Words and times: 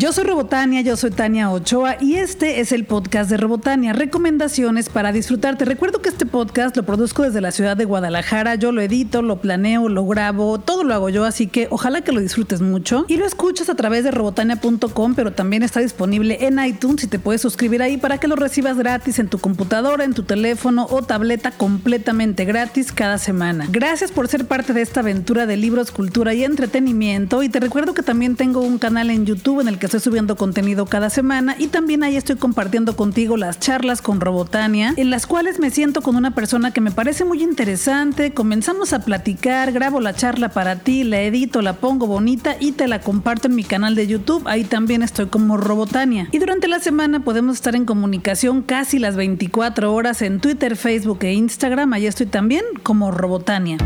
Yo 0.00 0.14
soy 0.14 0.24
Robotania, 0.24 0.80
yo 0.80 0.96
soy 0.96 1.10
Tania 1.10 1.50
Ochoa 1.50 1.98
y 2.00 2.14
este 2.14 2.60
es 2.60 2.72
el 2.72 2.86
podcast 2.86 3.28
de 3.28 3.36
Robotania, 3.36 3.92
recomendaciones 3.92 4.88
para 4.88 5.12
disfrutarte. 5.12 5.66
recuerdo 5.66 6.00
que 6.00 6.08
este 6.08 6.24
podcast 6.24 6.74
lo 6.74 6.84
produzco 6.84 7.22
desde 7.22 7.42
la 7.42 7.52
ciudad 7.52 7.76
de 7.76 7.84
Guadalajara, 7.84 8.54
yo 8.54 8.72
lo 8.72 8.80
edito, 8.80 9.20
lo 9.20 9.42
planeo, 9.42 9.90
lo 9.90 10.06
grabo, 10.06 10.58
todo 10.58 10.84
lo 10.84 10.94
hago 10.94 11.10
yo, 11.10 11.26
así 11.26 11.48
que 11.48 11.68
ojalá 11.68 12.00
que 12.00 12.12
lo 12.12 12.20
disfrutes 12.20 12.62
mucho 12.62 13.04
y 13.08 13.18
lo 13.18 13.26
escuches 13.26 13.68
a 13.68 13.74
través 13.74 14.02
de 14.02 14.10
robotania.com, 14.10 15.14
pero 15.14 15.32
también 15.32 15.62
está 15.62 15.80
disponible 15.80 16.46
en 16.46 16.64
iTunes 16.64 17.04
y 17.04 17.06
te 17.06 17.18
puedes 17.18 17.42
suscribir 17.42 17.82
ahí 17.82 17.98
para 17.98 18.16
que 18.16 18.26
lo 18.26 18.36
recibas 18.36 18.78
gratis 18.78 19.18
en 19.18 19.28
tu 19.28 19.38
computadora, 19.38 20.04
en 20.04 20.14
tu 20.14 20.22
teléfono 20.22 20.86
o 20.88 21.02
tableta 21.02 21.50
completamente 21.50 22.46
gratis 22.46 22.90
cada 22.90 23.18
semana. 23.18 23.66
Gracias 23.70 24.12
por 24.12 24.28
ser 24.28 24.46
parte 24.46 24.72
de 24.72 24.80
esta 24.80 25.00
aventura 25.00 25.44
de 25.44 25.58
libros, 25.58 25.90
cultura 25.90 26.32
y 26.32 26.42
entretenimiento 26.42 27.42
y 27.42 27.50
te 27.50 27.60
recuerdo 27.60 27.92
que 27.92 28.02
también 28.02 28.34
tengo 28.34 28.62
un 28.62 28.78
canal 28.78 29.10
en 29.10 29.26
YouTube 29.26 29.60
en 29.60 29.68
el 29.68 29.78
que 29.78 29.89
estoy 29.90 29.98
subiendo 29.98 30.36
contenido 30.36 30.86
cada 30.86 31.10
semana 31.10 31.56
y 31.58 31.66
también 31.66 32.04
ahí 32.04 32.16
estoy 32.16 32.36
compartiendo 32.36 32.94
contigo 32.94 33.36
las 33.36 33.58
charlas 33.58 34.00
con 34.00 34.20
Robotania, 34.20 34.94
en 34.96 35.10
las 35.10 35.26
cuales 35.26 35.58
me 35.58 35.70
siento 35.70 36.00
con 36.00 36.14
una 36.14 36.32
persona 36.32 36.72
que 36.72 36.80
me 36.80 36.92
parece 36.92 37.24
muy 37.24 37.42
interesante, 37.42 38.32
comenzamos 38.32 38.92
a 38.92 39.00
platicar, 39.00 39.72
grabo 39.72 40.00
la 40.00 40.14
charla 40.14 40.50
para 40.50 40.76
ti, 40.76 41.02
la 41.02 41.22
edito, 41.22 41.60
la 41.60 41.72
pongo 41.72 42.06
bonita 42.06 42.54
y 42.60 42.70
te 42.70 42.86
la 42.86 43.00
comparto 43.00 43.48
en 43.48 43.56
mi 43.56 43.64
canal 43.64 43.96
de 43.96 44.06
YouTube, 44.06 44.46
ahí 44.46 44.62
también 44.62 45.02
estoy 45.02 45.26
como 45.26 45.56
Robotania. 45.56 46.28
Y 46.30 46.38
durante 46.38 46.68
la 46.68 46.78
semana 46.78 47.24
podemos 47.24 47.56
estar 47.56 47.74
en 47.74 47.84
comunicación 47.84 48.62
casi 48.62 49.00
las 49.00 49.16
24 49.16 49.92
horas 49.92 50.22
en 50.22 50.38
Twitter, 50.38 50.76
Facebook 50.76 51.18
e 51.22 51.32
Instagram, 51.32 51.94
ahí 51.94 52.06
estoy 52.06 52.26
también 52.26 52.62
como 52.84 53.10
Robotania. 53.10 53.76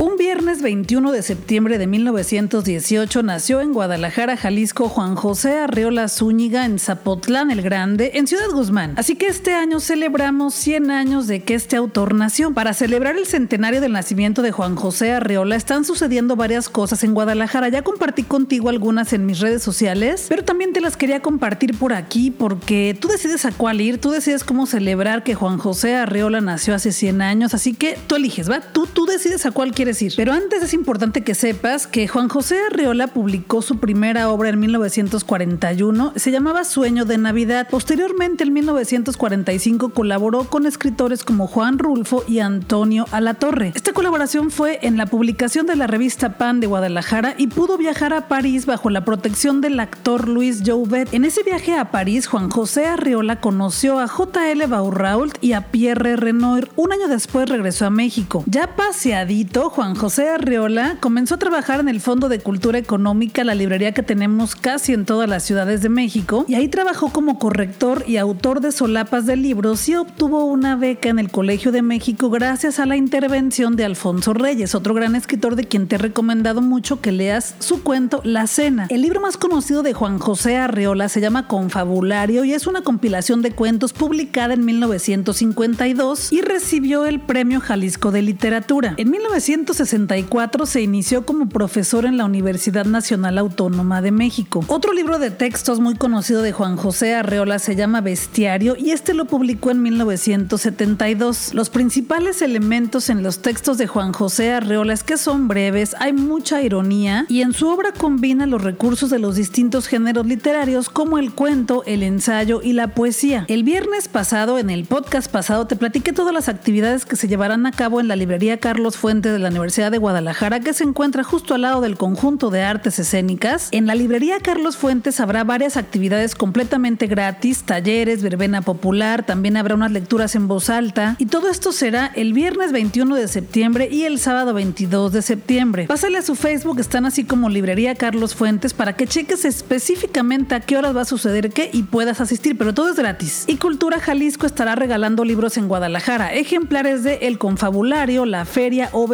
Un 0.00 0.16
viernes 0.16 0.62
21 0.62 1.10
de 1.10 1.22
septiembre 1.22 1.76
de 1.76 1.88
1918 1.88 3.24
nació 3.24 3.60
en 3.60 3.72
Guadalajara, 3.72 4.36
Jalisco, 4.36 4.88
Juan 4.88 5.16
José 5.16 5.58
Arreola 5.58 6.06
Zúñiga 6.06 6.66
en 6.66 6.78
Zapotlán 6.78 7.50
el 7.50 7.62
Grande, 7.62 8.12
en 8.14 8.28
Ciudad 8.28 8.48
Guzmán. 8.52 8.94
Así 8.96 9.16
que 9.16 9.26
este 9.26 9.54
año 9.54 9.80
celebramos 9.80 10.54
100 10.54 10.92
años 10.92 11.26
de 11.26 11.42
que 11.42 11.54
este 11.54 11.74
autor 11.74 12.14
nació. 12.14 12.54
Para 12.54 12.74
celebrar 12.74 13.16
el 13.16 13.26
centenario 13.26 13.80
del 13.80 13.90
nacimiento 13.90 14.42
de 14.42 14.52
Juan 14.52 14.76
José 14.76 15.10
Arreola 15.10 15.56
están 15.56 15.84
sucediendo 15.84 16.36
varias 16.36 16.68
cosas 16.68 17.02
en 17.02 17.12
Guadalajara. 17.12 17.68
Ya 17.68 17.82
compartí 17.82 18.22
contigo 18.22 18.68
algunas 18.68 19.12
en 19.12 19.26
mis 19.26 19.40
redes 19.40 19.64
sociales, 19.64 20.26
pero 20.28 20.44
también 20.44 20.72
te 20.72 20.80
las 20.80 20.96
quería 20.96 21.22
compartir 21.22 21.76
por 21.76 21.92
aquí 21.92 22.30
porque 22.30 22.96
tú 23.00 23.08
decides 23.08 23.44
a 23.46 23.50
cuál 23.50 23.80
ir, 23.80 24.00
tú 24.00 24.12
decides 24.12 24.44
cómo 24.44 24.66
celebrar 24.66 25.24
que 25.24 25.34
Juan 25.34 25.58
José 25.58 25.96
Arreola 25.96 26.40
nació 26.40 26.76
hace 26.76 26.92
100 26.92 27.20
años, 27.20 27.52
así 27.52 27.74
que 27.74 27.98
tú 28.06 28.14
eliges, 28.14 28.48
¿va? 28.48 28.60
Tú, 28.60 28.86
tú 28.86 29.04
decides 29.04 29.44
a 29.44 29.50
cuál 29.50 29.72
quieres 29.72 29.87
decir. 29.88 30.12
Pero 30.16 30.32
antes 30.32 30.62
es 30.62 30.74
importante 30.74 31.22
que 31.22 31.34
sepas 31.34 31.86
que 31.86 32.08
Juan 32.08 32.28
José 32.28 32.58
Arriola 32.70 33.08
publicó 33.08 33.62
su 33.62 33.78
primera 33.78 34.30
obra 34.30 34.50
en 34.50 34.60
1941, 34.60 36.12
se 36.16 36.30
llamaba 36.30 36.64
Sueño 36.64 37.04
de 37.04 37.18
Navidad. 37.18 37.68
Posteriormente, 37.70 38.44
en 38.44 38.52
1945, 38.52 39.90
colaboró 39.90 40.44
con 40.44 40.66
escritores 40.66 41.24
como 41.24 41.46
Juan 41.46 41.78
Rulfo 41.78 42.24
y 42.28 42.38
Antonio 42.38 43.06
Alatorre. 43.10 43.72
Esta 43.74 43.92
colaboración 43.92 44.50
fue 44.50 44.78
en 44.82 44.96
la 44.96 45.06
publicación 45.06 45.66
de 45.66 45.76
la 45.76 45.86
revista 45.86 46.38
Pan 46.38 46.60
de 46.60 46.66
Guadalajara 46.66 47.34
y 47.36 47.48
pudo 47.48 47.76
viajar 47.76 48.12
a 48.12 48.28
París 48.28 48.66
bajo 48.66 48.90
la 48.90 49.04
protección 49.04 49.60
del 49.60 49.80
actor 49.80 50.28
Luis 50.28 50.62
Jouvet. 50.64 51.12
En 51.12 51.24
ese 51.24 51.42
viaje 51.42 51.74
a 51.76 51.90
París, 51.90 52.26
Juan 52.26 52.50
José 52.50 52.86
Arriola 52.86 53.40
conoció 53.40 53.98
a 53.98 54.08
J.L. 54.08 54.66
Baurault 54.66 55.36
y 55.40 55.52
a 55.52 55.70
Pierre 55.70 56.16
Renoir. 56.16 56.70
Un 56.76 56.92
año 56.92 57.08
después 57.08 57.48
regresó 57.48 57.86
a 57.86 57.90
México. 57.90 58.44
Ya 58.46 58.76
paseadito, 58.76 59.70
Juan 59.78 59.94
José 59.94 60.28
Arriola 60.28 60.96
comenzó 60.98 61.36
a 61.36 61.38
trabajar 61.38 61.78
en 61.78 61.88
el 61.88 62.00
Fondo 62.00 62.28
de 62.28 62.40
Cultura 62.40 62.80
Económica, 62.80 63.44
la 63.44 63.54
librería 63.54 63.94
que 63.94 64.02
tenemos 64.02 64.56
casi 64.56 64.92
en 64.92 65.04
todas 65.04 65.28
las 65.28 65.44
ciudades 65.44 65.82
de 65.82 65.88
México, 65.88 66.44
y 66.48 66.56
ahí 66.56 66.66
trabajó 66.66 67.12
como 67.12 67.38
corrector 67.38 68.02
y 68.04 68.16
autor 68.16 68.60
de 68.60 68.72
solapas 68.72 69.24
de 69.24 69.36
libros 69.36 69.88
y 69.88 69.94
obtuvo 69.94 70.46
una 70.46 70.74
beca 70.74 71.10
en 71.10 71.20
el 71.20 71.30
Colegio 71.30 71.70
de 71.70 71.82
México 71.82 72.28
gracias 72.28 72.80
a 72.80 72.86
la 72.86 72.96
intervención 72.96 73.76
de 73.76 73.84
Alfonso 73.84 74.34
Reyes, 74.34 74.74
otro 74.74 74.94
gran 74.94 75.14
escritor 75.14 75.54
de 75.54 75.62
quien 75.62 75.86
te 75.86 75.94
he 75.94 75.98
recomendado 75.98 76.60
mucho 76.60 77.00
que 77.00 77.12
leas 77.12 77.54
su 77.60 77.84
cuento 77.84 78.20
La 78.24 78.48
Cena. 78.48 78.88
El 78.90 79.02
libro 79.02 79.20
más 79.20 79.36
conocido 79.36 79.84
de 79.84 79.92
Juan 79.92 80.18
José 80.18 80.56
Arriola 80.56 81.08
se 81.08 81.20
llama 81.20 81.46
Confabulario 81.46 82.44
y 82.44 82.52
es 82.52 82.66
una 82.66 82.82
compilación 82.82 83.42
de 83.42 83.52
cuentos 83.52 83.92
publicada 83.92 84.54
en 84.54 84.64
1952 84.64 86.32
y 86.32 86.40
recibió 86.40 87.06
el 87.06 87.20
Premio 87.20 87.60
Jalisco 87.60 88.10
de 88.10 88.22
Literatura. 88.22 88.94
En 88.96 89.12
1900 89.12 89.67
1964 89.68 90.64
se 90.64 90.80
inició 90.80 91.26
como 91.26 91.50
profesor 91.50 92.06
en 92.06 92.16
la 92.16 92.24
Universidad 92.24 92.86
Nacional 92.86 93.36
Autónoma 93.36 94.00
de 94.00 94.12
México. 94.12 94.64
Otro 94.66 94.94
libro 94.94 95.18
de 95.18 95.30
textos 95.30 95.78
muy 95.78 95.94
conocido 95.94 96.40
de 96.40 96.52
Juan 96.52 96.78
José 96.78 97.14
Arreola 97.14 97.58
se 97.58 97.76
llama 97.76 98.00
Bestiario 98.00 98.76
y 98.78 98.92
este 98.92 99.12
lo 99.12 99.26
publicó 99.26 99.70
en 99.70 99.82
1972. 99.82 101.52
Los 101.52 101.68
principales 101.68 102.40
elementos 102.40 103.10
en 103.10 103.22
los 103.22 103.40
textos 103.40 103.76
de 103.76 103.86
Juan 103.86 104.14
José 104.14 104.52
Arreola 104.52 104.94
es 104.94 105.02
que 105.02 105.18
son 105.18 105.48
breves, 105.48 105.94
hay 106.00 106.14
mucha 106.14 106.62
ironía 106.62 107.26
y 107.28 107.42
en 107.42 107.52
su 107.52 107.68
obra 107.68 107.92
combina 107.92 108.46
los 108.46 108.62
recursos 108.62 109.10
de 109.10 109.18
los 109.18 109.36
distintos 109.36 109.86
géneros 109.86 110.24
literarios 110.24 110.88
como 110.88 111.18
el 111.18 111.32
cuento, 111.32 111.82
el 111.84 112.02
ensayo 112.02 112.62
y 112.62 112.72
la 112.72 112.94
poesía. 112.94 113.44
El 113.48 113.64
viernes 113.64 114.08
pasado, 114.08 114.58
en 114.58 114.70
el 114.70 114.86
podcast 114.86 115.30
pasado, 115.30 115.66
te 115.66 115.76
platiqué 115.76 116.14
todas 116.14 116.32
las 116.32 116.48
actividades 116.48 117.04
que 117.04 117.16
se 117.16 117.28
llevarán 117.28 117.66
a 117.66 117.72
cabo 117.72 118.00
en 118.00 118.08
la 118.08 118.16
librería 118.16 118.60
Carlos 118.60 118.96
Fuente 118.96 119.30
de 119.30 119.38
la 119.38 119.47
Universidad 119.48 119.90
de 119.90 119.98
Guadalajara, 119.98 120.60
que 120.60 120.72
se 120.72 120.84
encuentra 120.84 121.24
justo 121.24 121.54
al 121.54 121.62
lado 121.62 121.80
del 121.80 121.96
conjunto 121.96 122.50
de 122.50 122.62
artes 122.62 122.98
escénicas. 122.98 123.68
En 123.72 123.86
la 123.86 123.94
librería 123.94 124.38
Carlos 124.40 124.76
Fuentes 124.76 125.20
habrá 125.20 125.44
varias 125.44 125.76
actividades 125.76 126.34
completamente 126.34 127.06
gratis, 127.06 127.62
talleres, 127.64 128.22
verbena 128.22 128.62
popular, 128.62 129.24
también 129.24 129.56
habrá 129.56 129.74
unas 129.74 129.92
lecturas 129.92 130.34
en 130.34 130.48
voz 130.48 130.70
alta 130.70 131.16
y 131.18 131.26
todo 131.26 131.48
esto 131.48 131.72
será 131.72 132.06
el 132.14 132.32
viernes 132.32 132.72
21 132.72 133.14
de 133.14 133.28
septiembre 133.28 133.88
y 133.90 134.04
el 134.04 134.18
sábado 134.18 134.54
22 134.54 135.12
de 135.12 135.22
septiembre. 135.22 135.86
Pásale 135.86 136.18
a 136.18 136.22
su 136.22 136.34
Facebook, 136.34 136.80
están 136.80 137.06
así 137.06 137.24
como 137.24 137.48
Librería 137.48 137.94
Carlos 137.94 138.34
Fuentes 138.34 138.74
para 138.74 138.94
que 138.94 139.06
cheques 139.06 139.44
específicamente 139.44 140.54
a 140.54 140.60
qué 140.60 140.76
horas 140.76 140.96
va 140.96 141.02
a 141.02 141.04
suceder 141.04 141.50
qué 141.50 141.70
y 141.72 141.84
puedas 141.84 142.20
asistir, 142.20 142.56
pero 142.56 142.74
todo 142.74 142.90
es 142.90 142.96
gratis. 142.96 143.44
Y 143.46 143.56
Cultura 143.56 144.00
Jalisco 144.00 144.46
estará 144.46 144.74
regalando 144.74 145.24
libros 145.24 145.56
en 145.56 145.68
Guadalajara, 145.68 146.32
ejemplares 146.32 147.02
de 147.02 147.18
El 147.22 147.38
Confabulario, 147.38 148.24
La 148.24 148.44
Feria 148.44 148.88
o 148.92 149.06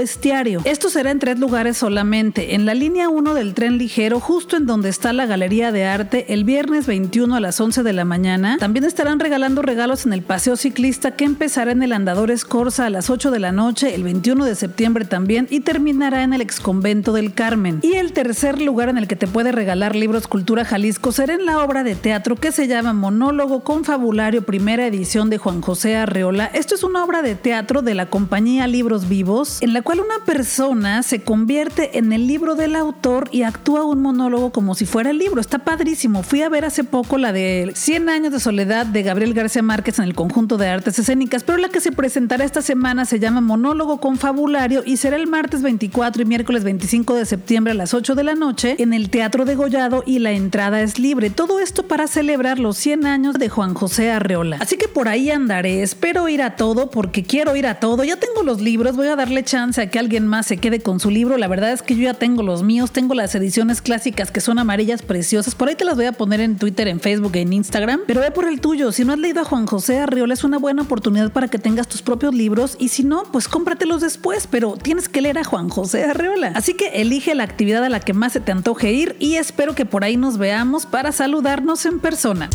Esto 0.64 0.88
será 0.88 1.10
en 1.10 1.18
tres 1.18 1.38
lugares 1.38 1.76
solamente. 1.76 2.54
En 2.54 2.64
la 2.64 2.72
línea 2.72 3.10
1 3.10 3.34
del 3.34 3.52
tren 3.52 3.76
ligero, 3.76 4.20
justo 4.20 4.56
en 4.56 4.64
donde 4.64 4.88
está 4.88 5.12
la 5.12 5.26
Galería 5.26 5.70
de 5.70 5.84
Arte, 5.84 6.32
el 6.32 6.44
viernes 6.44 6.86
21 6.86 7.34
a 7.34 7.40
las 7.40 7.60
11 7.60 7.82
de 7.82 7.92
la 7.92 8.06
mañana. 8.06 8.56
También 8.58 8.84
estarán 8.84 9.20
regalando 9.20 9.60
regalos 9.60 10.06
en 10.06 10.14
el 10.14 10.22
Paseo 10.22 10.56
Ciclista 10.56 11.10
que 11.10 11.26
empezará 11.26 11.72
en 11.72 11.82
el 11.82 11.92
Andador 11.92 12.30
Escorza 12.30 12.86
a 12.86 12.90
las 12.90 13.10
8 13.10 13.30
de 13.30 13.38
la 13.38 13.52
noche, 13.52 13.94
el 13.94 14.02
21 14.02 14.46
de 14.46 14.54
septiembre 14.54 15.04
también, 15.04 15.46
y 15.50 15.60
terminará 15.60 16.22
en 16.22 16.32
el 16.32 16.40
Exconvento 16.40 17.12
del 17.12 17.34
Carmen. 17.34 17.80
Y 17.82 17.94
el 17.94 18.14
tercer 18.14 18.62
lugar 18.62 18.88
en 18.88 18.96
el 18.96 19.06
que 19.06 19.16
te 19.16 19.26
puede 19.26 19.52
regalar 19.52 19.94
libros 19.94 20.26
Cultura 20.26 20.64
Jalisco 20.64 21.12
será 21.12 21.34
en 21.34 21.44
la 21.44 21.62
obra 21.62 21.84
de 21.84 21.96
teatro 21.96 22.36
que 22.36 22.50
se 22.50 22.66
llama 22.66 22.94
Monólogo 22.94 23.62
con 23.62 23.84
Fabulario, 23.84 24.46
primera 24.46 24.86
edición 24.86 25.28
de 25.28 25.36
Juan 25.36 25.60
José 25.60 25.96
Arreola. 25.96 26.46
Esto 26.46 26.74
es 26.74 26.82
una 26.82 27.04
obra 27.04 27.20
de 27.20 27.34
teatro 27.34 27.82
de 27.82 27.94
la 27.94 28.06
compañía 28.06 28.66
Libros 28.66 29.08
Vivos, 29.08 29.60
en 29.60 29.74
la 29.74 29.82
cual 29.82 30.00
una 30.00 30.13
persona 30.24 31.02
se 31.02 31.22
convierte 31.22 31.98
en 31.98 32.12
el 32.12 32.26
libro 32.26 32.54
del 32.54 32.76
autor 32.76 33.28
y 33.32 33.42
actúa 33.42 33.84
un 33.84 34.00
monólogo 34.00 34.50
como 34.50 34.74
si 34.74 34.86
fuera 34.86 35.10
el 35.10 35.18
libro. 35.18 35.40
Está 35.40 35.58
padrísimo. 35.60 36.22
Fui 36.22 36.42
a 36.42 36.48
ver 36.48 36.64
hace 36.64 36.84
poco 36.84 37.18
la 37.18 37.32
de 37.32 37.72
100 37.74 38.08
años 38.08 38.32
de 38.32 38.40
soledad 38.40 38.86
de 38.86 39.02
Gabriel 39.02 39.34
García 39.34 39.62
Márquez 39.62 39.98
en 39.98 40.04
el 40.04 40.14
conjunto 40.14 40.56
de 40.56 40.68
artes 40.68 40.98
escénicas, 40.98 41.44
pero 41.44 41.58
la 41.58 41.68
que 41.68 41.80
se 41.80 41.92
presentará 41.92 42.44
esta 42.44 42.62
semana 42.62 43.04
se 43.04 43.18
llama 43.18 43.40
Monólogo 43.40 44.00
con 44.00 44.16
Fabulario 44.16 44.82
y 44.84 44.96
será 44.96 45.16
el 45.16 45.26
martes 45.26 45.62
24 45.62 46.22
y 46.22 46.24
miércoles 46.24 46.64
25 46.64 47.14
de 47.14 47.26
septiembre 47.26 47.72
a 47.72 47.74
las 47.74 47.94
8 47.94 48.14
de 48.14 48.24
la 48.24 48.34
noche 48.34 48.76
en 48.78 48.92
el 48.92 49.10
Teatro 49.10 49.44
de 49.44 49.54
Gollado 49.54 50.02
y 50.06 50.18
la 50.18 50.32
entrada 50.32 50.80
es 50.82 50.98
libre. 50.98 51.30
Todo 51.30 51.60
esto 51.60 51.84
para 51.84 52.06
celebrar 52.06 52.58
los 52.58 52.76
100 52.76 53.06
años 53.06 53.34
de 53.34 53.48
Juan 53.48 53.74
José 53.74 54.10
Arreola. 54.10 54.58
Así 54.60 54.76
que 54.76 54.88
por 54.88 55.08
ahí 55.08 55.30
andaré. 55.30 55.82
Espero 55.82 56.28
ir 56.28 56.42
a 56.42 56.56
todo 56.56 56.90
porque 56.90 57.22
quiero 57.22 57.56
ir 57.56 57.66
a 57.66 57.80
todo. 57.80 58.04
Ya 58.04 58.16
tengo 58.16 58.42
los 58.42 58.60
libros, 58.60 58.96
voy 58.96 59.08
a 59.08 59.16
darle 59.16 59.42
chance 59.44 59.80
a 59.80 59.90
que 59.90 59.98
alguien 60.04 60.26
más 60.26 60.46
se 60.46 60.58
quede 60.58 60.80
con 60.80 61.00
su 61.00 61.10
libro. 61.10 61.38
La 61.38 61.48
verdad 61.48 61.72
es 61.72 61.82
que 61.82 61.96
yo 61.96 62.02
ya 62.02 62.14
tengo 62.14 62.42
los 62.42 62.62
míos, 62.62 62.90
tengo 62.90 63.14
las 63.14 63.34
ediciones 63.34 63.80
clásicas 63.80 64.30
que 64.30 64.40
son 64.40 64.58
amarillas 64.58 65.02
preciosas. 65.02 65.54
Por 65.54 65.68
ahí 65.68 65.74
te 65.74 65.84
las 65.84 65.96
voy 65.96 66.04
a 66.04 66.12
poner 66.12 66.40
en 66.40 66.56
Twitter, 66.56 66.88
en 66.88 67.00
Facebook, 67.00 67.36
en 67.36 67.52
Instagram. 67.52 68.00
Pero 68.06 68.20
ve 68.20 68.30
por 68.30 68.46
el 68.46 68.60
tuyo. 68.60 68.92
Si 68.92 69.04
no 69.04 69.14
has 69.14 69.18
leído 69.18 69.40
a 69.40 69.44
Juan 69.44 69.66
José 69.66 69.98
Arriola, 69.98 70.34
es 70.34 70.44
una 70.44 70.58
buena 70.58 70.82
oportunidad 70.82 71.32
para 71.32 71.48
que 71.48 71.58
tengas 71.58 71.88
tus 71.88 72.02
propios 72.02 72.34
libros. 72.34 72.76
Y 72.78 72.88
si 72.88 73.02
no, 73.02 73.24
pues 73.32 73.48
cómpratelos 73.48 74.02
después. 74.02 74.46
Pero 74.46 74.74
tienes 74.74 75.08
que 75.08 75.22
leer 75.22 75.38
a 75.38 75.44
Juan 75.44 75.70
José 75.70 76.04
Arriola. 76.04 76.52
Así 76.54 76.74
que 76.74 77.00
elige 77.00 77.34
la 77.34 77.44
actividad 77.44 77.82
a 77.82 77.88
la 77.88 78.00
que 78.00 78.12
más 78.12 78.34
se 78.34 78.40
te 78.40 78.52
antoje 78.52 78.92
ir 78.92 79.16
y 79.18 79.36
espero 79.36 79.74
que 79.74 79.86
por 79.86 80.04
ahí 80.04 80.16
nos 80.16 80.36
veamos 80.36 80.84
para 80.86 81.12
saludarnos 81.12 81.86
en 81.86 81.98
persona. 81.98 82.50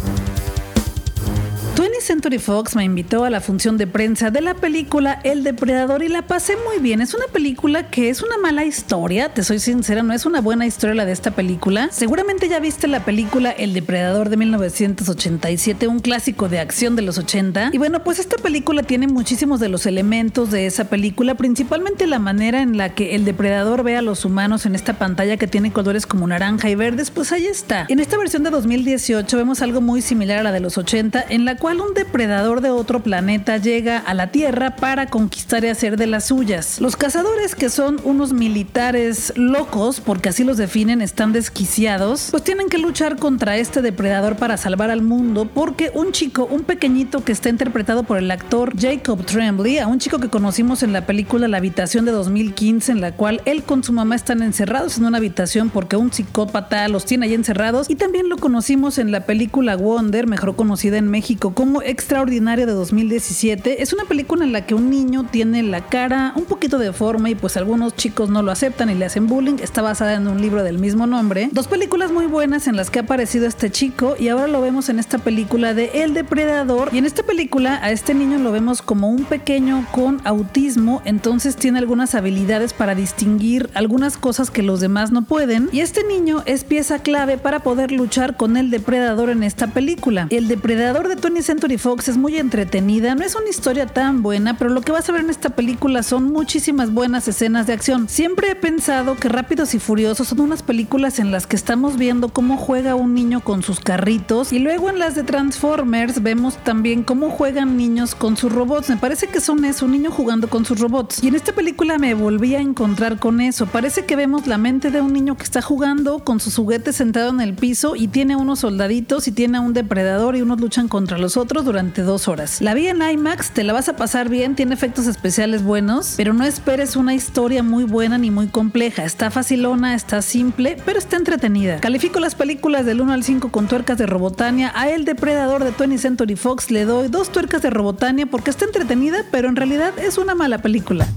20th 1.80 2.02
Century 2.02 2.40
Fox 2.40 2.76
me 2.76 2.84
invitó 2.84 3.24
a 3.24 3.30
la 3.30 3.40
función 3.40 3.78
de 3.78 3.88
prensa 3.88 4.32
de 4.32 4.42
la 4.42 4.54
película 4.54 5.22
El 5.24 5.46
Depredador 5.46 6.04
y 6.04 6.10
la 6.10 6.24
pasé 6.24 6.58
muy 6.68 6.84
bien. 6.84 7.00
Es 7.00 7.14
una 7.14 7.28
película 7.28 7.90
que 7.90 8.10
es 8.10 8.22
una 8.22 8.38
mala 8.38 8.66
historia, 8.66 9.34
te 9.34 9.46
soy 9.46 9.60
sincera, 9.60 10.04
no 10.04 10.12
es 10.12 10.26
una 10.26 10.42
buena 10.42 10.66
historia 10.66 10.94
la 10.94 11.06
de 11.06 11.14
esta 11.14 11.32
película. 11.32 11.88
Seguramente 11.90 12.50
ya 12.50 12.60
viste 12.60 12.90
la 12.90 13.06
película 13.06 13.52
El 13.52 13.74
Depredador 13.74 14.28
de 14.28 14.36
1987, 14.36 15.88
un 15.88 16.00
clásico 16.00 16.50
de 16.50 16.60
acción 16.60 16.98
de 16.98 17.02
los 17.02 17.18
80. 17.18 17.70
Y 17.72 17.78
bueno, 17.78 18.04
pues 18.04 18.20
esta 18.20 18.36
película 18.36 18.84
tiene 18.84 19.08
muchísimos 19.08 19.62
de 19.62 19.70
los 19.70 19.86
elementos 19.86 20.52
de 20.52 20.66
esa 20.66 20.90
película, 20.90 21.36
principalmente 21.36 22.08
la 22.08 22.20
manera 22.20 22.62
en 22.62 22.76
la 22.76 22.94
que 22.94 23.16
el 23.16 23.24
depredador 23.24 23.84
ve 23.84 23.96
a 23.96 24.02
los 24.02 24.26
humanos 24.26 24.66
en 24.66 24.76
esta 24.76 25.00
pantalla 25.00 25.38
que 25.38 25.48
tiene 25.48 25.72
colores 25.72 26.06
como 26.06 26.28
naranja 26.28 26.70
y 26.70 26.76
verdes, 26.76 27.10
pues 27.10 27.32
ahí 27.32 27.46
está. 27.46 27.86
En 27.88 28.02
esta 28.02 28.18
versión 28.18 28.44
de 28.44 28.50
2018 28.50 29.38
vemos 29.38 29.62
algo 29.62 29.80
muy 29.80 30.02
similar 30.02 30.40
a 30.40 30.44
la 30.44 30.52
de 30.52 30.60
los 30.60 30.78
80, 30.78 31.26
en 31.30 31.46
la 31.46 31.56
cual 31.56 31.69
un 31.78 31.94
depredador 31.94 32.62
de 32.62 32.72
otro 32.72 33.02
planeta 33.02 33.58
llega 33.58 34.00
a 34.00 34.16
la 34.16 34.32
Tierra 34.32 34.76
para 34.76 35.08
conquistar 35.08 35.64
y 35.64 35.68
hacer 35.68 35.98
de 35.98 36.08
las 36.08 36.26
suyas. 36.26 36.82
Los 36.82 36.96
cazadores, 36.96 37.54
que 37.54 37.70
son 37.70 38.02
unos 38.04 38.34
militares 38.34 39.34
locos, 39.36 40.02
porque 40.02 40.30
así 40.30 40.44
los 40.44 40.58
definen, 40.58 41.02
están 41.02 41.32
desquiciados, 41.32 42.30
pues 42.32 42.44
tienen 42.44 42.70
que 42.70 42.80
luchar 42.80 43.18
contra 43.18 43.58
este 43.58 43.84
depredador 43.84 44.36
para 44.36 44.58
salvar 44.58 44.90
al 44.90 45.04
mundo, 45.04 45.48
porque 45.54 45.92
un 45.94 46.12
chico, 46.12 46.48
un 46.50 46.64
pequeñito 46.64 47.24
que 47.24 47.32
está 47.32 47.50
interpretado 47.50 48.04
por 48.04 48.18
el 48.18 48.32
actor 48.32 48.74
Jacob 48.80 49.24
Tremblay, 49.26 49.78
a 49.78 49.88
un 49.88 50.00
chico 50.00 50.18
que 50.18 50.30
conocimos 50.30 50.82
en 50.82 50.92
la 50.92 51.06
película 51.06 51.48
La 51.48 51.58
habitación 51.58 52.06
de 52.06 52.12
2015, 52.12 52.94
en 52.94 53.02
la 53.02 53.12
cual 53.12 53.42
él 53.46 53.64
con 53.64 53.84
su 53.84 53.94
mamá 53.94 54.16
están 54.16 54.42
encerrados 54.42 54.98
en 54.98 55.06
una 55.06 55.18
habitación 55.18 55.70
porque 55.70 55.98
un 55.98 56.12
psicópata 56.12 56.88
los 56.88 57.06
tiene 57.06 57.28
ahí 57.28 57.36
encerrados, 57.36 57.90
y 57.90 57.96
también 57.96 58.28
lo 58.28 58.38
conocimos 58.38 58.98
en 58.98 59.12
la 59.12 59.26
película 59.26 59.76
Wonder, 59.76 60.26
mejor 60.26 60.56
conocida 60.56 60.98
en 60.98 61.10
México 61.10 61.54
como 61.60 61.82
Extraordinaria 61.82 62.66
de 62.66 62.72
2017. 62.72 63.84
Es 63.84 63.92
una 63.92 64.06
película 64.06 64.46
en 64.46 64.54
la 64.54 64.66
que 64.66 64.76
un 64.76 64.90
niño 64.90 65.26
tiene 65.30 65.62
la 65.62 65.82
cara 65.82 66.32
un 66.38 66.46
poquito 66.46 66.78
de 66.78 66.94
forma 66.94 67.30
y 67.30 67.36
pues 67.36 67.58
algunos 67.58 67.98
chicos 67.98 68.30
no 68.30 68.42
lo 68.42 68.54
aceptan 68.54 68.90
y 68.90 68.96
le 68.96 69.04
hacen 69.04 69.28
bullying. 69.28 69.58
Está 69.62 69.82
basada 69.82 70.14
en 70.14 70.30
un 70.30 70.42
libro 70.42 70.64
del 70.64 70.80
mismo 70.80 71.06
nombre. 71.06 71.50
Dos 71.52 71.68
películas 71.68 72.14
muy 72.14 72.28
buenas 72.28 72.68
en 72.68 72.78
las 72.78 72.90
que 72.90 73.00
ha 73.00 73.02
aparecido 73.02 73.46
este 73.46 73.70
chico 73.70 74.16
y 74.18 74.30
ahora 74.30 74.48
lo 74.48 74.62
vemos 74.62 74.88
en 74.88 75.00
esta 75.00 75.18
película 75.18 75.74
de 75.74 75.92
El 75.96 76.14
Depredador. 76.14 76.92
Y 76.94 76.98
en 76.98 77.06
esta 77.06 77.24
película 77.24 77.78
a 77.84 77.92
este 77.92 78.14
niño 78.14 78.38
lo 78.38 78.54
vemos 78.54 78.82
como 78.82 79.10
un 79.10 79.26
pequeño 79.26 79.86
con 79.92 80.22
autismo, 80.24 81.02
entonces 81.04 81.58
tiene 81.58 81.80
algunas 81.80 82.16
habilidades 82.16 82.72
para 82.72 82.96
distinguir 82.96 83.70
algunas 83.74 84.16
cosas 84.16 84.50
que 84.50 84.64
los 84.64 84.80
demás 84.80 85.12
no 85.12 85.24
pueden. 85.24 85.68
Y 85.74 85.82
este 85.82 86.06
niño 86.06 86.42
es 86.46 86.64
pieza 86.64 87.00
clave 87.00 87.38
para 87.38 87.60
poder 87.60 87.92
luchar 87.92 88.38
con 88.38 88.56
el 88.56 88.72
depredador 88.72 89.30
en 89.30 89.44
esta 89.44 89.68
película. 89.68 90.28
El 90.30 90.48
depredador 90.48 91.10
de 91.10 91.18
Tony 91.18 91.49
Century 91.50 91.80
Fox 91.80 92.08
es 92.08 92.16
muy 92.16 92.38
entretenida, 92.38 93.16
no 93.16 93.26
es 93.26 93.34
una 93.34 93.50
historia 93.50 93.88
tan 93.88 94.22
buena, 94.22 94.56
pero 94.60 94.70
lo 94.70 94.82
que 94.82 94.92
vas 94.92 95.10
a 95.10 95.14
ver 95.14 95.22
en 95.22 95.32
esta 95.32 95.50
película 95.50 96.04
son 96.04 96.32
muchísimas 96.32 96.94
buenas 96.94 97.28
escenas 97.28 97.66
de 97.66 97.74
acción. 97.74 98.08
Siempre 98.08 98.52
he 98.52 98.56
pensado 98.56 99.16
que 99.16 99.30
Rápidos 99.30 99.74
y 99.74 99.80
Furiosos 99.80 100.28
son 100.28 100.42
unas 100.42 100.62
películas 100.62 101.18
en 101.18 101.32
las 101.32 101.48
que 101.48 101.56
estamos 101.56 101.98
viendo 101.98 102.30
cómo 102.30 102.56
juega 102.56 102.94
un 102.94 103.16
niño 103.16 103.40
con 103.40 103.64
sus 103.64 103.80
carritos 103.80 104.54
y 104.54 104.60
luego 104.60 104.92
en 104.92 105.00
las 105.00 105.16
de 105.16 105.24
Transformers 105.24 106.22
vemos 106.22 106.56
también 106.64 107.02
cómo 107.02 107.32
juegan 107.32 107.78
niños 107.78 108.14
con 108.14 108.38
sus 108.38 108.52
robots. 108.52 108.92
Me 108.92 108.98
parece 108.98 109.26
que 109.26 109.42
son 109.42 109.66
eso, 109.66 109.86
un 109.86 109.94
niño 109.94 110.12
jugando 110.12 110.52
con 110.52 110.66
sus 110.66 110.80
robots. 110.80 111.24
Y 111.24 111.30
en 111.30 111.36
esta 111.36 111.54
película 111.54 111.98
me 111.98 112.14
volví 112.14 112.54
a 112.54 112.60
encontrar 112.60 113.18
con 113.18 113.42
eso. 113.42 113.66
Parece 113.66 114.06
que 114.06 114.16
vemos 114.16 114.46
la 114.46 114.60
mente 114.60 114.92
de 114.92 115.02
un 115.02 115.14
niño 115.14 115.36
que 115.36 115.46
está 115.46 115.64
jugando 115.64 116.20
con 116.20 116.40
sus 116.40 116.56
juguetes 116.56 116.98
sentado 116.98 117.32
en 117.32 117.42
el 117.42 117.56
piso 117.56 117.96
y 117.96 118.08
tiene 118.08 118.36
unos 118.36 118.60
soldaditos 118.60 119.28
y 119.28 119.32
tiene 119.32 119.58
a 119.58 119.62
un 119.62 119.74
depredador 119.74 120.36
y 120.36 120.44
unos 120.44 120.62
luchan 120.62 120.88
contra 120.88 121.18
los 121.18 121.39
otros 121.40 121.66
durante 121.66 122.04
dos 122.04 122.28
horas. 122.28 122.62
La 122.62 122.74
vi 122.74 122.88
en 122.88 123.02
IMAX, 123.02 123.52
te 123.52 123.64
la 123.64 123.74
vas 123.74 123.90
a 123.90 123.96
pasar 123.96 124.30
bien, 124.30 124.56
tiene 124.56 124.74
efectos 124.74 125.08
especiales 125.08 125.64
buenos, 125.64 126.14
pero 126.18 126.34
no 126.34 126.44
esperes 126.44 126.96
una 126.96 127.14
historia 127.16 127.64
muy 127.64 127.86
buena 127.86 128.18
ni 128.18 128.30
muy 128.30 128.48
compleja. 128.48 129.06
Está 129.06 129.32
facilona, 129.32 129.96
está 129.96 130.22
simple, 130.22 130.78
pero 130.86 131.00
está 131.00 131.18
entretenida. 131.18 131.80
Califico 131.80 132.20
las 132.20 132.36
películas 132.36 132.86
del 132.86 133.02
1 133.02 133.14
al 133.14 133.24
5 133.24 133.52
con 133.52 133.68
tuercas 133.68 133.98
de 133.98 134.06
Robotania. 134.06 134.72
A 134.76 134.90
El 134.90 135.06
Depredador 135.06 135.64
de 135.64 135.72
20 135.72 135.98
Century 135.98 136.36
Fox 136.36 136.70
le 136.70 136.86
doy 136.86 137.08
dos 137.08 137.32
tuercas 137.32 137.62
de 137.62 137.70
Robotania 137.70 138.26
porque 138.26 138.50
está 138.50 138.66
entretenida, 138.66 139.24
pero 139.32 139.50
en 139.50 139.56
realidad 139.56 139.98
es 139.98 140.18
una 140.18 140.36
mala 140.36 140.60
película. 140.60 141.08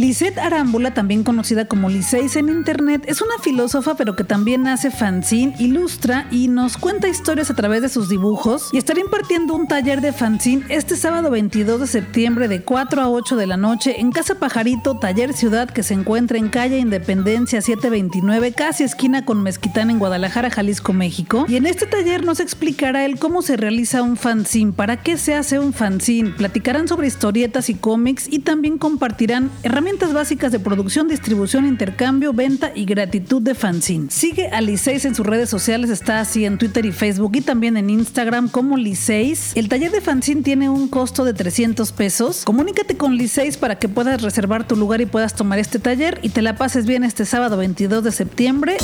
Lisette 0.00 0.38
Arámbula, 0.38 0.94
también 0.94 1.24
conocida 1.24 1.66
como 1.66 1.90
Liseis 1.90 2.34
en 2.36 2.48
internet, 2.48 3.04
es 3.06 3.20
una 3.20 3.34
filósofa 3.42 3.96
pero 3.96 4.16
que 4.16 4.24
también 4.24 4.66
hace 4.66 4.90
fanzine, 4.90 5.54
ilustra 5.58 6.26
y 6.30 6.48
nos 6.48 6.78
cuenta 6.78 7.06
historias 7.06 7.50
a 7.50 7.54
través 7.54 7.82
de 7.82 7.90
sus 7.90 8.08
dibujos 8.08 8.70
y 8.72 8.78
estará 8.78 8.98
impartiendo 8.98 9.52
un 9.52 9.68
taller 9.68 10.00
de 10.00 10.14
fanzine 10.14 10.64
este 10.70 10.96
sábado 10.96 11.30
22 11.30 11.80
de 11.80 11.86
septiembre 11.86 12.48
de 12.48 12.62
4 12.62 13.02
a 13.02 13.10
8 13.10 13.36
de 13.36 13.46
la 13.46 13.58
noche 13.58 14.00
en 14.00 14.10
Casa 14.10 14.36
Pajarito, 14.36 14.96
Taller 14.96 15.34
Ciudad 15.34 15.68
que 15.68 15.82
se 15.82 15.92
encuentra 15.92 16.38
en 16.38 16.48
calle 16.48 16.78
Independencia 16.78 17.60
729, 17.60 18.52
casi 18.52 18.84
esquina 18.84 19.26
con 19.26 19.42
Mezquitán 19.42 19.90
en 19.90 19.98
Guadalajara, 19.98 20.48
Jalisco, 20.48 20.94
México. 20.94 21.44
Y 21.46 21.56
en 21.56 21.66
este 21.66 21.84
taller 21.84 22.24
nos 22.24 22.40
explicará 22.40 23.04
él 23.04 23.18
cómo 23.18 23.42
se 23.42 23.58
realiza 23.58 24.00
un 24.00 24.16
fanzine, 24.16 24.72
para 24.72 24.96
qué 25.02 25.18
se 25.18 25.34
hace 25.34 25.58
un 25.58 25.74
fanzine, 25.74 26.30
platicarán 26.30 26.88
sobre 26.88 27.06
historietas 27.06 27.68
y 27.68 27.74
cómics 27.74 28.28
y 28.30 28.38
también 28.38 28.78
compartirán 28.78 29.50
herramientas 29.62 29.89
básicas 29.98 30.52
de 30.52 30.60
producción, 30.60 31.08
distribución, 31.08 31.66
intercambio, 31.66 32.32
venta 32.32 32.72
y 32.74 32.84
gratitud 32.84 33.42
de 33.42 33.54
fanzine. 33.54 34.10
Sigue 34.10 34.48
a 34.48 34.60
Liceis 34.60 35.04
en 35.04 35.14
sus 35.14 35.26
redes 35.26 35.50
sociales, 35.50 35.90
está 35.90 36.20
así 36.20 36.44
en 36.44 36.58
Twitter 36.58 36.86
y 36.86 36.92
Facebook 36.92 37.32
y 37.34 37.40
también 37.40 37.76
en 37.76 37.90
Instagram 37.90 38.48
como 38.48 38.76
Liceis. 38.76 39.52
El 39.54 39.68
taller 39.68 39.90
de 39.90 40.00
fanzine 40.00 40.42
tiene 40.42 40.68
un 40.68 40.88
costo 40.88 41.24
de 41.24 41.34
300 41.34 41.92
pesos. 41.92 42.44
Comunícate 42.44 42.96
con 42.96 43.16
Liceis 43.16 43.56
para 43.56 43.78
que 43.78 43.88
puedas 43.88 44.22
reservar 44.22 44.66
tu 44.66 44.76
lugar 44.76 45.00
y 45.00 45.06
puedas 45.06 45.34
tomar 45.34 45.58
este 45.58 45.78
taller 45.78 46.18
y 46.22 46.30
te 46.30 46.42
la 46.42 46.56
pases 46.56 46.86
bien 46.86 47.04
este 47.04 47.24
sábado 47.24 47.56
22 47.56 48.02
de 48.02 48.12
septiembre. 48.12 48.76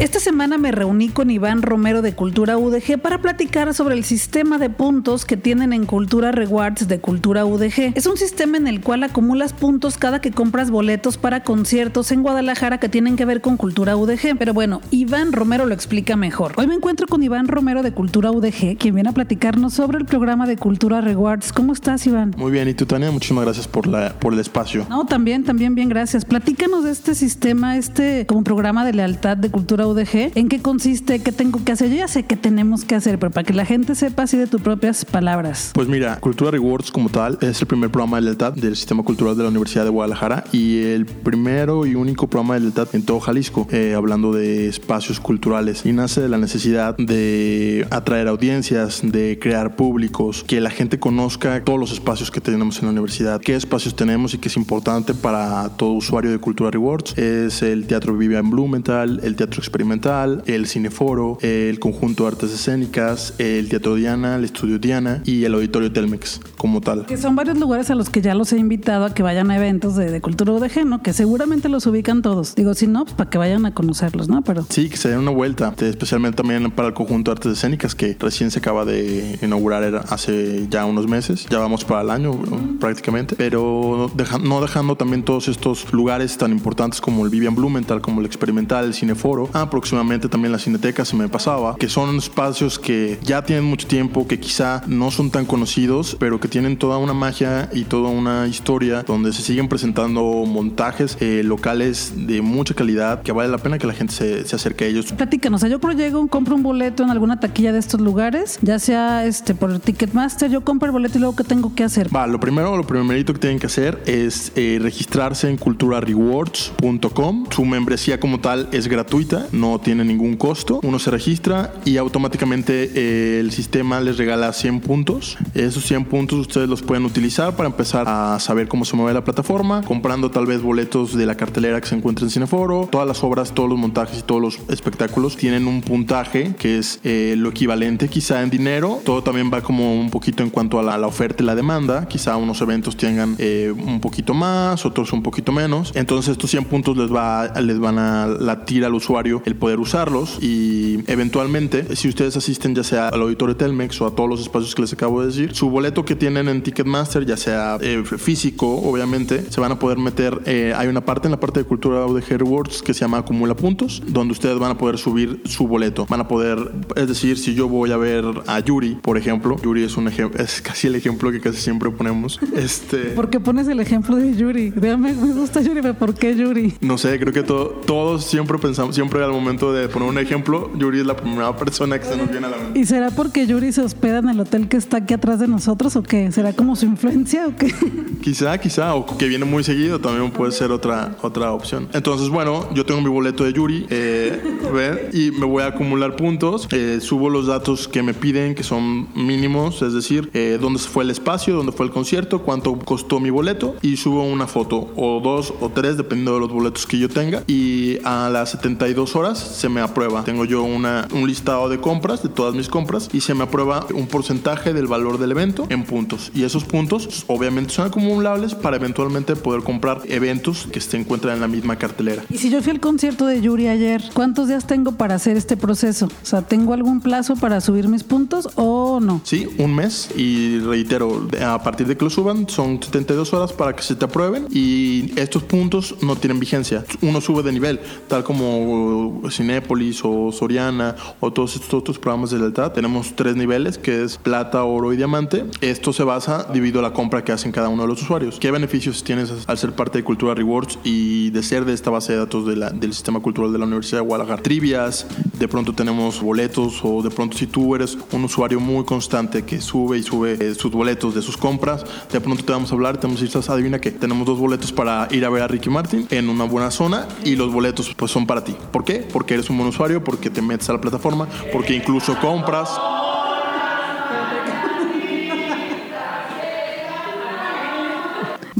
Esta 0.00 0.18
semana 0.18 0.58
me 0.58 0.72
reuní 0.72 1.08
con 1.08 1.30
Iván 1.30 1.62
Romero 1.62 2.02
de 2.02 2.14
Cultura 2.14 2.58
UDG 2.58 2.98
para 3.00 3.22
platicar 3.22 3.72
sobre 3.74 3.94
el 3.94 4.02
sistema 4.02 4.58
de 4.58 4.68
puntos 4.68 5.24
que 5.24 5.36
tienen 5.36 5.72
en 5.72 5.86
Cultura 5.86 6.32
Rewards 6.32 6.88
de 6.88 6.98
Cultura 6.98 7.44
UDG. 7.46 7.92
Es 7.94 8.06
un 8.06 8.16
sistema 8.16 8.56
en 8.56 8.66
el 8.66 8.80
cual 8.80 9.04
acumulas 9.04 9.52
puntos 9.52 9.96
cada 9.96 10.20
que 10.20 10.32
compras 10.32 10.72
boletos 10.72 11.16
para 11.16 11.44
conciertos 11.44 12.10
en 12.10 12.24
Guadalajara 12.24 12.78
que 12.78 12.88
tienen 12.88 13.14
que 13.14 13.24
ver 13.24 13.40
con 13.40 13.56
Cultura 13.56 13.96
UDG. 13.96 14.36
Pero 14.36 14.52
bueno, 14.52 14.80
Iván 14.90 15.32
Romero 15.32 15.64
lo 15.64 15.74
explica 15.74 16.16
mejor. 16.16 16.54
Hoy 16.56 16.66
me 16.66 16.74
encuentro 16.74 17.06
con 17.06 17.22
Iván 17.22 17.46
Romero 17.46 17.84
de 17.84 17.92
Cultura 17.92 18.32
UDG, 18.32 18.76
quien 18.76 18.96
viene 18.96 19.10
a 19.10 19.12
platicarnos 19.12 19.74
sobre 19.74 19.98
el 19.98 20.06
programa 20.06 20.48
de 20.48 20.56
Cultura 20.56 21.02
Rewards. 21.02 21.52
¿Cómo 21.52 21.72
estás, 21.72 22.04
Iván? 22.04 22.34
Muy 22.36 22.50
bien, 22.50 22.68
y 22.68 22.74
tú, 22.74 22.84
Tania, 22.84 23.12
muchísimas 23.12 23.44
gracias 23.44 23.68
por, 23.68 23.86
la, 23.86 24.12
por 24.18 24.32
el 24.32 24.40
espacio. 24.40 24.86
No, 24.90 25.06
también, 25.06 25.44
también 25.44 25.76
bien, 25.76 25.88
gracias. 25.88 26.24
Platícanos 26.24 26.82
de 26.82 26.90
este 26.90 27.14
sistema, 27.14 27.76
este 27.76 28.26
como 28.26 28.42
programa 28.42 28.84
de 28.84 28.92
lealtad 28.92 29.36
de 29.36 29.52
Cultura 29.52 29.83
UDG, 29.86 30.32
¿en 30.34 30.48
qué 30.48 30.60
consiste? 30.60 31.20
¿Qué 31.22 31.32
tengo 31.32 31.64
que 31.64 31.72
hacer? 31.72 31.90
Yo 31.90 31.96
ya 31.96 32.08
sé 32.08 32.24
qué 32.24 32.36
tenemos 32.36 32.84
que 32.84 32.94
hacer, 32.94 33.18
pero 33.18 33.32
para 33.32 33.44
que 33.44 33.52
la 33.52 33.64
gente 33.64 33.94
sepa 33.94 34.24
así 34.24 34.36
de 34.36 34.46
tus 34.46 34.60
propias 34.60 35.04
palabras. 35.04 35.70
Pues 35.74 35.88
mira, 35.88 36.16
Cultura 36.20 36.50
Rewards 36.50 36.90
como 36.90 37.08
tal 37.08 37.38
es 37.40 37.60
el 37.60 37.66
primer 37.66 37.90
programa 37.90 38.16
de 38.16 38.22
lealtad 38.22 38.52
del 38.52 38.76
sistema 38.76 39.02
cultural 39.02 39.36
de 39.36 39.42
la 39.42 39.48
Universidad 39.48 39.84
de 39.84 39.90
Guadalajara 39.90 40.44
y 40.52 40.82
el 40.82 41.06
primero 41.06 41.86
y 41.86 41.94
único 41.94 42.28
programa 42.28 42.54
de 42.54 42.60
lealtad 42.60 42.88
en 42.92 43.04
todo 43.04 43.20
Jalisco, 43.20 43.66
eh, 43.70 43.94
hablando 43.96 44.32
de 44.32 44.68
espacios 44.68 45.20
culturales. 45.20 45.84
Y 45.84 45.92
nace 45.92 46.20
de 46.20 46.28
la 46.28 46.38
necesidad 46.38 46.96
de 46.96 47.86
atraer 47.90 48.28
audiencias, 48.28 49.00
de 49.02 49.38
crear 49.40 49.76
públicos, 49.76 50.44
que 50.46 50.60
la 50.60 50.70
gente 50.70 50.98
conozca 50.98 51.62
todos 51.64 51.78
los 51.78 51.92
espacios 51.92 52.30
que 52.30 52.40
tenemos 52.40 52.78
en 52.78 52.86
la 52.86 52.92
universidad, 52.92 53.40
qué 53.40 53.54
espacios 53.54 53.96
tenemos 53.96 54.34
y 54.34 54.38
qué 54.38 54.48
es 54.48 54.56
importante 54.56 55.14
para 55.14 55.68
todo 55.76 55.92
usuario 55.92 56.30
de 56.30 56.38
Cultura 56.38 56.70
Rewards. 56.70 57.16
Es 57.18 57.62
el 57.62 57.86
Teatro 57.86 58.16
Vivian 58.16 58.50
Blumenthal, 58.50 59.20
el 59.22 59.36
Teatro 59.36 59.60
Experimental, 59.78 60.44
el 60.46 60.68
Cineforo, 60.68 61.36
el 61.40 61.80
Conjunto 61.80 62.22
de 62.22 62.28
Artes 62.28 62.52
Escénicas, 62.52 63.34
el 63.38 63.68
Teatro 63.68 63.96
Diana, 63.96 64.36
el 64.36 64.44
Estudio 64.44 64.78
Diana 64.78 65.20
y 65.24 65.42
el 65.42 65.52
Auditorio 65.54 65.90
Telmex 65.92 66.40
como 66.56 66.80
tal. 66.80 67.06
Que 67.06 67.16
son 67.16 67.34
varios 67.34 67.58
lugares 67.58 67.90
a 67.90 67.96
los 67.96 68.08
que 68.08 68.22
ya 68.22 68.36
los 68.36 68.52
he 68.52 68.58
invitado 68.58 69.04
a 69.04 69.12
que 69.14 69.24
vayan 69.24 69.50
a 69.50 69.56
eventos 69.56 69.96
de, 69.96 70.12
de 70.12 70.20
Cultura 70.20 70.52
UDG, 70.52 70.86
¿no? 70.86 71.02
Que 71.02 71.12
seguramente 71.12 71.68
los 71.68 71.86
ubican 71.86 72.22
todos. 72.22 72.54
Digo, 72.54 72.74
si 72.74 72.86
no, 72.86 73.02
pues 73.04 73.16
para 73.16 73.28
que 73.30 73.36
vayan 73.36 73.66
a 73.66 73.74
conocerlos, 73.74 74.28
¿no? 74.28 74.42
Pero 74.42 74.64
Sí, 74.70 74.88
que 74.88 74.96
se 74.96 75.08
den 75.08 75.18
una 75.18 75.32
vuelta, 75.32 75.74
especialmente 75.80 76.36
también 76.36 76.70
para 76.70 76.86
el 76.86 76.94
Conjunto 76.94 77.32
de 77.32 77.38
Artes 77.38 77.52
Escénicas 77.54 77.96
que 77.96 78.16
recién 78.20 78.52
se 78.52 78.60
acaba 78.60 78.84
de 78.84 79.40
inaugurar 79.42 80.04
hace 80.08 80.68
ya 80.70 80.84
unos 80.84 81.08
meses. 81.08 81.46
Ya 81.50 81.58
vamos 81.58 81.84
para 81.84 82.02
el 82.02 82.10
año 82.10 82.38
prácticamente, 82.78 83.34
pero 83.34 84.08
deja- 84.14 84.38
no 84.38 84.60
dejando 84.60 84.94
también 84.96 85.24
todos 85.24 85.48
estos 85.48 85.92
lugares 85.92 86.38
tan 86.38 86.52
importantes 86.52 87.00
como 87.00 87.24
el 87.24 87.30
Vivian 87.32 87.56
Blumenthal, 87.56 88.00
como 88.00 88.20
el 88.20 88.26
Experimental, 88.26 88.84
el 88.84 88.94
Cineforo, 88.94 89.48
a 89.52 89.63
Próximamente 89.70 90.28
también 90.28 90.52
la 90.52 90.58
Cineteca 90.58 91.04
se 91.04 91.16
me 91.16 91.28
pasaba, 91.28 91.76
que 91.76 91.88
son 91.88 92.16
espacios 92.16 92.78
que 92.78 93.18
ya 93.22 93.42
tienen 93.42 93.64
mucho 93.64 93.86
tiempo, 93.86 94.26
que 94.26 94.38
quizá 94.38 94.82
no 94.86 95.10
son 95.10 95.30
tan 95.30 95.46
conocidos, 95.46 96.16
pero 96.18 96.40
que 96.40 96.48
tienen 96.48 96.76
toda 96.76 96.98
una 96.98 97.14
magia 97.14 97.68
y 97.72 97.84
toda 97.84 98.10
una 98.10 98.46
historia 98.46 99.02
donde 99.02 99.32
se 99.32 99.42
siguen 99.42 99.68
presentando 99.68 100.22
montajes 100.46 101.16
eh, 101.20 101.42
locales 101.44 102.12
de 102.16 102.42
mucha 102.42 102.74
calidad 102.74 103.22
que 103.22 103.32
vale 103.32 103.48
la 103.48 103.58
pena 103.58 103.78
que 103.78 103.86
la 103.86 103.94
gente 103.94 104.14
se, 104.14 104.46
se 104.46 104.56
acerque 104.56 104.84
a 104.84 104.86
ellos. 104.88 105.12
Platícanos, 105.12 105.62
yo 105.62 105.80
creo 105.80 105.94
llego, 105.94 106.26
compro 106.28 106.54
un 106.54 106.62
boleto 106.62 107.02
en 107.02 107.10
alguna 107.10 107.40
taquilla 107.40 107.72
de 107.72 107.78
estos 107.78 108.00
lugares, 108.00 108.58
ya 108.62 108.78
sea 108.78 109.24
este 109.24 109.54
por 109.54 109.78
Ticketmaster, 109.78 110.50
yo 110.50 110.62
compro 110.62 110.86
el 110.86 110.92
boleto 110.92 111.18
y 111.18 111.20
luego 111.20 111.36
¿qué 111.36 111.44
tengo 111.44 111.74
que 111.74 111.84
hacer? 111.84 112.14
Va, 112.14 112.26
lo 112.26 112.40
primero, 112.40 112.76
lo 112.76 112.84
primerito 112.84 113.32
que 113.32 113.38
tienen 113.38 113.58
que 113.58 113.66
hacer 113.66 114.02
es 114.06 114.52
eh, 114.56 114.78
registrarse 114.80 115.48
en 115.48 115.56
culturarewards.com. 115.56 117.46
Su 117.50 117.64
membresía 117.64 118.20
como 118.20 118.40
tal 118.40 118.68
es 118.72 118.88
gratuita, 118.88 119.46
no 119.54 119.78
tiene 119.78 120.04
ningún 120.04 120.36
costo. 120.36 120.80
Uno 120.82 120.98
se 120.98 121.10
registra 121.10 121.72
y 121.84 121.96
automáticamente 121.96 122.90
eh, 122.94 123.40
el 123.40 123.52
sistema 123.52 124.00
les 124.00 124.18
regala 124.18 124.52
100 124.52 124.80
puntos. 124.80 125.38
Esos 125.54 125.84
100 125.84 126.06
puntos 126.06 126.38
ustedes 126.38 126.68
los 126.68 126.82
pueden 126.82 127.04
utilizar 127.04 127.56
para 127.56 127.68
empezar 127.68 128.06
a 128.08 128.38
saber 128.40 128.68
cómo 128.68 128.84
se 128.84 128.96
mueve 128.96 129.14
la 129.14 129.24
plataforma, 129.24 129.82
comprando 129.82 130.30
tal 130.30 130.46
vez 130.46 130.62
boletos 130.62 131.14
de 131.16 131.26
la 131.26 131.36
cartelera 131.36 131.80
que 131.80 131.86
se 131.86 131.94
encuentra 131.94 132.24
en 132.24 132.30
Cineforo. 132.30 132.88
Todas 132.90 133.06
las 133.06 133.22
obras, 133.22 133.52
todos 133.52 133.68
los 133.68 133.78
montajes 133.78 134.18
y 134.18 134.22
todos 134.22 134.40
los 134.40 134.58
espectáculos 134.68 135.36
tienen 135.36 135.66
un 135.66 135.82
puntaje 135.82 136.54
que 136.58 136.78
es 136.78 137.00
eh, 137.04 137.34
lo 137.36 137.50
equivalente 137.50 138.08
quizá 138.08 138.42
en 138.42 138.50
dinero. 138.50 139.00
Todo 139.04 139.22
también 139.22 139.50
va 139.52 139.60
como 139.60 139.98
un 139.98 140.10
poquito 140.10 140.42
en 140.42 140.50
cuanto 140.50 140.78
a 140.78 140.82
la, 140.82 141.06
oferta 141.06 141.42
y 141.42 141.46
la 141.46 141.54
demanda. 141.54 142.06
Quizá 142.08 142.36
unos 142.36 142.60
eventos 142.60 142.96
tengan 142.96 143.36
eh, 143.38 143.72
un 143.76 144.00
poquito 144.00 144.34
más, 144.34 144.84
otros 144.84 145.12
un 145.12 145.22
poquito 145.22 145.52
menos. 145.52 145.92
Entonces 145.94 146.32
estos 146.32 146.50
100 146.50 146.64
puntos 146.64 146.96
les, 146.96 147.12
va, 147.12 147.48
les 147.60 147.78
van 147.78 147.98
a 147.98 148.26
latir 148.26 148.84
al 148.84 148.94
usuario 148.94 149.42
el 149.44 149.56
poder 149.56 149.80
usarlos 149.80 150.38
y 150.40 151.00
eventualmente 151.06 151.96
si 151.96 152.08
ustedes 152.08 152.36
asisten 152.36 152.74
ya 152.74 152.82
sea 152.82 153.08
al 153.08 153.22
auditorio 153.22 153.56
Telmex 153.56 154.00
o 154.00 154.06
a 154.06 154.14
todos 154.14 154.28
los 154.28 154.40
espacios 154.40 154.74
que 154.74 154.82
les 154.82 154.92
acabo 154.92 155.20
de 155.20 155.28
decir, 155.28 155.54
su 155.54 155.70
boleto 155.70 156.04
que 156.04 156.16
tienen 156.16 156.48
en 156.48 156.62
Ticketmaster, 156.62 157.24
ya 157.26 157.36
sea 157.36 157.78
eh, 157.80 158.02
físico, 158.04 158.76
obviamente, 158.76 159.50
se 159.50 159.60
van 159.60 159.72
a 159.72 159.78
poder 159.78 159.98
meter. 159.98 160.40
Eh, 160.46 160.72
hay 160.76 160.88
una 160.88 161.04
parte 161.04 161.26
en 161.26 161.32
la 161.32 161.40
parte 161.40 161.60
de 161.60 161.66
cultura 161.66 162.06
de 162.06 162.38
Rewards 162.38 162.82
que 162.82 162.94
se 162.94 163.00
llama 163.00 163.18
Acumula 163.18 163.54
Puntos, 163.54 164.02
donde 164.06 164.32
ustedes 164.32 164.58
van 164.58 164.72
a 164.72 164.78
poder 164.78 164.98
subir 164.98 165.42
su 165.44 165.66
boleto. 165.66 166.06
Van 166.08 166.20
a 166.20 166.28
poder, 166.28 166.58
es 166.96 167.08
decir, 167.08 167.38
si 167.38 167.54
yo 167.54 167.68
voy 167.68 167.92
a 167.92 167.96
ver 167.96 168.24
a 168.46 168.60
Yuri, 168.60 168.96
por 168.96 169.18
ejemplo, 169.18 169.56
Yuri 169.62 169.84
es 169.84 169.96
un 169.96 170.08
ejemplo, 170.08 170.42
es 170.42 170.60
casi 170.60 170.86
el 170.86 170.96
ejemplo 170.96 171.30
que 171.30 171.40
casi 171.40 171.60
siempre 171.60 171.90
ponemos. 171.90 172.40
Este. 172.54 172.98
¿Por 173.10 173.30
qué 173.30 173.40
pones 173.40 173.66
el 173.68 173.80
ejemplo 173.80 174.16
de 174.16 174.34
Yuri? 174.36 174.70
me 174.70 175.12
gusta 175.12 175.60
Yuri, 175.60 175.82
pero 175.82 175.94
¿por 175.94 176.14
qué 176.14 176.34
Yuri? 176.36 176.74
No 176.80 176.96
sé, 176.98 177.18
creo 177.18 177.32
que 177.32 177.42
todos 177.42 178.24
siempre 178.24 178.58
pensamos, 178.58 178.94
siempre 178.94 179.22
al 179.22 179.33
momento 179.34 179.72
de 179.72 179.88
poner 179.88 180.08
un 180.08 180.18
ejemplo, 180.18 180.70
Yuri 180.76 181.00
es 181.00 181.06
la 181.06 181.16
primera 181.16 181.56
persona 181.56 181.98
que 181.98 182.06
se 182.06 182.16
nos 182.16 182.30
viene 182.30 182.46
a 182.46 182.50
la 182.50 182.56
mente. 182.56 182.78
¿Y 182.78 182.86
será 182.86 183.10
porque 183.10 183.46
Yuri 183.46 183.72
se 183.72 183.82
hospeda 183.82 184.18
en 184.18 184.28
el 184.28 184.40
hotel 184.40 184.68
que 184.68 184.76
está 184.76 184.98
aquí 184.98 185.14
atrás 185.14 185.40
de 185.40 185.48
nosotros 185.48 185.96
o 185.96 186.02
qué? 186.02 186.30
¿Será 186.32 186.52
como 186.52 186.76
su 186.76 186.86
influencia 186.86 187.46
o 187.46 187.56
qué? 187.56 187.72
Quizá, 188.22 188.56
quizá, 188.56 188.94
o 188.94 189.04
que 189.18 189.28
viene 189.28 189.44
muy 189.44 189.62
seguido 189.64 190.00
también 190.00 190.30
puede 190.30 190.50
ser 190.52 190.72
otra, 190.72 191.14
otra 191.20 191.52
opción. 191.52 191.88
Entonces, 191.92 192.30
bueno, 192.30 192.66
yo 192.72 192.86
tengo 192.86 193.02
mi 193.02 193.10
boleto 193.10 193.44
de 193.44 193.52
Yuri 193.52 193.86
eh, 193.90 195.10
y 195.12 195.30
me 195.30 195.44
voy 195.44 195.62
a 195.62 195.66
acumular 195.66 196.16
puntos. 196.16 196.66
Eh, 196.72 197.00
subo 197.02 197.28
los 197.28 197.46
datos 197.46 197.86
que 197.86 198.02
me 198.02 198.14
piden, 198.14 198.54
que 198.54 198.62
son 198.62 199.08
mínimos, 199.14 199.82
es 199.82 199.92
decir, 199.92 200.30
eh, 200.32 200.58
dónde 200.60 200.78
fue 200.78 201.04
el 201.04 201.10
espacio, 201.10 201.54
dónde 201.54 201.72
fue 201.72 201.86
el 201.86 201.92
concierto, 201.92 202.42
cuánto 202.42 202.78
costó 202.78 203.20
mi 203.20 203.30
boleto 203.30 203.76
y 203.82 203.96
subo 203.96 204.24
una 204.24 204.46
foto 204.46 204.90
o 204.96 205.20
dos 205.20 205.52
o 205.60 205.68
tres, 205.68 205.96
dependiendo 205.96 206.34
de 206.34 206.40
los 206.40 206.52
boletos 206.52 206.86
que 206.86 206.98
yo 206.98 207.08
tenga. 207.08 207.42
Y 207.46 207.98
a 208.04 208.30
las 208.30 208.50
72 208.52 209.16
horas 209.16 209.23
se 209.32 209.68
me 209.68 209.80
aprueba. 209.80 210.24
Tengo 210.24 210.44
yo 210.44 210.62
una, 210.62 211.08
un 211.12 211.26
listado 211.26 211.68
de 211.68 211.80
compras, 211.80 212.22
de 212.22 212.28
todas 212.28 212.54
mis 212.54 212.68
compras, 212.68 213.08
y 213.12 213.20
se 213.20 213.34
me 213.34 213.44
aprueba 213.44 213.86
un 213.94 214.06
porcentaje 214.06 214.72
del 214.72 214.86
valor 214.86 215.18
del 215.18 215.32
evento 215.32 215.66
en 215.70 215.84
puntos. 215.84 216.30
Y 216.34 216.44
esos 216.44 216.64
puntos 216.64 217.24
obviamente 217.26 217.72
son 217.72 217.86
acumulables 217.86 218.54
para 218.54 218.76
eventualmente 218.76 219.36
poder 219.36 219.62
comprar 219.62 220.02
eventos 220.06 220.66
que 220.70 220.80
se 220.80 220.96
encuentran 220.96 221.34
en 221.34 221.40
la 221.40 221.48
misma 221.48 221.76
cartelera. 221.76 222.24
Y 222.28 222.38
si 222.38 222.50
yo 222.50 222.60
fui 222.62 222.72
al 222.72 222.80
concierto 222.80 223.26
de 223.26 223.40
Yuri 223.40 223.68
ayer, 223.68 224.02
¿cuántos 224.12 224.48
días 224.48 224.66
tengo 224.66 224.92
para 224.92 225.14
hacer 225.14 225.36
este 225.36 225.56
proceso? 225.56 226.06
O 226.06 226.26
sea, 226.26 226.42
¿tengo 226.42 226.74
algún 226.74 227.00
plazo 227.00 227.36
para 227.36 227.60
subir 227.60 227.88
mis 227.88 228.04
puntos 228.04 228.48
o 228.56 229.00
no? 229.00 229.20
Sí, 229.24 229.48
un 229.58 229.74
mes. 229.74 230.10
Y 230.16 230.58
reitero, 230.58 231.28
a 231.42 231.62
partir 231.62 231.86
de 231.86 231.96
que 231.96 232.04
lo 232.04 232.10
suban, 232.10 232.48
son 232.48 232.82
72 232.82 233.32
horas 233.32 233.52
para 233.52 233.74
que 233.74 233.82
se 233.82 233.94
te 233.94 234.04
aprueben. 234.04 234.46
Y 234.50 235.12
estos 235.18 235.42
puntos 235.44 235.94
no 236.02 236.16
tienen 236.16 236.40
vigencia. 236.40 236.84
Uno 237.02 237.20
sube 237.20 237.42
de 237.42 237.52
nivel, 237.52 237.80
tal 238.08 238.24
como 238.24 239.13
Cinépolis 239.30 240.00
o 240.04 240.32
Soriana 240.32 240.96
o 241.20 241.32
todos 241.32 241.56
estos 241.56 241.74
otros 241.74 241.98
programas 241.98 242.30
de 242.30 242.38
lealtad. 242.38 242.72
Tenemos 242.72 243.14
tres 243.14 243.36
niveles, 243.36 243.78
que 243.78 244.02
es 244.02 244.16
plata, 244.16 244.64
oro 244.64 244.92
y 244.92 244.96
diamante. 244.96 245.44
Esto 245.60 245.92
se 245.92 246.04
basa 246.04 246.46
debido 246.52 246.80
a 246.80 246.82
la 246.82 246.92
compra 246.92 247.24
que 247.24 247.32
hacen 247.32 247.52
cada 247.52 247.68
uno 247.68 247.82
de 247.82 247.88
los 247.88 248.02
usuarios. 248.02 248.38
¿Qué 248.38 248.50
beneficios 248.50 249.04
tienes 249.04 249.32
al 249.46 249.58
ser 249.58 249.72
parte 249.72 249.98
de 249.98 250.04
Cultura 250.04 250.34
Rewards 250.34 250.78
y 250.84 251.30
de 251.30 251.42
ser 251.42 251.64
de 251.64 251.72
esta 251.72 251.90
base 251.90 252.12
de 252.12 252.18
datos 252.18 252.46
del 252.46 252.92
sistema 252.92 253.20
cultural 253.20 253.52
de 253.52 253.58
la 253.58 253.66
Universidad 253.66 254.00
de 254.00 254.06
Guadalajara? 254.06 254.42
Trivias, 254.42 255.06
de 255.38 255.48
pronto 255.48 255.72
tenemos 255.72 256.20
boletos 256.20 256.80
o 256.82 257.02
de 257.02 257.10
pronto 257.10 257.36
si 257.36 257.46
tú 257.46 257.74
eres 257.74 257.96
un 258.12 258.24
usuario 258.24 258.60
muy 258.60 258.84
constante 258.84 259.44
que 259.44 259.60
sube 259.60 259.98
y 259.98 260.02
sube 260.02 260.36
eh, 260.40 260.54
sus 260.54 260.72
boletos 260.72 261.14
de 261.14 261.22
sus 261.22 261.36
compras, 261.36 261.84
de 262.12 262.20
pronto 262.20 262.44
te 262.44 262.52
vamos 262.52 262.70
a 262.70 262.74
hablar, 262.74 262.98
te 262.98 263.06
vamos 263.06 263.20
a 263.20 263.24
decir, 263.24 263.42
adivina 263.48 263.80
que 263.80 263.90
tenemos 263.90 264.26
dos 264.26 264.38
boletos 264.38 264.72
para 264.72 265.08
ir 265.10 265.24
a 265.24 265.30
ver 265.30 265.42
a 265.42 265.48
Ricky 265.48 265.70
Martin 265.70 266.06
en 266.10 266.28
una 266.28 266.44
buena 266.44 266.70
zona 266.70 267.08
y 267.24 267.36
los 267.36 267.52
boletos 267.52 267.94
pues 267.94 268.10
son 268.10 268.26
para 268.26 268.44
ti. 268.44 268.54
¿Por 268.72 268.84
qué? 268.84 268.93
Porque 269.00 269.34
eres 269.34 269.50
un 269.50 269.56
buen 269.58 269.68
usuario, 269.68 270.02
porque 270.02 270.30
te 270.30 270.42
metes 270.42 270.68
a 270.68 270.72
la 270.74 270.80
plataforma, 270.80 271.28
porque 271.52 271.74
incluso 271.74 272.18
compras. 272.20 272.70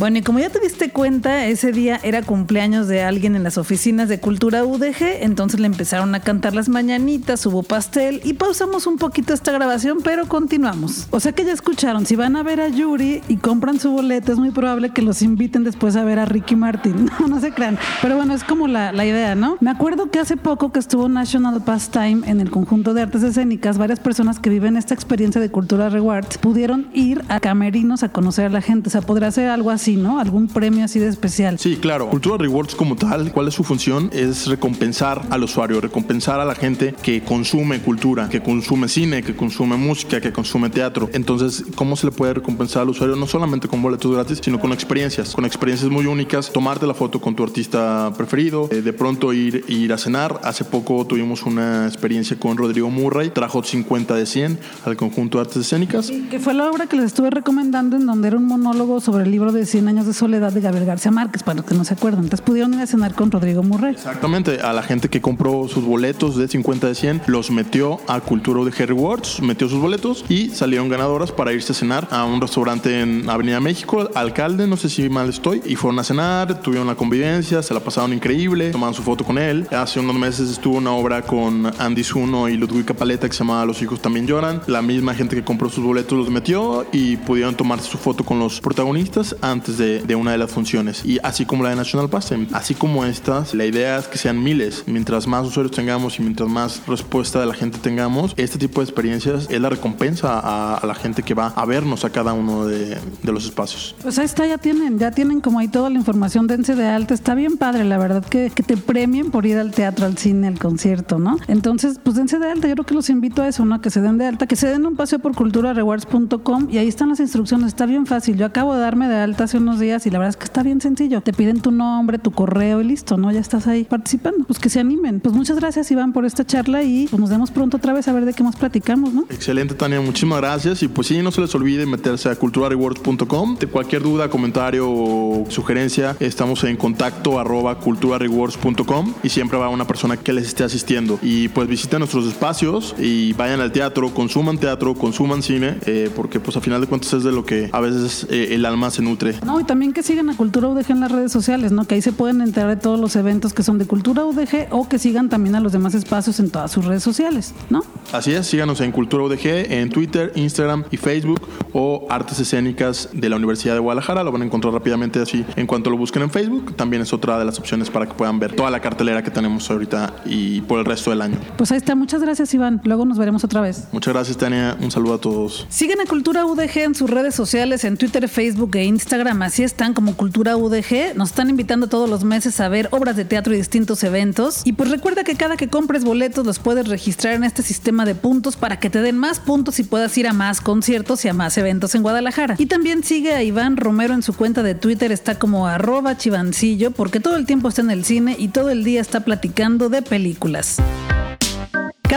Bueno, 0.05 0.19
y 0.19 0.21
como 0.21 0.39
ya 0.39 0.51
te 0.51 0.61
diste 0.61 0.91
cuenta, 0.91 1.47
ese 1.47 1.73
día 1.73 1.99
era 2.03 2.21
cumpleaños 2.21 2.89
de 2.89 3.03
alguien 3.03 3.37
en 3.37 3.43
las 3.43 3.57
oficinas 3.57 4.07
de 4.07 4.21
Cultura 4.21 4.63
UDG, 4.63 5.23
entonces 5.23 5.61
le 5.61 5.67
empezaron 5.67 6.15
a 6.15 6.21
cantar 6.21 6.55
las 6.55 6.69
mañanitas, 6.69 7.47
hubo 7.47 7.63
pastel 7.63 8.21
y 8.23 8.35
pausamos 8.35 8.87
un 8.87 8.99
poquito 8.99 9.33
esta 9.33 9.51
grabación, 9.53 10.01
pero 10.05 10.29
continuamos. 10.29 11.07
O 11.11 11.21
sea 11.21 11.33
que 11.33 11.43
ya 11.43 11.53
escucharon, 11.53 12.05
si 12.05 12.17
van 12.17 12.37
a 12.37 12.43
ver 12.43 12.61
a 12.61 12.69
Yuri 12.69 13.23
y 13.29 13.39
compran 13.39 13.81
su 13.81 13.93
boleto, 13.93 14.31
es 14.31 14.39
muy 14.39 14.51
probable 14.51 14.91
que 14.91 15.01
los 15.01 15.23
inviten 15.23 15.65
después 15.65 15.97
a 15.97 16.05
ver 16.05 16.19
a 16.19 16.27
Ricky 16.27 16.55
Martin. 16.55 17.11
No, 17.21 17.29
no 17.29 17.41
se 17.41 17.53
crean. 17.53 17.79
Pero 18.03 18.17
bueno, 18.17 18.35
es 18.35 18.45
como 18.45 18.67
la, 18.67 18.93
la 18.93 19.07
idea, 19.07 19.35
¿no? 19.35 19.57
Me 19.61 19.71
acuerdo 19.71 20.11
que 20.11 20.19
hace 20.19 20.37
poco 20.37 20.73
que 20.73 20.81
estuvo 20.81 21.09
National 21.09 21.63
Pastime 21.65 22.29
en 22.29 22.41
el 22.41 22.51
conjunto 22.51 22.93
de 22.93 23.03
artes 23.03 23.23
escénicas, 23.23 23.79
varias 23.79 24.01
personas 24.01 24.39
que 24.39 24.51
viven 24.51 24.77
esta 24.77 24.93
experiencia 24.93 25.41
de 25.41 25.51
Cultura 25.51 25.89
Rewards 25.89 26.37
pudieron 26.37 26.89
ir 26.93 27.25
a 27.29 27.41
camerinos 27.41 28.03
a 28.03 28.11
conocer 28.11 28.47
a 28.47 28.49
la 28.51 28.61
gente. 28.61 28.89
O 28.89 28.91
sea, 28.91 29.01
podría 29.01 29.31
ser 29.31 29.49
algo 29.49 29.71
así 29.71 29.94
¿no? 29.97 30.19
Algún 30.19 30.49
premio 30.49 30.85
así 30.85 30.99
de 30.99 31.09
especial. 31.09 31.59
Sí, 31.59 31.77
claro. 31.77 32.09
Cultura 32.09 32.37
Rewards 32.39 32.75
como 32.75 32.97
tal, 32.97 33.33
¿cuál 33.33 33.49
es 33.49 33.55
su 33.55 33.65
función? 33.65 34.11
Es 34.13 34.47
recompensar 34.47 35.23
al 35.31 35.45
usuario, 35.45 35.81
recompensar 35.81 36.41
a 36.41 36.45
la 36.45 36.55
gente 36.55 36.95
que 37.03 37.23
consume 37.23 37.81
cultura, 37.81 38.29
que 38.29 38.43
consume 38.43 38.89
cine, 38.89 39.23
que 39.23 39.35
consume 39.35 39.77
música, 39.77 40.21
que 40.21 40.33
consume 40.33 40.71
teatro. 40.71 41.09
Entonces, 41.13 41.65
¿cómo 41.75 41.97
se 41.97 42.07
le 42.07 42.13
puede 42.13 42.35
recompensar 42.35 42.83
al 42.83 42.91
usuario? 42.91 43.17
No 43.17 43.27
solamente 43.27 43.69
con 43.69 43.83
boletos 43.83 44.13
gratis, 44.13 44.41
sino 44.43 44.61
con 44.61 44.73
experiencias, 44.73 45.35
con 45.35 45.45
experiencias 45.45 45.91
muy 45.91 46.07
únicas, 46.07 46.51
tomarte 46.53 46.87
la 46.87 46.95
foto 46.95 47.21
con 47.21 47.35
tu 47.35 47.43
artista 47.43 48.13
preferido, 48.17 48.69
eh, 48.71 48.83
de 48.83 48.93
pronto 48.93 49.33
ir, 49.33 49.65
ir 49.69 49.93
a 49.93 49.99
cenar. 49.99 50.41
Hace 50.45 50.65
poco 50.65 51.07
tuvimos 51.07 51.45
una 51.45 51.87
experiencia 51.87 52.39
con 52.39 52.57
Rodrigo 52.57 52.91
Murray, 52.91 53.31
trajo 53.31 53.63
50 53.63 54.15
de 54.15 54.27
100 54.27 54.59
al 54.85 54.97
conjunto 54.97 55.39
de 55.39 55.43
artes 55.43 55.57
escénicas. 55.59 56.11
que 56.31 56.39
fue 56.39 56.55
la 56.55 56.71
obra 56.71 56.87
que 56.87 56.97
les 56.97 57.07
estuve 57.07 57.31
recomendando 57.31 57.97
en 57.97 58.07
donde 58.07 58.29
era 58.29 58.37
un 58.37 58.47
monólogo 58.47 59.01
sobre 59.01 59.25
el 59.25 59.31
libro 59.31 59.53
de 59.53 59.67
100 59.67 59.84
años 59.89 60.07
de 60.07 60.13
soledad 60.13 60.53
de 60.53 60.61
Gabriel 60.61 60.87
García 60.87 61.11
Márquez, 61.11 61.43
para 61.43 61.57
los 61.57 61.65
que 61.65 61.75
no 61.75 61.85
se 61.85 61.95
acuerdan. 61.95 62.25
Entonces 62.25 62.45
pudieron 62.45 62.75
ir 62.75 62.81
a 62.81 62.87
cenar 62.87 63.15
con 63.15 63.31
Rodrigo 63.31 63.63
Murray. 63.63 63.95
Exactamente, 63.95 64.61
a 64.61 64.73
la 64.73 64.83
gente 64.83 65.09
que 65.09 65.21
compró 65.21 65.69
sus 65.69 65.85
boletos 65.85 66.37
de 66.37 66.49
50 66.49 66.87
de 66.87 66.95
100, 66.95 67.23
los 67.27 67.51
metió 67.51 68.01
a 68.07 68.21
Cultura 68.21 68.65
de 68.65 68.71
Harry 68.71 68.87
Rewards, 68.87 69.41
metió 69.43 69.69
sus 69.69 69.81
boletos 69.81 70.25
y 70.29 70.51
salieron 70.51 70.89
ganadoras 70.89 71.33
para 71.33 71.53
irse 71.53 71.73
a 71.73 71.75
cenar 71.75 72.09
a 72.11 72.25
un 72.25 72.41
restaurante 72.41 73.01
en 73.01 73.29
Avenida 73.29 73.61
México, 73.61 74.09
alcalde, 74.15 74.67
no 74.67 74.77
sé 74.77 74.89
si 74.89 75.09
mal 75.09 75.29
estoy, 75.29 75.63
y 75.65 75.77
fueron 75.77 75.99
a 75.99 76.05
cenar, 76.05 76.61
tuvieron 76.61 76.87
la 76.87 76.95
convivencia, 76.95 77.63
se 77.63 77.75
la 77.75 77.81
pasaron 77.81 78.13
increíble, 78.13 78.71
tomaron 78.71 78.95
su 78.95 79.03
foto 79.03 79.25
con 79.25 79.39
él. 79.39 79.67
Hace 79.71 80.01
unos 80.01 80.17
meses 80.17 80.51
estuvo 80.51 80.77
una 80.77 80.93
obra 80.93 81.23
con 81.23 81.71
Andy 81.79 82.05
Zuno 82.05 82.49
y 82.49 82.57
Ludwig 82.57 82.95
Paleta 82.95 83.29
que 83.29 83.33
se 83.33 83.41
llamaba 83.41 83.65
Los 83.65 83.81
hijos 83.83 84.01
también 84.01 84.27
lloran. 84.27 84.61
La 84.67 84.83
misma 84.83 85.15
gente 85.15 85.37
que 85.37 85.45
compró 85.45 85.69
sus 85.71 85.85
boletos 85.85 86.19
los 86.19 86.31
metió 86.31 86.87
y 86.93 87.17
pudieron 87.17 87.55
tomarse 87.55 87.89
su 87.89 87.99
foto 87.99 88.25
con 88.25 88.39
los 88.39 88.61
protagonistas 88.61 89.37
antes 89.41 89.64
de, 89.73 90.15
una 90.15 90.33
de 90.33 90.39
las 90.39 90.51
funciones. 90.51 91.05
Y 91.05 91.19
así 91.23 91.45
como 91.45 91.63
la 91.65 91.71
de 91.71 91.77
National 91.77 92.09
Pass, 92.09 92.33
así 92.53 92.75
como 92.75 93.05
estas, 93.05 93.55
la 93.55 93.65
idea 93.65 93.99
es 93.99 94.09
que 94.09 94.19
sean 94.19 94.43
miles. 94.43 94.85
Mientras 94.87 95.27
más 95.27 95.47
usuarios 95.47 95.75
tengamos 95.75 96.19
y 96.19 96.23
mientras 96.23 96.49
más 96.49 96.83
respuesta 96.87 97.41
de 97.41 97.47
la 97.47 97.55
gente 97.55 97.79
tengamos, 97.79 98.35
este 98.37 98.59
tipo 98.59 98.81
de 98.81 98.85
experiencias 98.85 99.47
es 99.51 99.61
la 99.61 99.69
recompensa 99.69 100.41
a, 100.43 100.85
la 100.87 100.95
gente 100.95 101.23
que 101.23 101.35
va 101.35 101.49
a 101.49 101.65
vernos 101.65 102.05
a 102.05 102.11
cada 102.11 102.35
uno 102.35 102.67
de, 102.67 102.99
de, 103.23 103.33
los 103.33 103.45
espacios. 103.47 103.95
Pues 104.03 104.19
ahí 104.19 104.27
está, 104.27 104.47
ya 104.47 104.59
tienen, 104.59 104.99
ya 104.99 105.11
tienen 105.11 105.41
como 105.41 105.59
ahí 105.59 105.69
toda 105.69 105.89
la 105.89 105.99
información, 105.99 106.47
dense 106.47 106.75
de 106.75 106.87
alta, 106.87 107.15
está 107.15 107.35
bien 107.35 107.57
padre, 107.57 107.85
la 107.85 107.97
verdad, 107.97 108.25
que, 108.25 108.51
que 108.55 108.63
te 108.63 108.77
premien 108.77 109.31
por 109.31 109.47
ir 109.47 109.57
al 109.59 109.73
teatro, 109.73 110.07
al 110.07 110.19
cine, 110.19 110.47
al 110.47 110.59
concierto, 110.59 111.19
¿no? 111.19 111.39
Entonces, 111.49 111.99
pues 112.03 112.17
dense 112.17 112.39
de 112.39 112.51
alta, 112.51 112.69
yo 112.69 112.75
creo 112.75 112.87
que 112.87 112.95
los 112.95 113.09
invito 113.11 113.43
a 113.43 113.49
eso, 113.49 113.65
¿no? 113.65 113.81
Que 113.81 113.91
se 113.91 114.01
den 114.01 114.19
de 114.19 114.27
alta, 114.27 114.47
que 114.47 114.57
se 114.57 114.69
den 114.69 114.85
un 114.87 114.97
paseo 114.97 115.19
por 115.19 115.35
culturarewards.com 115.35 116.69
y 116.71 116.79
ahí 116.79 116.89
están 116.89 117.09
las 117.09 117.21
instrucciones, 117.21 117.69
está 117.69 117.87
bien 117.87 118.07
fácil. 118.07 118.37
Yo 118.37 118.47
acabo 118.47 118.75
de 118.75 118.81
darme 118.81 119.09
de 119.09 119.17
alta 119.17 119.47
unos 119.59 119.81
días 119.81 120.07
y 120.07 120.11
la 120.11 120.19
verdad 120.19 120.31
es 120.31 120.37
que 120.37 120.45
está 120.45 120.63
bien 120.63 120.81
sencillo. 120.81 121.21
Te 121.21 121.33
piden 121.33 121.61
tu 121.61 121.71
nombre, 121.71 122.19
tu 122.19 122.31
correo 122.31 122.81
y 122.81 122.85
listo, 122.85 123.17
¿no? 123.17 123.31
Ya 123.33 123.41
estás 123.41 123.67
ahí 123.67 123.85
participando. 123.85 124.45
Pues 124.47 124.59
que 124.59 124.69
se 124.69 124.81
animen. 124.81 125.21
Pues 125.21 125.35
muchas 125.35 125.59
gracias, 125.59 125.91
Iván, 125.91 126.13
por 126.13 126.25
esta 126.25 126.45
charla 126.45 126.83
y 126.83 127.07
pues 127.09 127.21
nos 127.21 127.31
vemos 127.31 127.51
pronto 127.51 127.77
otra 127.77 127.93
vez 127.93 128.09
a 128.09 128.13
ver 128.13 128.25
de 128.25 128.33
qué 128.33 128.43
más 128.43 128.57
platicamos, 128.57 129.13
¿no? 129.13 129.25
Excelente, 129.31 129.75
Tania, 129.75 130.01
muchísimas 130.01 130.41
gracias. 130.41 130.83
Y 130.83 130.89
pues 130.89 131.09
sí, 131.09 131.23
no 131.23 131.31
se 131.31 131.41
les 131.41 131.55
olvide 131.55 131.87
meterse 131.87 132.29
a 132.29 132.37
culturarewards.com. 132.37 133.59
De 133.59 133.67
cualquier 133.67 134.03
duda, 134.03 134.29
comentario 134.29 134.91
o 134.91 135.45
sugerencia, 135.49 136.17
estamos 136.21 136.65
en 136.65 136.77
contacto 136.77 137.39
arroba 137.39 137.79
culturarewards.com 137.79 139.15
y 139.23 139.29
siempre 139.29 139.59
va 139.59 139.69
una 139.69 139.87
persona 139.87 140.17
que 140.17 140.33
les 140.33 140.47
esté 140.47 140.65
asistiendo. 140.65 141.19
Y 141.23 141.49
pues 141.49 141.69
visiten 141.69 142.01
nuestros 142.01 142.27
espacios 142.27 142.95
y 142.99 143.33
vayan 143.35 143.61
al 143.61 143.73
teatro, 143.73 144.13
consuman 144.13 144.59
teatro, 144.59 144.95
consuman 144.95 145.43
cine, 145.43 145.79
eh, 145.87 146.11
porque 146.15 146.41
pues 146.41 146.57
a 146.57 146.61
final 146.61 146.81
de 146.81 146.87
cuentas 146.87 147.13
es 147.13 147.25
de 147.25 147.33
lo 147.33 147.45
que 147.45 147.69
a 147.73 147.81
veces 147.81 148.27
eh, 148.31 148.49
el 148.53 148.65
alma 148.65 148.91
se 148.91 149.03
nutre. 149.03 149.35
No, 149.45 149.61
y 149.61 149.65
también 149.65 149.93
que 149.93 150.03
sigan 150.03 150.31
a 150.31 150.37
Cultura 150.37 150.69
UDG 150.69 150.91
en 150.91 151.01
las 151.01 151.13
redes 151.13 151.33
sociales, 151.33 151.73
¿no? 151.73 151.87
Que 151.87 151.97
ahí 151.97 152.03
se 152.03 152.13
pueden 152.13 152.41
enterar 152.41 152.71
de 152.71 152.77
todos 152.77 152.99
los 152.99 153.15
eventos 153.17 153.53
que 153.53 153.63
son 153.63 153.79
de 153.79 153.87
Cultura 153.87 154.25
UDG 154.25 154.69
o 154.71 154.89
que 154.89 154.99
sigan 154.99 155.29
también 155.29 155.55
a 155.55 155.61
los 155.61 155.73
demás 155.73 155.95
espacios 155.95 156.41
en 156.41 156.51
todas 156.51 156.71
sus 156.71 156.85
redes 156.85 157.03
sociales, 157.03 157.55
¿no? 157.71 157.83
Así 158.13 158.33
es, 158.33 158.47
síganos 158.47 158.81
en 158.81 158.93
Cultura 158.93 159.25
UDG, 159.25 159.73
en 159.73 159.91
Twitter, 159.91 160.33
Instagram 160.35 160.85
y 160.91 160.97
Facebook 160.97 161.41
o 161.73 162.07
Artes 162.09 162.41
Escénicas 162.41 163.11
de 163.13 163.29
la 163.29 163.37
Universidad 163.37 163.75
de 163.75 163.81
Guadalajara. 163.81 164.23
Lo 164.23 164.33
van 164.33 164.43
a 164.43 164.45
encontrar 164.45 164.73
rápidamente 164.73 165.21
así 165.21 165.45
en 165.57 165.67
cuanto 165.67 165.91
lo 165.91 165.97
busquen 165.97 166.23
en 166.23 166.31
Facebook. 166.31 166.75
También 166.77 167.03
es 167.03 167.13
otra 167.13 167.39
de 167.39 167.45
las 167.45 167.59
opciones 167.59 167.91
para 167.91 168.07
que 168.07 168.15
puedan 168.15 168.39
ver 168.39 168.55
toda 168.55 168.71
la 168.71 168.81
cartelera 168.81 169.23
que 169.23 169.31
tenemos 169.31 169.71
ahorita 169.71 170.15
y 170.25 170.61
por 170.63 170.79
el 170.79 170.85
resto 170.85 171.11
del 171.11 171.23
año. 171.23 171.37
Pues 171.57 171.71
ahí 171.73 171.79
está, 171.79 171.95
muchas 171.95 172.23
gracias 172.23 172.53
Iván. 172.55 172.81
Luego 172.85 173.05
nos 173.05 173.19
veremos 173.19 173.45
otra 173.45 173.61
vez. 173.61 173.89
Muchas 173.93 174.15
gracias 174.15 174.37
Tania, 174.37 174.77
un 174.81 174.91
saludo 174.91 175.15
a 175.15 175.19
todos. 175.19 175.67
Sigan 175.69 176.01
a 176.01 176.07
Cultura 176.07 176.47
UDG 176.47 176.79
en 176.79 176.95
sus 176.95 177.11
redes 177.11 177.35
sociales, 177.35 177.85
en 177.85 177.97
Twitter, 177.97 178.29
Facebook 178.29 178.77
e 178.77 178.85
Instagram. 178.85 179.34
Así 179.43 179.63
están 179.63 179.95
como 179.95 180.17
Cultura 180.17 180.57
UDG. 180.57 181.17
Nos 181.17 181.31
están 181.31 181.51
invitando 181.51 181.89
todos 181.89 182.09
los 182.09 182.25
meses 182.25 182.61
a 182.61 182.69
ver 182.69 182.89
obras 182.93 183.17
de 183.17 183.25
teatro 183.25 183.55
y 183.55 183.57
distintos 183.57 184.03
eventos. 184.05 184.63
Y 184.65 184.73
pues 184.73 184.91
recuerda 184.91 185.25
que 185.25 185.35
cada 185.35 185.57
que 185.57 185.69
compres 185.69 186.05
boletos 186.05 186.47
los 186.47 186.59
puedes 186.59 186.89
registrar 186.89 187.35
en 187.35 187.45
este 187.45 187.63
sistema 187.63 188.05
de 188.05 188.15
puntos 188.15 188.57
para 188.57 188.79
que 188.79 188.91
te 188.91 189.01
den 189.01 189.19
más 189.19 189.41
puntos 189.41 189.79
y 189.81 189.85
puedas 189.85 190.17
ir 190.19 190.29
a 190.29 190.33
más 190.33 190.61
conciertos 190.61 191.25
y 191.25 191.29
a 191.29 191.35
más 191.35 191.59
eventos 191.59 191.95
en 191.95 192.03
Guadalajara. 192.03 192.55
Y 192.59 192.67
también 192.67 193.05
sigue 193.05 193.35
a 193.35 193.43
Iván 193.43 193.77
Romero 193.77 194.15
en 194.15 194.23
su 194.23 194.35
cuenta 194.35 194.63
de 194.63 194.75
Twitter, 194.75 195.13
está 195.13 195.39
como 195.39 195.67
arroba 195.67 196.17
chivancillo, 196.17 196.91
porque 196.91 197.21
todo 197.21 197.37
el 197.37 197.47
tiempo 197.47 197.69
está 197.69 197.83
en 197.83 197.91
el 197.91 198.05
cine 198.05 198.37
y 198.39 198.49
todo 198.49 198.71
el 198.71 198.85
día 198.85 199.01
está 199.01 199.21
platicando 199.21 199.89
de 199.89 200.03
películas. 200.03 200.79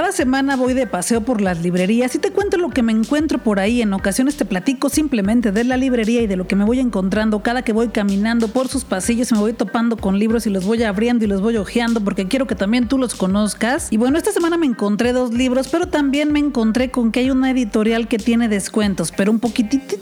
Cada 0.07 0.15
semana 0.15 0.55
voy 0.55 0.73
de 0.73 0.87
paseo 0.87 1.19
por 1.19 1.41
las 1.41 1.59
librerías 1.59 2.15
y 2.15 2.19
te 2.19 2.31
cuento 2.31 2.55
lo 2.55 2.69
que 2.69 2.81
me 2.81 2.93
encuentro 2.93 3.39
por 3.39 3.59
ahí. 3.59 3.81
En 3.81 3.91
ocasiones 3.91 4.37
te 4.37 4.45
platico 4.45 4.87
simplemente 4.87 5.51
de 5.51 5.65
la 5.65 5.75
librería 5.75 6.21
y 6.21 6.27
de 6.27 6.37
lo 6.37 6.47
que 6.47 6.55
me 6.55 6.63
voy 6.63 6.79
encontrando 6.79 7.43
cada 7.43 7.61
que 7.61 7.73
voy 7.73 7.89
caminando 7.89 8.47
por 8.47 8.69
sus 8.69 8.85
pasillos. 8.85 9.33
Me 9.33 9.39
voy 9.39 9.51
topando 9.51 9.97
con 9.97 10.17
libros 10.17 10.47
y 10.47 10.49
los 10.49 10.63
voy 10.63 10.81
abriendo 10.83 11.25
y 11.25 11.27
los 11.27 11.41
voy 11.41 11.57
hojeando 11.57 11.99
porque 11.99 12.25
quiero 12.25 12.47
que 12.47 12.55
también 12.55 12.87
tú 12.87 12.97
los 12.97 13.15
conozcas. 13.15 13.91
Y 13.91 13.97
bueno, 13.97 14.17
esta 14.17 14.31
semana 14.31 14.55
me 14.57 14.65
encontré 14.65 15.11
dos 15.11 15.33
libros, 15.33 15.67
pero 15.67 15.89
también 15.89 16.31
me 16.31 16.39
encontré 16.39 16.89
con 16.89 17.11
que 17.11 17.19
hay 17.19 17.29
una 17.29 17.51
editorial 17.51 18.07
que 18.07 18.17
tiene 18.17 18.47
descuentos, 18.47 19.11
pero 19.11 19.29
un 19.29 19.39
poquitito 19.41 19.97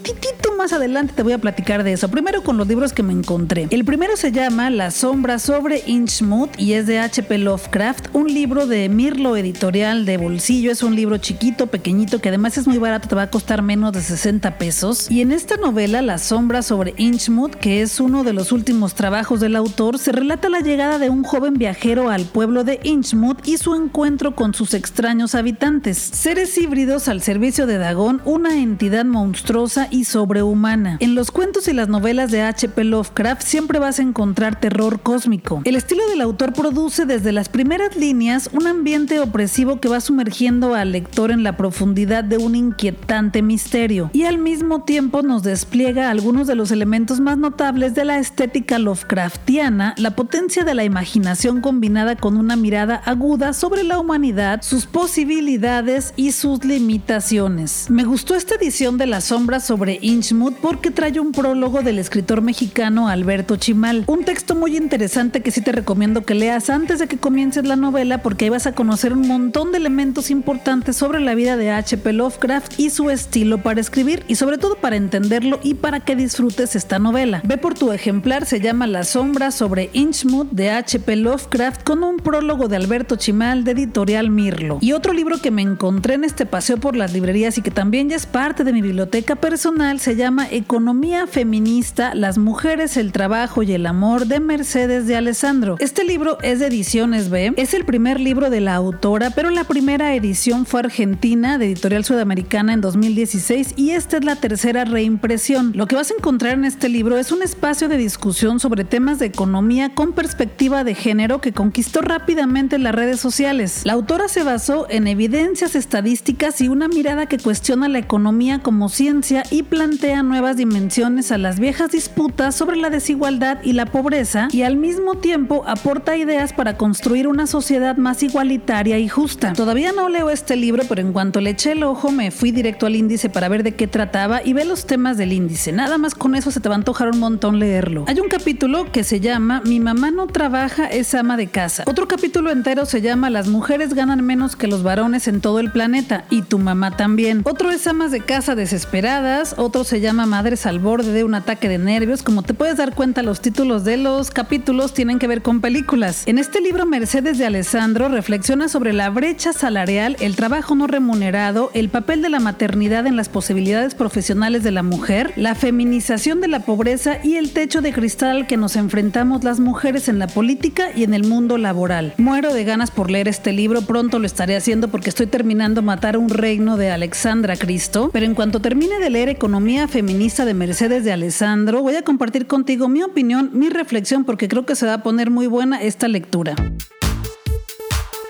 más 0.56 0.72
adelante 0.72 1.14
te 1.14 1.22
voy 1.24 1.32
a 1.32 1.38
platicar 1.38 1.82
de 1.82 1.92
eso. 1.92 2.08
Primero 2.08 2.42
con 2.42 2.56
los 2.56 2.68
libros 2.68 2.92
que 2.92 3.02
me 3.02 3.12
encontré. 3.12 3.66
El 3.70 3.84
primero 3.84 4.16
se 4.16 4.30
llama 4.30 4.70
La 4.70 4.92
sombra 4.92 5.40
sobre 5.40 5.82
Inchmouth 5.86 6.58
y 6.58 6.74
es 6.74 6.86
de 6.86 7.00
H.P. 7.00 7.38
Lovecraft, 7.38 8.08
un 8.14 8.32
libro 8.32 8.66
de 8.66 8.88
Mirlo 8.88 9.36
Editorial 9.36 9.95
de 10.04 10.16
bolsillo. 10.16 10.70
Es 10.70 10.82
un 10.82 10.94
libro 10.94 11.18
chiquito, 11.18 11.68
pequeñito, 11.68 12.20
que 12.20 12.28
además 12.28 12.58
es 12.58 12.66
muy 12.66 12.78
barato, 12.78 13.08
te 13.08 13.14
va 13.14 13.22
a 13.22 13.30
costar 13.30 13.62
menos 13.62 13.92
de 13.92 14.02
60 14.02 14.58
pesos. 14.58 15.10
Y 15.10 15.20
en 15.20 15.32
esta 15.32 15.56
novela, 15.56 16.02
La 16.02 16.18
sombra 16.18 16.62
sobre 16.62 16.94
Inchmouth, 16.96 17.54
que 17.54 17.82
es 17.82 18.00
uno 18.00 18.24
de 18.24 18.32
los 18.32 18.52
últimos 18.52 18.94
trabajos 18.94 19.40
del 19.40 19.56
autor, 19.56 19.98
se 19.98 20.12
relata 20.12 20.48
la 20.48 20.60
llegada 20.60 20.98
de 20.98 21.10
un 21.10 21.24
joven 21.24 21.54
viajero 21.54 22.10
al 22.10 22.24
pueblo 22.24 22.64
de 22.64 22.80
Inchmouth 22.82 23.46
y 23.46 23.56
su 23.56 23.74
encuentro 23.74 24.34
con 24.34 24.54
sus 24.54 24.74
extraños 24.74 25.34
habitantes. 25.34 25.96
Seres 25.98 26.58
híbridos 26.58 27.08
al 27.08 27.22
servicio 27.22 27.66
de 27.66 27.78
Dagon, 27.78 28.20
una 28.24 28.56
entidad 28.56 29.04
monstruosa 29.04 29.88
y 29.90 30.04
sobrehumana. 30.04 30.96
En 31.00 31.14
los 31.14 31.30
cuentos 31.30 31.68
y 31.68 31.72
las 31.72 31.88
novelas 31.88 32.30
de 32.30 32.42
H.P. 32.42 32.84
Lovecraft 32.84 33.42
siempre 33.42 33.78
vas 33.78 33.98
a 33.98 34.02
encontrar 34.02 34.58
terror 34.60 35.00
cósmico. 35.00 35.62
El 35.64 35.76
estilo 35.76 36.06
del 36.08 36.20
autor 36.20 36.52
produce 36.52 37.06
desde 37.06 37.32
las 37.32 37.48
primeras 37.48 37.96
líneas 37.96 38.50
un 38.52 38.66
ambiente 38.66 39.20
opresivo 39.20 39.80
que 39.80 39.85
va 39.88 40.00
sumergiendo 40.00 40.74
al 40.74 40.92
lector 40.92 41.30
en 41.30 41.42
la 41.42 41.56
profundidad 41.56 42.24
de 42.24 42.38
un 42.38 42.54
inquietante 42.54 43.42
misterio 43.42 44.10
y 44.12 44.24
al 44.24 44.38
mismo 44.38 44.84
tiempo 44.84 45.22
nos 45.22 45.42
despliega 45.42 46.10
algunos 46.10 46.46
de 46.46 46.54
los 46.54 46.70
elementos 46.70 47.20
más 47.20 47.38
notables 47.38 47.94
de 47.94 48.04
la 48.04 48.18
estética 48.18 48.78
Lovecraftiana, 48.78 49.94
la 49.98 50.16
potencia 50.16 50.64
de 50.64 50.74
la 50.74 50.84
imaginación 50.84 51.60
combinada 51.60 52.16
con 52.16 52.36
una 52.36 52.56
mirada 52.56 52.96
aguda 53.04 53.52
sobre 53.52 53.82
la 53.82 53.98
humanidad, 53.98 54.62
sus 54.62 54.86
posibilidades 54.86 56.12
y 56.16 56.32
sus 56.32 56.64
limitaciones. 56.64 57.86
Me 57.90 58.04
gustó 58.04 58.34
esta 58.34 58.54
edición 58.56 58.98
de 58.98 59.06
La 59.06 59.20
sombra 59.20 59.60
sobre 59.60 59.98
Inchmouth 60.02 60.56
porque 60.60 60.90
trae 60.90 61.18
un 61.20 61.32
prólogo 61.32 61.82
del 61.82 61.98
escritor 61.98 62.42
mexicano 62.42 63.08
Alberto 63.08 63.56
Chimal, 63.56 64.04
un 64.06 64.24
texto 64.24 64.54
muy 64.54 64.76
interesante 64.76 65.40
que 65.40 65.50
sí 65.50 65.60
te 65.60 65.72
recomiendo 65.72 66.24
que 66.24 66.34
leas 66.34 66.70
antes 66.70 66.98
de 66.98 67.06
que 67.06 67.18
comiences 67.18 67.66
la 67.66 67.76
novela 67.76 68.18
porque 68.18 68.46
ahí 68.46 68.50
vas 68.50 68.66
a 68.66 68.72
conocer 68.72 69.12
un 69.12 69.26
montón 69.26 69.72
de 69.72 69.75
elementos 69.76 70.30
importantes 70.30 70.96
sobre 70.96 71.20
la 71.20 71.34
vida 71.34 71.56
de 71.56 71.70
H.P. 71.70 72.12
Lovecraft 72.12 72.78
y 72.78 72.90
su 72.90 73.10
estilo 73.10 73.58
para 73.62 73.80
escribir 73.80 74.24
y 74.28 74.36
sobre 74.36 74.58
todo 74.58 74.76
para 74.76 74.96
entenderlo 74.96 75.60
y 75.62 75.74
para 75.74 76.00
que 76.00 76.16
disfrutes 76.16 76.74
esta 76.74 76.98
novela. 76.98 77.42
Ve 77.44 77.58
por 77.58 77.74
tu 77.74 77.92
ejemplar, 77.92 78.46
se 78.46 78.60
llama 78.60 78.86
La 78.86 79.04
sombra 79.04 79.50
sobre 79.50 79.90
Inchmouth 79.92 80.50
de 80.50 80.70
H.P. 80.70 81.16
Lovecraft 81.16 81.82
con 81.82 82.02
un 82.02 82.16
prólogo 82.16 82.68
de 82.68 82.76
Alberto 82.76 83.16
Chimal 83.16 83.64
de 83.64 83.72
editorial 83.72 84.30
Mirlo. 84.30 84.78
Y 84.80 84.92
otro 84.92 85.12
libro 85.12 85.38
que 85.38 85.50
me 85.50 85.62
encontré 85.62 86.14
en 86.14 86.24
este 86.24 86.46
paseo 86.46 86.78
por 86.78 86.96
las 86.96 87.12
librerías 87.12 87.58
y 87.58 87.62
que 87.62 87.70
también 87.70 88.08
ya 88.08 88.16
es 88.16 88.26
parte 88.26 88.64
de 88.64 88.72
mi 88.72 88.82
biblioteca 88.82 89.36
personal 89.36 90.00
se 90.00 90.16
llama 90.16 90.46
Economía 90.50 91.26
Feminista, 91.26 92.14
las 92.14 92.38
mujeres, 92.38 92.96
el 92.96 93.12
trabajo 93.12 93.62
y 93.62 93.72
el 93.72 93.86
amor 93.86 94.26
de 94.26 94.40
Mercedes 94.40 95.06
de 95.06 95.16
Alessandro. 95.16 95.76
Este 95.80 96.04
libro 96.04 96.38
es 96.42 96.60
de 96.60 96.66
ediciones 96.66 97.28
B, 97.28 97.52
es 97.56 97.74
el 97.74 97.84
primer 97.84 98.20
libro 98.20 98.50
de 98.50 98.60
la 98.60 98.74
autora, 98.74 99.30
pero 99.30 99.50
la 99.50 99.64
primera 99.66 100.14
edición 100.14 100.64
fue 100.64 100.80
argentina 100.80 101.58
de 101.58 101.66
Editorial 101.66 102.04
Sudamericana 102.04 102.72
en 102.72 102.80
2016 102.80 103.74
y 103.76 103.90
esta 103.90 104.18
es 104.18 104.24
la 104.24 104.36
tercera 104.36 104.84
reimpresión. 104.84 105.72
Lo 105.74 105.86
que 105.86 105.96
vas 105.96 106.10
a 106.10 106.14
encontrar 106.14 106.54
en 106.54 106.64
este 106.64 106.88
libro 106.88 107.18
es 107.18 107.32
un 107.32 107.42
espacio 107.42 107.88
de 107.88 107.96
discusión 107.96 108.60
sobre 108.60 108.84
temas 108.84 109.18
de 109.18 109.26
economía 109.26 109.94
con 109.94 110.12
perspectiva 110.12 110.84
de 110.84 110.94
género 110.94 111.40
que 111.40 111.52
conquistó 111.52 112.00
rápidamente 112.00 112.78
las 112.78 112.94
redes 112.94 113.20
sociales. 113.20 113.82
La 113.84 113.94
autora 113.94 114.28
se 114.28 114.44
basó 114.44 114.86
en 114.88 115.08
evidencias 115.08 115.74
estadísticas 115.74 116.60
y 116.60 116.68
una 116.68 116.86
mirada 116.88 117.26
que 117.26 117.38
cuestiona 117.38 117.88
la 117.88 117.98
economía 117.98 118.60
como 118.60 118.88
ciencia 118.88 119.42
y 119.50 119.64
plantea 119.64 120.22
nuevas 120.22 120.56
dimensiones 120.56 121.32
a 121.32 121.38
las 121.38 121.58
viejas 121.58 121.90
disputas 121.90 122.54
sobre 122.54 122.76
la 122.76 122.90
desigualdad 122.90 123.58
y 123.64 123.72
la 123.72 123.86
pobreza 123.86 124.48
y 124.52 124.62
al 124.62 124.76
mismo 124.76 125.16
tiempo 125.16 125.64
aporta 125.66 126.16
ideas 126.16 126.52
para 126.52 126.76
construir 126.76 127.26
una 127.26 127.46
sociedad 127.46 127.96
más 127.96 128.22
igualitaria 128.22 128.98
y 128.98 129.08
justa. 129.08 129.54
Todavía 129.56 129.90
no 129.90 130.10
leo 130.10 130.28
este 130.28 130.54
libro, 130.54 130.82
pero 130.86 131.00
en 131.00 131.14
cuanto 131.14 131.40
le 131.40 131.48
eché 131.48 131.72
el 131.72 131.82
ojo 131.82 132.10
me 132.10 132.30
fui 132.30 132.50
directo 132.50 132.84
al 132.84 132.94
índice 132.94 133.30
para 133.30 133.48
ver 133.48 133.62
de 133.62 133.74
qué 133.74 133.86
trataba 133.86 134.42
y 134.44 134.52
ve 134.52 134.66
los 134.66 134.86
temas 134.86 135.16
del 135.16 135.32
índice. 135.32 135.72
Nada 135.72 135.96
más 135.96 136.14
con 136.14 136.34
eso 136.34 136.50
se 136.50 136.60
te 136.60 136.68
va 136.68 136.74
a 136.74 136.76
antojar 136.76 137.08
un 137.08 137.20
montón 137.20 137.58
leerlo. 137.58 138.04
Hay 138.06 138.20
un 138.20 138.28
capítulo 138.28 138.92
que 138.92 139.02
se 139.02 139.18
llama 139.18 139.62
Mi 139.64 139.80
mamá 139.80 140.10
no 140.10 140.26
trabaja, 140.26 140.86
es 140.88 141.14
ama 141.14 141.38
de 141.38 141.46
casa. 141.46 141.84
Otro 141.86 142.06
capítulo 142.06 142.50
entero 142.50 142.84
se 142.84 143.00
llama 143.00 143.30
Las 143.30 143.48
mujeres 143.48 143.94
ganan 143.94 144.22
menos 144.22 144.56
que 144.56 144.66
los 144.66 144.82
varones 144.82 145.26
en 145.26 145.40
todo 145.40 145.58
el 145.58 145.72
planeta 145.72 146.26
y 146.28 146.42
tu 146.42 146.58
mamá 146.58 146.94
también. 146.94 147.40
Otro 147.44 147.70
es 147.70 147.86
amas 147.86 148.10
de 148.10 148.20
casa 148.20 148.54
desesperadas, 148.56 149.54
otro 149.56 149.84
se 149.84 150.02
llama 150.02 150.26
Madres 150.26 150.66
al 150.66 150.80
borde 150.80 151.12
de 151.12 151.24
un 151.24 151.34
ataque 151.34 151.70
de 151.70 151.78
nervios. 151.78 152.22
Como 152.22 152.42
te 152.42 152.52
puedes 152.52 152.76
dar 152.76 152.94
cuenta, 152.94 153.22
los 153.22 153.40
títulos 153.40 153.84
de 153.84 153.96
los 153.96 154.30
capítulos 154.30 154.92
tienen 154.92 155.18
que 155.18 155.28
ver 155.28 155.40
con 155.40 155.62
películas. 155.62 156.24
En 156.26 156.36
este 156.36 156.60
libro, 156.60 156.84
Mercedes 156.84 157.38
de 157.38 157.46
Alessandro 157.46 158.10
reflexiona 158.10 158.68
sobre 158.68 158.92
la 158.92 159.08
brecha 159.08 159.45
salarial, 159.52 160.16
el 160.20 160.36
trabajo 160.36 160.74
no 160.74 160.86
remunerado, 160.86 161.70
el 161.74 161.88
papel 161.88 162.22
de 162.22 162.30
la 162.30 162.40
maternidad 162.40 163.06
en 163.06 163.16
las 163.16 163.28
posibilidades 163.28 163.94
profesionales 163.94 164.62
de 164.62 164.70
la 164.70 164.82
mujer, 164.82 165.32
la 165.36 165.54
feminización 165.54 166.40
de 166.40 166.48
la 166.48 166.60
pobreza 166.60 167.18
y 167.22 167.36
el 167.36 167.52
techo 167.52 167.80
de 167.80 167.92
cristal 167.92 168.36
al 168.38 168.46
que 168.46 168.56
nos 168.56 168.76
enfrentamos 168.76 169.44
las 169.44 169.60
mujeres 169.60 170.08
en 170.08 170.18
la 170.18 170.26
política 170.26 170.88
y 170.94 171.04
en 171.04 171.14
el 171.14 171.24
mundo 171.24 171.58
laboral. 171.58 172.14
Muero 172.18 172.52
de 172.52 172.64
ganas 172.64 172.90
por 172.90 173.10
leer 173.10 173.28
este 173.28 173.52
libro, 173.52 173.82
pronto 173.82 174.18
lo 174.18 174.26
estaré 174.26 174.56
haciendo 174.56 174.88
porque 174.88 175.10
estoy 175.10 175.26
terminando 175.26 175.82
Matar 175.82 176.16
un 176.16 176.28
reino 176.28 176.76
de 176.76 176.90
Alexandra 176.90 177.56
Cristo, 177.56 178.10
pero 178.12 178.26
en 178.26 178.34
cuanto 178.34 178.60
termine 178.60 178.98
de 178.98 179.10
leer 179.10 179.28
Economía 179.28 179.88
Feminista 179.88 180.44
de 180.44 180.54
Mercedes 180.54 181.04
de 181.04 181.12
Alessandro, 181.12 181.82
voy 181.82 181.94
a 181.96 182.02
compartir 182.02 182.46
contigo 182.46 182.88
mi 182.88 183.02
opinión, 183.02 183.50
mi 183.52 183.68
reflexión, 183.68 184.24
porque 184.24 184.48
creo 184.48 184.66
que 184.66 184.74
se 184.74 184.86
va 184.86 184.94
a 184.94 185.02
poner 185.02 185.30
muy 185.30 185.46
buena 185.46 185.82
esta 185.82 186.08
lectura. 186.08 186.54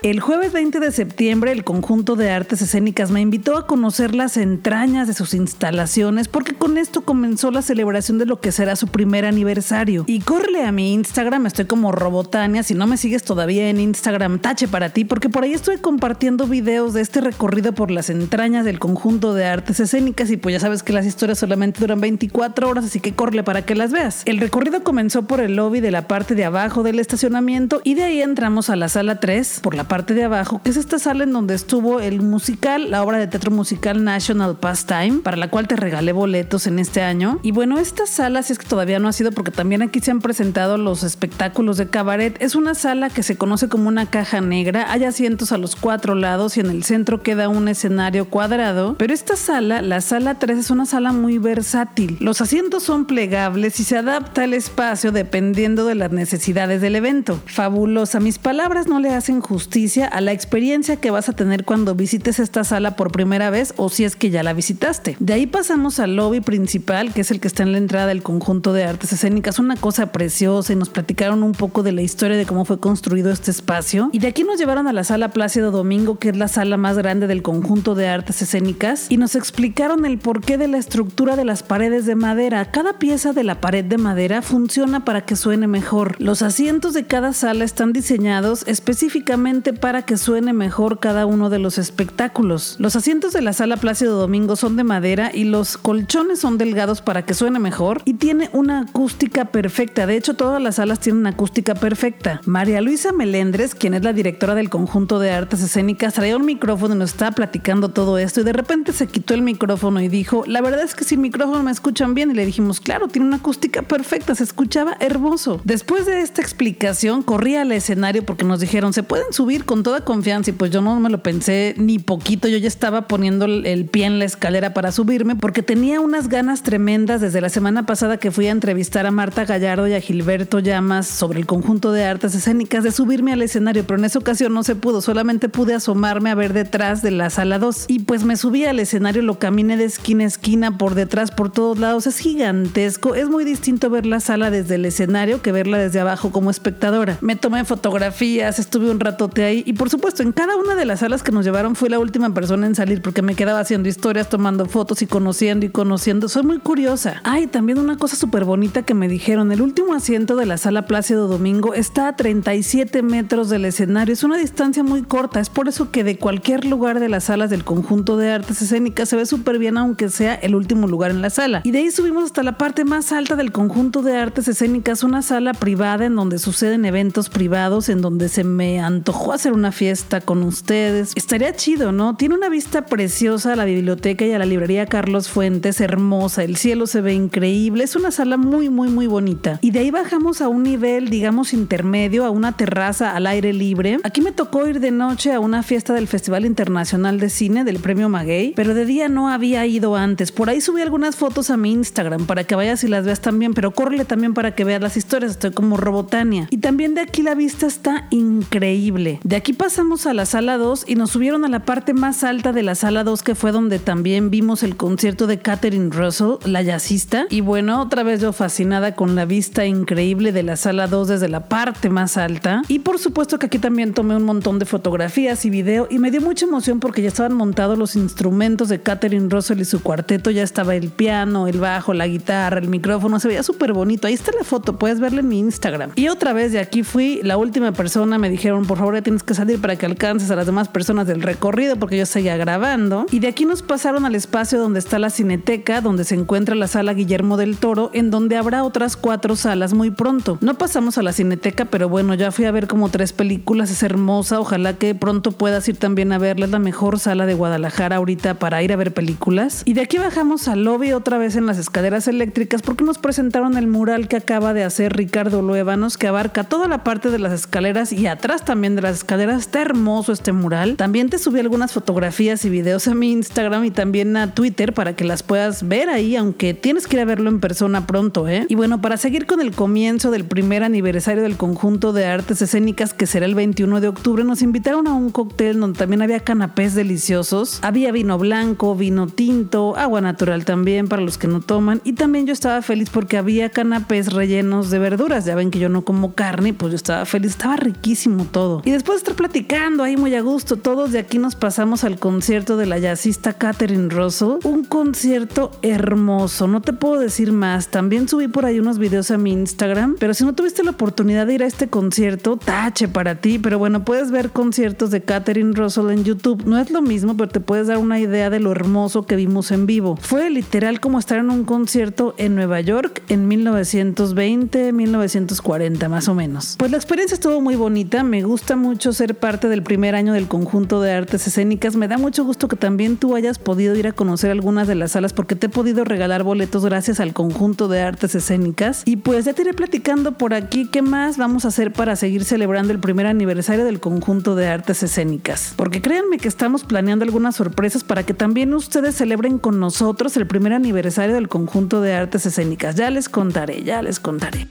El 0.07 0.21
jueves 0.21 0.53
20 0.53 0.79
de 0.79 0.93
septiembre, 0.93 1.51
el 1.51 1.65
conjunto 1.65 2.15
de 2.15 2.31
artes 2.31 2.61
escénicas 2.61 3.11
me 3.11 3.19
invitó 3.19 3.57
a 3.57 3.67
conocer 3.67 4.15
las 4.15 4.37
entrañas 4.37 5.05
de 5.05 5.13
sus 5.13 5.33
instalaciones 5.33 6.29
porque 6.29 6.53
con 6.53 6.77
esto 6.77 7.01
comenzó 7.01 7.51
la 7.51 7.61
celebración 7.61 8.17
de 8.17 8.25
lo 8.25 8.39
que 8.39 8.53
será 8.53 8.77
su 8.77 8.87
primer 8.87 9.25
aniversario. 9.25 10.05
Y 10.07 10.21
córrele 10.21 10.63
a 10.63 10.71
mi 10.71 10.93
Instagram, 10.93 11.45
estoy 11.45 11.65
como 11.65 11.91
Robotania, 11.91 12.63
si 12.63 12.73
no 12.73 12.87
me 12.87 12.95
sigues 12.95 13.23
todavía 13.23 13.69
en 13.69 13.81
Instagram, 13.81 14.39
tache 14.39 14.69
para 14.69 14.91
ti, 14.91 15.03
porque 15.03 15.27
por 15.27 15.43
ahí 15.43 15.51
estoy 15.51 15.75
compartiendo 15.75 16.47
videos 16.47 16.93
de 16.93 17.01
este 17.01 17.19
recorrido 17.19 17.73
por 17.73 17.91
las 17.91 18.09
entrañas 18.09 18.63
del 18.63 18.79
conjunto 18.79 19.33
de 19.33 19.43
artes 19.43 19.81
escénicas 19.81 20.31
y 20.31 20.37
pues 20.37 20.53
ya 20.53 20.61
sabes 20.61 20.83
que 20.83 20.93
las 20.93 21.05
historias 21.05 21.39
solamente 21.39 21.81
duran 21.81 21.99
24 21.99 22.69
horas, 22.69 22.85
así 22.85 23.01
que 23.01 23.11
córrele 23.11 23.43
para 23.43 23.63
que 23.63 23.75
las 23.75 23.91
veas. 23.91 24.21
El 24.23 24.39
recorrido 24.39 24.85
comenzó 24.85 25.23
por 25.23 25.41
el 25.41 25.57
lobby 25.57 25.81
de 25.81 25.91
la 25.91 26.07
parte 26.07 26.33
de 26.33 26.45
abajo 26.45 26.81
del 26.81 26.99
estacionamiento 26.99 27.81
y 27.83 27.95
de 27.95 28.05
ahí 28.05 28.21
entramos 28.21 28.69
a 28.69 28.77
la 28.77 28.87
sala 28.87 29.19
3 29.19 29.59
por 29.61 29.75
la 29.75 29.83
parte 29.83 29.96
de 30.05 30.23
abajo, 30.23 30.61
que 30.63 30.69
es 30.69 30.77
esta 30.77 30.99
sala 30.99 31.23
en 31.23 31.33
donde 31.33 31.55
estuvo 31.55 31.99
el 31.99 32.21
musical, 32.21 32.91
la 32.91 33.03
obra 33.03 33.17
de 33.17 33.27
teatro 33.27 33.51
musical 33.51 34.03
National 34.03 34.57
Pastime, 34.57 35.19
para 35.19 35.37
la 35.37 35.49
cual 35.49 35.67
te 35.67 35.75
regalé 35.75 36.11
boletos 36.11 36.67
en 36.67 36.79
este 36.79 37.01
año. 37.01 37.39
Y 37.41 37.51
bueno, 37.51 37.79
esta 37.79 38.05
sala, 38.05 38.43
si 38.43 38.53
es 38.53 38.59
que 38.59 38.67
todavía 38.67 38.99
no 38.99 39.07
ha 39.07 39.13
sido, 39.13 39.31
porque 39.31 39.51
también 39.51 39.81
aquí 39.81 39.99
se 39.99 40.11
han 40.11 40.21
presentado 40.21 40.77
los 40.77 41.03
espectáculos 41.03 41.77
de 41.77 41.89
cabaret, 41.89 42.37
es 42.41 42.55
una 42.55 42.75
sala 42.75 43.09
que 43.09 43.23
se 43.23 43.37
conoce 43.37 43.69
como 43.69 43.87
una 43.87 44.05
caja 44.05 44.41
negra. 44.41 44.91
Hay 44.91 45.03
asientos 45.03 45.51
a 45.51 45.57
los 45.57 45.75
cuatro 45.75 46.15
lados 46.15 46.57
y 46.57 46.59
en 46.59 46.67
el 46.67 46.83
centro 46.83 47.23
queda 47.23 47.49
un 47.49 47.67
escenario 47.67 48.29
cuadrado. 48.29 48.95
Pero 48.97 49.13
esta 49.13 49.35
sala, 49.35 49.81
la 49.81 50.01
sala 50.01 50.35
3, 50.35 50.59
es 50.59 50.69
una 50.69 50.85
sala 50.85 51.11
muy 51.11 51.37
versátil. 51.37 52.17
Los 52.19 52.41
asientos 52.41 52.83
son 52.83 53.05
plegables 53.05 53.79
y 53.79 53.83
se 53.83 53.97
adapta 53.97 54.43
el 54.43 54.53
espacio 54.53 55.11
dependiendo 55.11 55.85
de 55.85 55.95
las 55.95 56.11
necesidades 56.11 56.81
del 56.81 56.95
evento. 56.95 57.39
Fabulosa. 57.45 58.19
Mis 58.19 58.37
palabras 58.37 58.87
no 58.87 58.99
le 58.99 59.13
hacen 59.13 59.41
justicia 59.41 59.86
a 59.87 60.21
la 60.21 60.33
experiencia 60.33 60.97
que 60.97 61.11
vas 61.11 61.29
a 61.29 61.33
tener 61.33 61.63
cuando 61.63 61.95
visites 61.95 62.39
esta 62.39 62.63
sala 62.63 62.95
por 62.95 63.11
primera 63.11 63.49
vez 63.49 63.73
o 63.77 63.89
si 63.89 64.03
es 64.03 64.15
que 64.15 64.29
ya 64.29 64.43
la 64.43 64.53
visitaste. 64.53 65.15
De 65.19 65.33
ahí 65.33 65.47
pasamos 65.47 65.99
al 65.99 66.15
lobby 66.15 66.41
principal, 66.41 67.13
que 67.13 67.21
es 67.21 67.31
el 67.31 67.39
que 67.39 67.47
está 67.47 67.63
en 67.63 67.71
la 67.71 67.77
entrada 67.77 68.07
del 68.07 68.21
conjunto 68.21 68.73
de 68.73 68.83
artes 68.83 69.13
escénicas, 69.13 69.59
una 69.59 69.77
cosa 69.77 70.11
preciosa 70.11 70.73
y 70.73 70.75
nos 70.75 70.89
platicaron 70.89 71.41
un 71.41 71.53
poco 71.53 71.83
de 71.83 71.93
la 71.93 72.01
historia 72.01 72.35
de 72.35 72.45
cómo 72.45 72.65
fue 72.65 72.79
construido 72.79 73.31
este 73.31 73.51
espacio. 73.51 74.09
Y 74.11 74.19
de 74.19 74.27
aquí 74.27 74.43
nos 74.43 74.59
llevaron 74.59 74.87
a 74.87 74.93
la 74.93 75.03
sala 75.03 75.29
Plácido 75.29 75.71
Domingo, 75.71 76.19
que 76.19 76.29
es 76.29 76.37
la 76.37 76.47
sala 76.47 76.77
más 76.77 76.97
grande 76.97 77.27
del 77.27 77.41
conjunto 77.41 77.95
de 77.95 78.07
artes 78.07 78.41
escénicas, 78.41 79.07
y 79.09 79.17
nos 79.17 79.35
explicaron 79.35 80.05
el 80.05 80.17
porqué 80.17 80.57
de 80.57 80.67
la 80.67 80.77
estructura 80.77 81.35
de 81.35 81.45
las 81.45 81.63
paredes 81.63 82.05
de 82.05 82.15
madera. 82.15 82.71
Cada 82.71 82.99
pieza 82.99 83.31
de 83.31 83.43
la 83.43 83.61
pared 83.61 83.85
de 83.85 83.97
madera 83.97 84.41
funciona 84.41 85.05
para 85.05 85.25
que 85.25 85.35
suene 85.35 85.67
mejor. 85.67 86.15
Los 86.19 86.41
asientos 86.41 86.93
de 86.93 87.05
cada 87.05 87.33
sala 87.33 87.63
están 87.63 87.93
diseñados 87.93 88.63
específicamente 88.67 89.66
para 89.73 90.03
que 90.03 90.17
suene 90.17 90.53
mejor 90.53 90.99
cada 90.99 91.25
uno 91.25 91.49
de 91.49 91.59
los 91.59 91.77
espectáculos. 91.77 92.75
Los 92.79 92.95
asientos 92.95 93.33
de 93.33 93.41
la 93.41 93.53
sala 93.53 93.77
Plácido 93.77 94.19
Domingo 94.19 94.55
son 94.55 94.75
de 94.75 94.83
madera 94.83 95.31
y 95.33 95.43
los 95.43 95.77
colchones 95.77 96.39
son 96.39 96.57
delgados 96.57 97.01
para 97.01 97.25
que 97.25 97.33
suene 97.33 97.59
mejor 97.59 98.01
y 98.05 98.15
tiene 98.15 98.49
una 98.53 98.81
acústica 98.81 99.45
perfecta. 99.45 100.05
De 100.05 100.17
hecho, 100.17 100.35
todas 100.35 100.61
las 100.61 100.75
salas 100.75 100.99
tienen 100.99 101.27
acústica 101.27 101.75
perfecta. 101.75 102.41
María 102.45 102.81
Luisa 102.81 103.11
Melendres, 103.11 103.75
quien 103.75 103.93
es 103.93 104.03
la 104.03 104.13
directora 104.13 104.55
del 104.55 104.69
conjunto 104.69 105.19
de 105.19 105.31
artes 105.31 105.61
escénicas, 105.61 106.13
traía 106.13 106.37
un 106.37 106.45
micrófono 106.45 106.95
y 106.95 106.97
nos 106.97 107.11
estaba 107.11 107.31
platicando 107.31 107.89
todo 107.89 108.17
esto 108.17 108.41
y 108.41 108.43
de 108.43 108.53
repente 108.53 108.93
se 108.93 109.07
quitó 109.07 109.33
el 109.33 109.41
micrófono 109.41 110.01
y 110.01 110.07
dijo, 110.07 110.43
la 110.47 110.61
verdad 110.61 110.83
es 110.83 110.95
que 110.95 111.03
sin 111.03 111.21
micrófono 111.21 111.63
me 111.63 111.71
escuchan 111.71 112.13
bien 112.13 112.31
y 112.31 112.33
le 112.33 112.45
dijimos, 112.45 112.79
claro, 112.79 113.07
tiene 113.07 113.27
una 113.27 113.37
acústica 113.37 113.81
perfecta, 113.81 114.35
se 114.35 114.43
escuchaba 114.43 114.97
hermoso. 114.99 115.61
Después 115.63 116.05
de 116.05 116.21
esta 116.21 116.41
explicación, 116.41 117.23
corrí 117.23 117.55
al 117.55 117.71
escenario 117.71 118.25
porque 118.25 118.45
nos 118.45 118.59
dijeron, 118.59 118.93
se 118.93 119.03
pueden 119.03 119.31
subir 119.31 119.56
con 119.65 119.83
toda 119.83 120.01
confianza 120.01 120.51
y 120.51 120.53
pues 120.53 120.71
yo 120.71 120.81
no 120.81 120.99
me 120.99 121.09
lo 121.09 121.21
pensé 121.23 121.75
ni 121.77 121.99
poquito, 121.99 122.47
yo 122.47 122.57
ya 122.57 122.67
estaba 122.67 123.07
poniendo 123.07 123.45
el 123.45 123.85
pie 123.85 124.05
en 124.05 124.19
la 124.19 124.25
escalera 124.25 124.73
para 124.73 124.91
subirme 124.91 125.35
porque 125.35 125.63
tenía 125.63 125.99
unas 125.99 126.27
ganas 126.29 126.63
tremendas 126.63 127.21
desde 127.21 127.41
la 127.41 127.49
semana 127.49 127.85
pasada 127.85 128.17
que 128.17 128.31
fui 128.31 128.47
a 128.47 128.51
entrevistar 128.51 129.05
a 129.05 129.11
Marta 129.11 129.45
Gallardo 129.45 129.87
y 129.87 129.93
a 129.93 130.01
Gilberto 130.01 130.59
Llamas 130.59 131.07
sobre 131.07 131.39
el 131.39 131.45
conjunto 131.45 131.91
de 131.91 132.05
artes 132.05 132.35
escénicas 132.35 132.83
de 132.83 132.91
subirme 132.91 133.33
al 133.33 133.41
escenario, 133.41 133.85
pero 133.85 133.99
en 133.99 134.05
esa 134.05 134.19
ocasión 134.19 134.53
no 134.53 134.63
se 134.63 134.75
pudo, 134.75 135.01
solamente 135.01 135.49
pude 135.49 135.73
asomarme 135.73 136.29
a 136.29 136.35
ver 136.35 136.53
detrás 136.53 137.01
de 137.01 137.11
la 137.11 137.29
sala 137.29 137.59
2 137.59 137.85
y 137.87 137.99
pues 137.99 138.23
me 138.23 138.35
subí 138.37 138.65
al 138.65 138.79
escenario, 138.79 139.21
lo 139.21 139.39
caminé 139.39 139.77
de 139.77 139.85
esquina 139.85 140.23
a 140.23 140.27
esquina, 140.27 140.77
por 140.77 140.95
detrás, 140.95 141.31
por 141.31 141.51
todos 141.51 141.77
lados, 141.77 142.07
es 142.07 142.17
gigantesco, 142.19 143.15
es 143.15 143.29
muy 143.29 143.45
distinto 143.45 143.89
ver 143.89 144.05
la 144.05 144.19
sala 144.19 144.51
desde 144.51 144.75
el 144.75 144.85
escenario 144.85 145.41
que 145.41 145.51
verla 145.51 145.77
desde 145.77 145.99
abajo 145.99 146.31
como 146.31 146.49
espectadora. 146.49 147.17
Me 147.21 147.35
tomé 147.35 147.65
fotografías, 147.65 148.59
estuve 148.59 148.89
un 148.89 148.99
rato 148.99 149.29
Y 149.53 149.73
por 149.73 149.89
supuesto, 149.89 150.23
en 150.23 150.31
cada 150.31 150.55
una 150.55 150.75
de 150.75 150.85
las 150.85 150.99
salas 150.99 151.23
que 151.23 151.31
nos 151.31 151.45
llevaron 151.45 151.75
fui 151.75 151.89
la 151.89 151.99
última 151.99 152.33
persona 152.33 152.67
en 152.67 152.75
salir 152.75 153.01
porque 153.01 153.21
me 153.21 153.35
quedaba 153.35 153.59
haciendo 153.59 153.89
historias, 153.89 154.29
tomando 154.29 154.65
fotos 154.65 155.01
y 155.01 155.07
conociendo 155.07 155.65
y 155.65 155.69
conociendo. 155.69 156.29
Soy 156.29 156.43
muy 156.43 156.59
curiosa. 156.59 157.21
Ay, 157.23 157.47
también 157.47 157.79
una 157.79 157.97
cosa 157.97 158.15
súper 158.15 158.45
bonita 158.45 158.83
que 158.83 158.93
me 158.93 159.07
dijeron. 159.07 159.51
El 159.51 159.61
último 159.61 159.93
asiento 159.93 160.35
de 160.35 160.45
la 160.45 160.57
sala 160.57 160.85
Plácido 160.85 161.27
Domingo 161.27 161.73
está 161.73 162.09
a 162.09 162.15
37 162.15 163.01
metros 163.01 163.49
del 163.49 163.65
escenario. 163.65 164.13
Es 164.13 164.23
una 164.23 164.37
distancia 164.37 164.83
muy 164.83 165.03
corta. 165.03 165.39
Es 165.39 165.49
por 165.49 165.67
eso 165.67 165.91
que 165.91 166.03
de 166.03 166.17
cualquier 166.17 166.65
lugar 166.65 166.99
de 166.99 167.09
las 167.09 167.25
salas 167.25 167.49
del 167.49 167.63
conjunto 167.63 168.17
de 168.17 168.31
artes 168.31 168.61
escénicas 168.61 169.09
se 169.09 169.15
ve 169.15 169.25
súper 169.25 169.59
bien, 169.59 169.77
aunque 169.77 170.09
sea 170.09 170.35
el 170.35 170.55
último 170.55 170.87
lugar 170.87 171.11
en 171.11 171.21
la 171.21 171.29
sala. 171.29 171.61
Y 171.63 171.71
de 171.71 171.79
ahí 171.79 171.91
subimos 171.91 172.23
hasta 172.23 172.43
la 172.43 172.57
parte 172.57 172.85
más 172.85 173.11
alta 173.11 173.35
del 173.35 173.51
conjunto 173.51 174.01
de 174.01 174.17
artes 174.17 174.47
escénicas, 174.47 175.03
una 175.03 175.21
sala 175.21 175.53
privada 175.53 176.05
en 176.05 176.15
donde 176.15 176.39
suceden 176.39 176.85
eventos 176.85 177.29
privados, 177.29 177.89
en 177.89 178.01
donde 178.01 178.29
se 178.29 178.43
me 178.43 178.79
antojó 178.79 179.33
hacer 179.37 179.53
una 179.53 179.71
fiesta 179.71 180.21
con 180.21 180.43
ustedes. 180.43 181.13
Estaría 181.15 181.55
chido, 181.55 181.91
¿no? 181.91 182.15
Tiene 182.17 182.35
una 182.35 182.49
vista 182.49 182.85
preciosa 182.85 183.53
a 183.53 183.55
la 183.55 183.65
biblioteca 183.65 184.25
y 184.25 184.33
a 184.33 184.39
la 184.39 184.45
librería 184.45 184.85
Carlos 184.85 185.29
Fuentes, 185.29 185.79
hermosa. 185.79 186.43
El 186.43 186.57
cielo 186.57 186.87
se 186.87 187.01
ve 187.01 187.13
increíble. 187.13 187.83
Es 187.83 187.95
una 187.95 188.11
sala 188.11 188.37
muy, 188.37 188.69
muy, 188.69 188.89
muy 188.89 189.07
bonita. 189.07 189.59
Y 189.61 189.71
de 189.71 189.79
ahí 189.79 189.91
bajamos 189.91 190.41
a 190.41 190.47
un 190.47 190.63
nivel, 190.63 191.09
digamos, 191.09 191.53
intermedio, 191.53 192.25
a 192.25 192.29
una 192.29 192.57
terraza 192.57 193.15
al 193.15 193.27
aire 193.27 193.53
libre. 193.53 193.99
Aquí 194.03 194.21
me 194.21 194.31
tocó 194.31 194.67
ir 194.67 194.79
de 194.79 194.91
noche 194.91 195.33
a 195.33 195.39
una 195.39 195.63
fiesta 195.63 195.93
del 195.93 196.07
Festival 196.07 196.45
Internacional 196.45 197.19
de 197.19 197.29
Cine 197.29 197.63
del 197.63 197.79
Premio 197.79 198.09
Maguey, 198.09 198.53
pero 198.55 198.73
de 198.73 198.85
día 198.85 199.07
no 199.07 199.29
había 199.29 199.65
ido 199.65 199.95
antes. 199.95 200.31
Por 200.31 200.49
ahí 200.49 200.61
subí 200.61 200.81
algunas 200.81 201.15
fotos 201.15 201.49
a 201.49 201.57
mi 201.57 201.71
Instagram 201.71 202.25
para 202.25 202.43
que 202.43 202.55
vayas 202.55 202.83
y 202.83 202.87
las 202.87 203.05
veas 203.05 203.21
también, 203.21 203.53
pero 203.53 203.71
córrele 203.71 204.05
también 204.05 204.33
para 204.33 204.55
que 204.55 204.63
veas 204.63 204.81
las 204.81 204.97
historias. 204.97 205.31
Estoy 205.31 205.51
como 205.51 205.77
Robotania. 205.77 206.47
Y 206.49 206.57
también 206.57 206.95
de 206.95 207.01
aquí 207.01 207.21
la 207.21 207.35
vista 207.35 207.67
está 207.67 208.07
increíble. 208.09 209.19
De 209.27 209.35
aquí 209.35 209.51
pasamos 209.51 210.05
a 210.05 210.13
la 210.13 210.25
sala 210.25 210.57
2 210.57 210.85
y 210.87 210.95
nos 210.95 211.11
subieron 211.11 211.43
a 211.43 211.49
la 211.49 211.65
parte 211.65 211.93
más 211.93 212.23
alta 212.23 212.53
de 212.53 212.63
la 212.63 212.75
sala 212.75 213.03
2 213.03 213.23
que 213.23 213.35
fue 213.35 213.51
donde 213.51 213.77
también 213.77 214.29
vimos 214.29 214.63
el 214.63 214.77
concierto 214.77 215.27
de 215.27 215.39
Catherine 215.39 215.89
Russell, 215.91 216.35
la 216.45 216.61
jazzista. 216.61 217.25
Y 217.29 217.41
bueno, 217.41 217.81
otra 217.81 218.03
vez 218.03 218.21
yo 218.21 218.31
fascinada 218.31 218.95
con 218.95 219.15
la 219.15 219.25
vista 219.25 219.65
increíble 219.65 220.31
de 220.31 220.43
la 220.43 220.55
sala 220.55 220.87
2 220.87 221.09
desde 221.09 221.27
la 221.27 221.49
parte 221.49 221.89
más 221.89 222.15
alta. 222.15 222.61
Y 222.69 222.79
por 222.79 222.99
supuesto 222.99 223.37
que 223.37 223.47
aquí 223.47 223.59
también 223.59 223.93
tomé 223.93 224.15
un 224.15 224.23
montón 224.23 224.59
de 224.59 224.65
fotografías 224.65 225.43
y 225.43 225.49
video 225.49 225.89
y 225.91 225.99
me 225.99 226.09
dio 226.09 226.21
mucha 226.21 226.45
emoción 226.45 226.79
porque 226.79 227.01
ya 227.01 227.09
estaban 227.09 227.33
montados 227.33 227.77
los 227.77 227.97
instrumentos 227.97 228.69
de 228.69 228.81
Catherine 228.81 229.27
Russell 229.29 229.59
y 229.59 229.65
su 229.65 229.83
cuarteto. 229.83 230.31
Ya 230.31 230.43
estaba 230.43 230.73
el 230.73 230.87
piano, 230.87 231.49
el 231.49 231.59
bajo, 231.59 231.93
la 231.93 232.07
guitarra, 232.07 232.59
el 232.59 232.69
micrófono. 232.69 233.19
Se 233.19 233.27
veía 233.27 233.43
súper 233.43 233.73
bonito. 233.73 234.07
Ahí 234.07 234.13
está 234.13 234.31
la 234.31 234.45
foto, 234.45 234.79
puedes 234.79 235.01
verla 235.01 235.19
en 235.19 235.27
mi 235.27 235.39
Instagram. 235.39 235.91
Y 235.95 236.07
otra 236.07 236.31
vez 236.31 236.53
de 236.53 236.59
aquí 236.59 236.83
fui 236.83 237.19
la 237.23 237.35
última 237.35 237.73
persona. 237.73 238.17
Me 238.17 238.29
dijeron, 238.29 238.65
por 238.65 238.77
favor, 238.77 238.95
que 239.23 239.33
salir 239.33 239.59
para 239.59 239.75
que 239.75 239.85
alcances 239.85 240.31
a 240.31 240.35
las 240.35 240.45
demás 240.45 240.67
personas 240.67 241.07
del 241.07 241.21
recorrido 241.21 241.75
porque 241.77 241.97
yo 241.97 242.05
seguía 242.05 242.37
grabando. 242.37 243.05
Y 243.11 243.19
de 243.19 243.27
aquí 243.27 243.45
nos 243.45 243.61
pasaron 243.61 244.05
al 244.05 244.15
espacio 244.15 244.59
donde 244.59 244.79
está 244.79 244.99
la 244.99 245.09
cineteca, 245.09 245.81
donde 245.81 246.03
se 246.03 246.15
encuentra 246.15 246.55
la 246.55 246.67
sala 246.67 246.93
Guillermo 246.93 247.37
del 247.37 247.57
Toro, 247.57 247.89
en 247.93 248.11
donde 248.11 248.37
habrá 248.37 248.63
otras 248.63 248.97
cuatro 248.97 249.35
salas 249.35 249.73
muy 249.73 249.91
pronto. 249.91 250.37
No 250.41 250.57
pasamos 250.57 250.97
a 250.97 251.03
la 251.03 251.13
cineteca, 251.13 251.65
pero 251.65 251.89
bueno, 251.89 252.13
ya 252.13 252.31
fui 252.31 252.45
a 252.45 252.51
ver 252.51 252.67
como 252.67 252.89
tres 252.89 253.13
películas, 253.13 253.71
es 253.71 253.83
hermosa, 253.83 254.39
ojalá 254.39 254.73
que 254.73 254.95
pronto 254.95 255.31
puedas 255.31 255.67
ir 255.67 255.77
también 255.77 256.11
a 256.11 256.17
verla, 256.17 256.45
es 256.45 256.51
la 256.51 256.59
mejor 256.59 256.99
sala 256.99 257.25
de 257.25 257.33
Guadalajara 257.33 257.97
ahorita 257.97 258.35
para 258.35 258.63
ir 258.63 258.73
a 258.73 258.75
ver 258.75 258.93
películas. 258.93 259.63
Y 259.65 259.73
de 259.73 259.81
aquí 259.81 259.97
bajamos 259.97 260.47
al 260.47 260.63
lobby 260.63 260.93
otra 260.93 261.17
vez 261.17 261.35
en 261.35 261.45
las 261.45 261.57
escaleras 261.57 262.07
eléctricas 262.07 262.61
porque 262.61 262.83
nos 262.83 262.97
presentaron 262.97 263.57
el 263.57 263.67
mural 263.67 264.07
que 264.07 264.17
acaba 264.17 264.53
de 264.53 264.63
hacer 264.63 264.95
Ricardo 264.95 265.41
Luévanos, 265.41 265.97
que 265.97 266.07
abarca 266.07 266.43
toda 266.43 266.67
la 266.67 266.83
parte 266.83 267.09
de 267.09 267.19
las 267.19 267.33
escaleras 267.33 267.91
y 267.91 268.07
atrás 268.07 268.45
también 268.45 268.75
de 268.75 268.81
las 268.81 268.97
escaleras. 269.07 269.39
Está 269.39 269.61
hermoso 269.61 270.11
este 270.11 270.33
mural. 270.33 270.75
También 270.75 271.09
te 271.09 271.17
subí 271.17 271.39
algunas 271.39 271.71
fotografías 271.71 272.43
y 272.43 272.49
videos 272.49 272.89
a 272.89 272.93
mi 272.93 273.13
Instagram 273.13 273.63
y 273.63 273.71
también 273.71 274.17
a 274.17 274.33
Twitter 274.33 274.73
para 274.73 274.97
que 274.97 275.05
las 275.05 275.23
puedas 275.23 275.65
ver 275.65 275.89
ahí, 275.89 276.17
aunque 276.17 276.53
tienes 276.53 276.87
que 276.87 276.97
ir 276.97 277.03
a 277.03 277.05
verlo 277.05 277.29
en 277.29 277.39
persona 277.39 277.87
pronto, 277.87 278.27
¿eh? 278.27 278.45
Y 278.49 278.55
bueno, 278.55 278.81
para 278.81 278.97
seguir 278.97 279.25
con 279.25 279.39
el 279.39 279.53
comienzo 279.53 280.11
del 280.11 280.25
primer 280.25 280.61
aniversario 280.61 281.23
del 281.23 281.37
conjunto 281.37 281.93
de 281.93 282.05
artes 282.05 282.41
escénicas, 282.41 282.93
que 282.93 283.07
será 283.07 283.25
el 283.25 283.33
21 283.33 283.79
de 283.79 283.87
octubre, 283.87 284.25
nos 284.25 284.41
invitaron 284.41 284.87
a 284.87 284.93
un 284.93 285.09
cóctel 285.09 285.61
donde 285.61 285.79
también 285.79 286.01
había 286.01 286.19
canapés 286.19 286.75
deliciosos. 286.75 287.59
Había 287.61 287.93
vino 287.93 288.17
blanco, 288.17 288.75
vino 288.75 289.07
tinto, 289.07 289.77
agua 289.77 290.01
natural 290.01 290.43
también 290.43 290.89
para 290.89 291.01
los 291.01 291.17
que 291.17 291.29
no 291.29 291.39
toman. 291.39 291.79
Y 291.85 291.93
también 291.93 292.27
yo 292.27 292.33
estaba 292.33 292.61
feliz 292.61 292.89
porque 292.89 293.15
había 293.15 293.51
canapés 293.51 294.11
rellenos 294.11 294.69
de 294.69 294.79
verduras. 294.79 295.23
Ya 295.23 295.35
ven 295.35 295.49
que 295.49 295.59
yo 295.59 295.69
no 295.69 295.85
como 295.85 296.13
carne, 296.13 296.53
pues 296.53 296.71
yo 296.71 296.75
estaba 296.75 297.05
feliz. 297.05 297.31
Estaba 297.31 297.55
riquísimo 297.55 298.25
todo. 298.25 298.61
Y 298.65 298.71
después 298.71 298.96
estar 298.97 299.15
platicando 299.15 299.83
ahí 299.83 299.95
muy 299.95 300.15
a 300.15 300.21
gusto, 300.21 300.57
todos 300.57 300.91
de 300.91 300.99
aquí 300.99 301.19
nos 301.19 301.35
pasamos 301.35 301.83
al 301.83 301.99
concierto 301.99 302.57
de 302.57 302.65
la 302.65 302.79
jazzista 302.79 303.33
Catherine 303.33 303.89
Russell. 303.89 304.39
Un 304.43 304.63
concierto 304.63 305.51
hermoso, 305.61 306.47
no 306.47 306.61
te 306.61 306.73
puedo 306.73 306.99
decir 306.99 307.31
más. 307.31 307.69
También 307.69 308.07
subí 308.07 308.27
por 308.27 308.45
ahí 308.45 308.59
unos 308.59 308.79
videos 308.79 309.11
a 309.11 309.17
mi 309.17 309.31
Instagram, 309.31 309.95
pero 309.99 310.13
si 310.13 310.25
no 310.25 310.33
tuviste 310.33 310.63
la 310.63 310.71
oportunidad 310.71 311.27
de 311.27 311.35
ir 311.35 311.43
a 311.43 311.47
este 311.47 311.67
concierto, 311.67 312.37
tache 312.37 312.87
para 312.87 313.15
ti. 313.15 313.39
Pero 313.39 313.59
bueno, 313.59 313.85
puedes 313.85 314.09
ver 314.09 314.31
conciertos 314.31 314.89
de 314.89 315.01
Catherine 315.01 315.53
Russell 315.53 315.91
en 315.91 316.03
YouTube. 316.03 316.45
No 316.45 316.57
es 316.57 316.71
lo 316.71 316.81
mismo, 316.81 317.15
pero 317.15 317.29
te 317.29 317.39
puedes 317.39 317.67
dar 317.67 317.77
una 317.77 317.99
idea 317.99 318.29
de 318.29 318.39
lo 318.39 318.51
hermoso 318.51 319.05
que 319.05 319.15
vimos 319.15 319.51
en 319.51 319.65
vivo. 319.65 319.97
Fue 320.01 320.29
literal 320.29 320.79
como 320.79 320.97
estar 320.97 321.19
en 321.19 321.29
un 321.29 321.43
concierto 321.43 322.15
en 322.17 322.35
Nueva 322.35 322.61
York 322.61 323.03
en 323.09 323.27
1920, 323.27 324.71
1940 324.71 325.89
más 325.89 326.07
o 326.07 326.15
menos. 326.15 326.55
Pues 326.57 326.71
la 326.71 326.77
experiencia 326.77 327.15
estuvo 327.15 327.41
muy 327.41 327.55
bonita, 327.55 328.03
me 328.03 328.23
gusta 328.23 328.55
mucho 328.55 328.76
ser 328.77 329.15
parte 329.15 329.49
del 329.49 329.63
primer 329.63 329.95
año 329.95 330.13
del 330.13 330.27
conjunto 330.27 330.81
de 330.81 330.91
artes 330.91 331.27
escénicas, 331.27 331.75
me 331.75 331.87
da 331.87 331.97
mucho 331.97 332.23
gusto 332.23 332.47
que 332.47 332.55
también 332.55 332.97
tú 332.97 333.15
hayas 333.15 333.39
podido 333.39 333.75
ir 333.75 333.87
a 333.87 333.91
conocer 333.91 334.31
algunas 334.31 334.67
de 334.67 334.75
las 334.75 334.91
salas 334.91 335.13
porque 335.13 335.35
te 335.35 335.47
he 335.47 335.49
podido 335.49 335.83
regalar 335.83 336.23
boletos 336.23 336.63
gracias 336.63 336.99
al 336.99 337.13
conjunto 337.13 337.67
de 337.67 337.81
artes 337.81 338.15
escénicas 338.15 338.83
y 338.85 338.97
pues 338.97 339.25
ya 339.25 339.33
te 339.33 339.41
iré 339.41 339.53
platicando 339.53 340.13
por 340.13 340.33
aquí 340.33 340.69
qué 340.69 340.81
más 340.81 341.17
vamos 341.17 341.45
a 341.45 341.47
hacer 341.47 341.73
para 341.73 341.95
seguir 341.95 342.23
celebrando 342.23 342.71
el 342.71 342.79
primer 342.79 343.07
aniversario 343.07 343.65
del 343.65 343.79
conjunto 343.79 344.35
de 344.35 344.47
artes 344.47 344.83
escénicas. 344.83 345.53
Porque 345.55 345.81
créanme 345.81 346.17
que 346.17 346.27
estamos 346.27 346.63
planeando 346.63 347.03
algunas 347.03 347.35
sorpresas 347.35 347.83
para 347.83 348.03
que 348.03 348.13
también 348.13 348.53
ustedes 348.53 348.95
celebren 348.95 349.39
con 349.39 349.59
nosotros 349.59 350.15
el 350.17 350.27
primer 350.27 350.53
aniversario 350.53 351.15
del 351.15 351.27
conjunto 351.27 351.81
de 351.81 351.93
artes 351.93 352.25
escénicas. 352.25 352.75
Ya 352.75 352.89
les 352.91 353.09
contaré, 353.09 353.63
ya 353.63 353.81
les 353.81 353.99
contaré. 353.99 354.47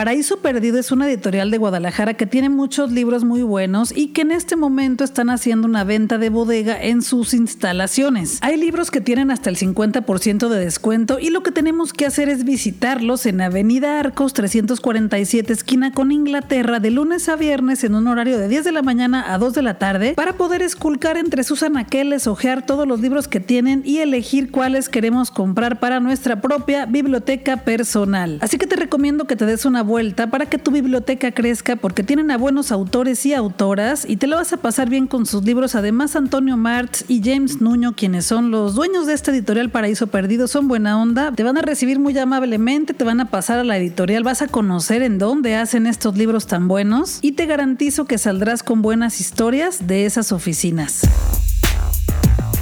Paraíso 0.00 0.38
Perdido 0.38 0.78
es 0.78 0.92
una 0.92 1.06
editorial 1.06 1.50
de 1.50 1.58
Guadalajara 1.58 2.14
que 2.14 2.24
tiene 2.24 2.48
muchos 2.48 2.90
libros 2.90 3.22
muy 3.22 3.42
buenos 3.42 3.94
y 3.94 4.14
que 4.14 4.22
en 4.22 4.30
este 4.30 4.56
momento 4.56 5.04
están 5.04 5.28
haciendo 5.28 5.68
una 5.68 5.84
venta 5.84 6.16
de 6.16 6.30
bodega 6.30 6.82
en 6.82 7.02
sus 7.02 7.34
instalaciones. 7.34 8.38
Hay 8.40 8.56
libros 8.56 8.90
que 8.90 9.02
tienen 9.02 9.30
hasta 9.30 9.50
el 9.50 9.58
50% 9.58 10.48
de 10.48 10.58
descuento 10.58 11.18
y 11.18 11.28
lo 11.28 11.42
que 11.42 11.52
tenemos 11.52 11.92
que 11.92 12.06
hacer 12.06 12.30
es 12.30 12.44
visitarlos 12.44 13.26
en 13.26 13.42
Avenida 13.42 14.00
Arcos 14.00 14.32
347 14.32 15.52
esquina 15.52 15.92
con 15.92 16.12
Inglaterra 16.12 16.80
de 16.80 16.90
lunes 16.90 17.28
a 17.28 17.36
viernes 17.36 17.84
en 17.84 17.94
un 17.94 18.08
horario 18.08 18.38
de 18.38 18.48
10 18.48 18.64
de 18.64 18.72
la 18.72 18.80
mañana 18.80 19.34
a 19.34 19.36
2 19.36 19.52
de 19.52 19.60
la 19.60 19.76
tarde 19.76 20.14
para 20.14 20.32
poder 20.32 20.62
esculcar 20.62 21.18
entre 21.18 21.44
sus 21.44 21.62
anaqueles, 21.62 22.26
ojear 22.26 22.64
todos 22.64 22.88
los 22.88 23.02
libros 23.02 23.28
que 23.28 23.40
tienen 23.40 23.82
y 23.84 23.98
elegir 23.98 24.50
cuáles 24.50 24.88
queremos 24.88 25.30
comprar 25.30 25.78
para 25.78 26.00
nuestra 26.00 26.40
propia 26.40 26.86
biblioteca 26.86 27.58
personal. 27.58 28.38
Así 28.40 28.56
que 28.56 28.66
te 28.66 28.76
recomiendo 28.76 29.26
que 29.26 29.36
te 29.36 29.44
des 29.44 29.66
una 29.66 29.89
vuelta 29.90 30.30
para 30.30 30.46
que 30.46 30.56
tu 30.56 30.70
biblioteca 30.70 31.32
crezca 31.32 31.76
porque 31.76 32.02
tienen 32.02 32.30
a 32.30 32.38
buenos 32.38 32.72
autores 32.72 33.26
y 33.26 33.34
autoras 33.34 34.06
y 34.08 34.16
te 34.16 34.28
lo 34.28 34.36
vas 34.36 34.52
a 34.52 34.56
pasar 34.56 34.88
bien 34.88 35.06
con 35.08 35.26
sus 35.26 35.44
libros. 35.44 35.74
Además, 35.74 36.14
Antonio 36.16 36.56
Martz 36.56 37.04
y 37.08 37.20
James 37.22 37.60
Nuño, 37.60 37.94
quienes 37.94 38.24
son 38.24 38.50
los 38.50 38.76
dueños 38.76 39.06
de 39.06 39.14
esta 39.14 39.32
editorial 39.32 39.68
Paraíso 39.68 40.06
Perdido, 40.06 40.46
son 40.46 40.68
buena 40.68 41.02
onda. 41.02 41.32
Te 41.32 41.42
van 41.42 41.58
a 41.58 41.62
recibir 41.62 41.98
muy 41.98 42.16
amablemente, 42.16 42.94
te 42.94 43.04
van 43.04 43.20
a 43.20 43.30
pasar 43.30 43.58
a 43.58 43.64
la 43.64 43.76
editorial, 43.76 44.22
vas 44.22 44.42
a 44.42 44.46
conocer 44.48 45.02
en 45.02 45.18
dónde 45.18 45.56
hacen 45.56 45.86
estos 45.86 46.16
libros 46.16 46.46
tan 46.46 46.68
buenos 46.68 47.18
y 47.20 47.32
te 47.32 47.46
garantizo 47.46 48.04
que 48.04 48.16
saldrás 48.16 48.62
con 48.62 48.82
buenas 48.82 49.20
historias 49.20 49.86
de 49.88 50.06
esas 50.06 50.30
oficinas. 50.30 51.02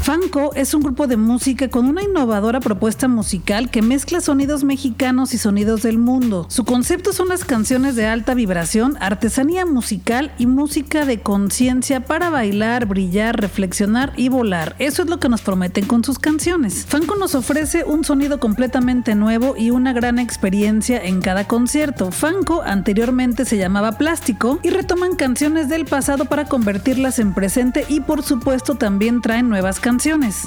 Fanco 0.08 0.54
es 0.54 0.72
un 0.72 0.80
grupo 0.80 1.06
de 1.06 1.18
música 1.18 1.68
con 1.68 1.84
una 1.84 2.02
innovadora 2.02 2.60
propuesta 2.60 3.08
musical 3.08 3.70
que 3.70 3.82
mezcla 3.82 4.22
sonidos 4.22 4.64
mexicanos 4.64 5.34
y 5.34 5.38
sonidos 5.38 5.82
del 5.82 5.98
mundo. 5.98 6.46
Su 6.48 6.64
concepto 6.64 7.12
son 7.12 7.28
las 7.28 7.44
canciones 7.44 7.94
de 7.94 8.06
alta 8.06 8.32
vibración, 8.32 8.96
artesanía 9.00 9.66
musical 9.66 10.32
y 10.38 10.46
música 10.46 11.04
de 11.04 11.20
conciencia 11.20 12.06
para 12.06 12.30
bailar, 12.30 12.86
brillar, 12.86 13.38
reflexionar 13.38 14.14
y 14.16 14.30
volar. 14.30 14.76
Eso 14.78 15.02
es 15.02 15.10
lo 15.10 15.20
que 15.20 15.28
nos 15.28 15.42
prometen 15.42 15.84
con 15.84 16.02
sus 16.02 16.18
canciones. 16.18 16.86
Fanco 16.86 17.14
nos 17.16 17.34
ofrece 17.34 17.84
un 17.84 18.02
sonido 18.02 18.40
completamente 18.40 19.14
nuevo 19.14 19.56
y 19.58 19.72
una 19.72 19.92
gran 19.92 20.18
experiencia 20.18 21.04
en 21.04 21.20
cada 21.20 21.46
concierto. 21.46 22.12
Fanco 22.12 22.62
anteriormente 22.62 23.44
se 23.44 23.58
llamaba 23.58 23.98
Plástico 23.98 24.58
y 24.62 24.70
retoman 24.70 25.16
canciones 25.16 25.68
del 25.68 25.84
pasado 25.84 26.24
para 26.24 26.46
convertirlas 26.46 27.18
en 27.18 27.34
presente 27.34 27.84
y 27.90 28.00
por 28.00 28.22
supuesto 28.22 28.76
también 28.76 29.20
traen 29.20 29.50
nuevas 29.50 29.78
canciones 29.80 29.97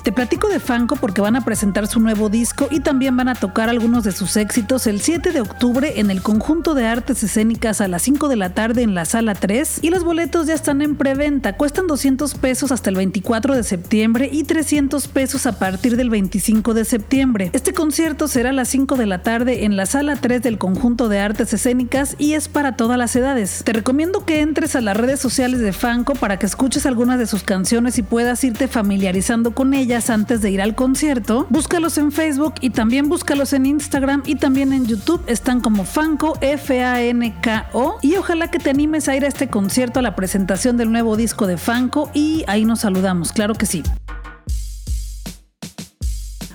te 0.04 0.14
platico 0.14 0.48
de 0.48 0.62
Fanco 0.62 0.96
porque 0.96 1.20
van 1.20 1.36
a 1.36 1.44
presentar 1.44 1.86
su 1.86 2.00
nuevo 2.00 2.30
disco 2.30 2.70
y 2.72 2.80
también 2.80 3.18
van 3.18 3.28
a 3.28 3.36
tocar 3.36 3.68
algunos 3.68 4.06
de 4.06 4.14
sus 4.14 4.38
éxitos 4.38 4.88
el 4.88 5.02
7 5.02 5.34
de 5.34 5.42
octubre 5.42 6.00
en 6.00 6.10
el 6.10 6.22
conjunto 6.22 6.74
de 6.74 6.88
artes 6.88 7.22
escénicas 7.22 7.82
a 7.82 7.90
las 7.90 8.02
5 8.04 8.30
de 8.30 8.38
la 8.38 8.52
tarde 8.54 8.82
en 8.82 8.96
la 8.96 9.04
sala 9.04 9.36
3 9.36 9.80
y 9.82 9.90
los 9.90 10.06
boletos 10.06 10.48
ya 10.48 10.54
están 10.54 10.82
en 10.82 10.96
preventa. 10.96 11.58
Cuestan 11.58 11.88
200 11.88 12.36
pesos 12.36 12.72
hasta 12.72 12.90
el 12.90 12.96
24 12.96 13.54
de 13.54 13.64
septiembre 13.64 14.30
y 14.32 14.46
300 14.46 15.10
pesos 15.10 15.46
a 15.46 15.60
partir 15.60 15.98
del 15.98 16.10
25 16.10 16.74
de 16.74 16.86
septiembre. 16.86 17.50
Este 17.52 17.74
concierto 17.74 18.30
será 18.30 18.52
a 18.52 18.54
las 18.54 18.70
5 18.70 18.96
de 18.96 19.06
la 19.06 19.22
tarde 19.22 19.66
en 19.66 19.76
la 19.76 19.86
sala 19.86 20.16
3 20.16 20.42
del 20.42 20.60
conjunto 20.60 21.10
de 21.10 21.20
artes 21.20 21.52
escénicas 21.52 22.16
y 22.18 22.34
es 22.34 22.48
para 22.48 22.78
todas 22.78 22.98
las 22.98 23.14
edades. 23.18 23.64
Te 23.66 23.74
recomiendo 23.74 24.26
que 24.26 24.40
entres 24.40 24.78
a 24.78 24.82
las 24.82 24.96
redes 24.96 25.20
sociales 25.20 25.60
de 25.60 25.74
Fanco 25.74 26.16
para 26.16 26.40
que 26.40 26.46
escuches 26.46 26.86
algunas 26.86 27.20
de 27.20 27.28
sus 27.28 27.44
canciones 27.44 27.98
y 27.98 28.04
puedas 28.04 28.42
irte 28.46 28.70
familiarizando 28.70 29.41
con 29.50 29.74
ellas 29.74 30.12
antes 30.12 30.42
de 30.42 30.52
ir 30.52 30.62
al 30.62 30.76
concierto, 30.76 31.48
búscalos 31.50 31.98
en 31.98 32.12
Facebook 32.12 32.54
y 32.62 32.70
también 32.70 33.10
búscalos 33.10 33.54
en 33.54 33.66
Instagram 33.66 34.22
y 34.28 34.36
también 34.36 34.74
en 34.74 34.86
YouTube. 34.86 35.24
Están 35.26 35.60
como 35.60 35.86
Fanco, 35.86 36.38
F-A-N-K-O. 36.40 37.98
Y 38.04 38.16
ojalá 38.18 38.52
que 38.52 38.60
te 38.60 38.70
animes 38.70 39.08
a 39.08 39.16
ir 39.16 39.26
a 39.26 39.28
este 39.28 39.48
concierto, 39.48 40.00
a 40.00 40.04
la 40.04 40.16
presentación 40.16 40.78
del 40.78 40.92
nuevo 40.92 41.18
disco 41.18 41.48
de 41.48 41.58
Fanco 41.58 42.12
y 42.14 42.44
ahí 42.48 42.64
nos 42.64 42.82
saludamos, 42.82 43.32
claro 43.32 43.56
que 43.56 43.66
sí. 43.66 43.82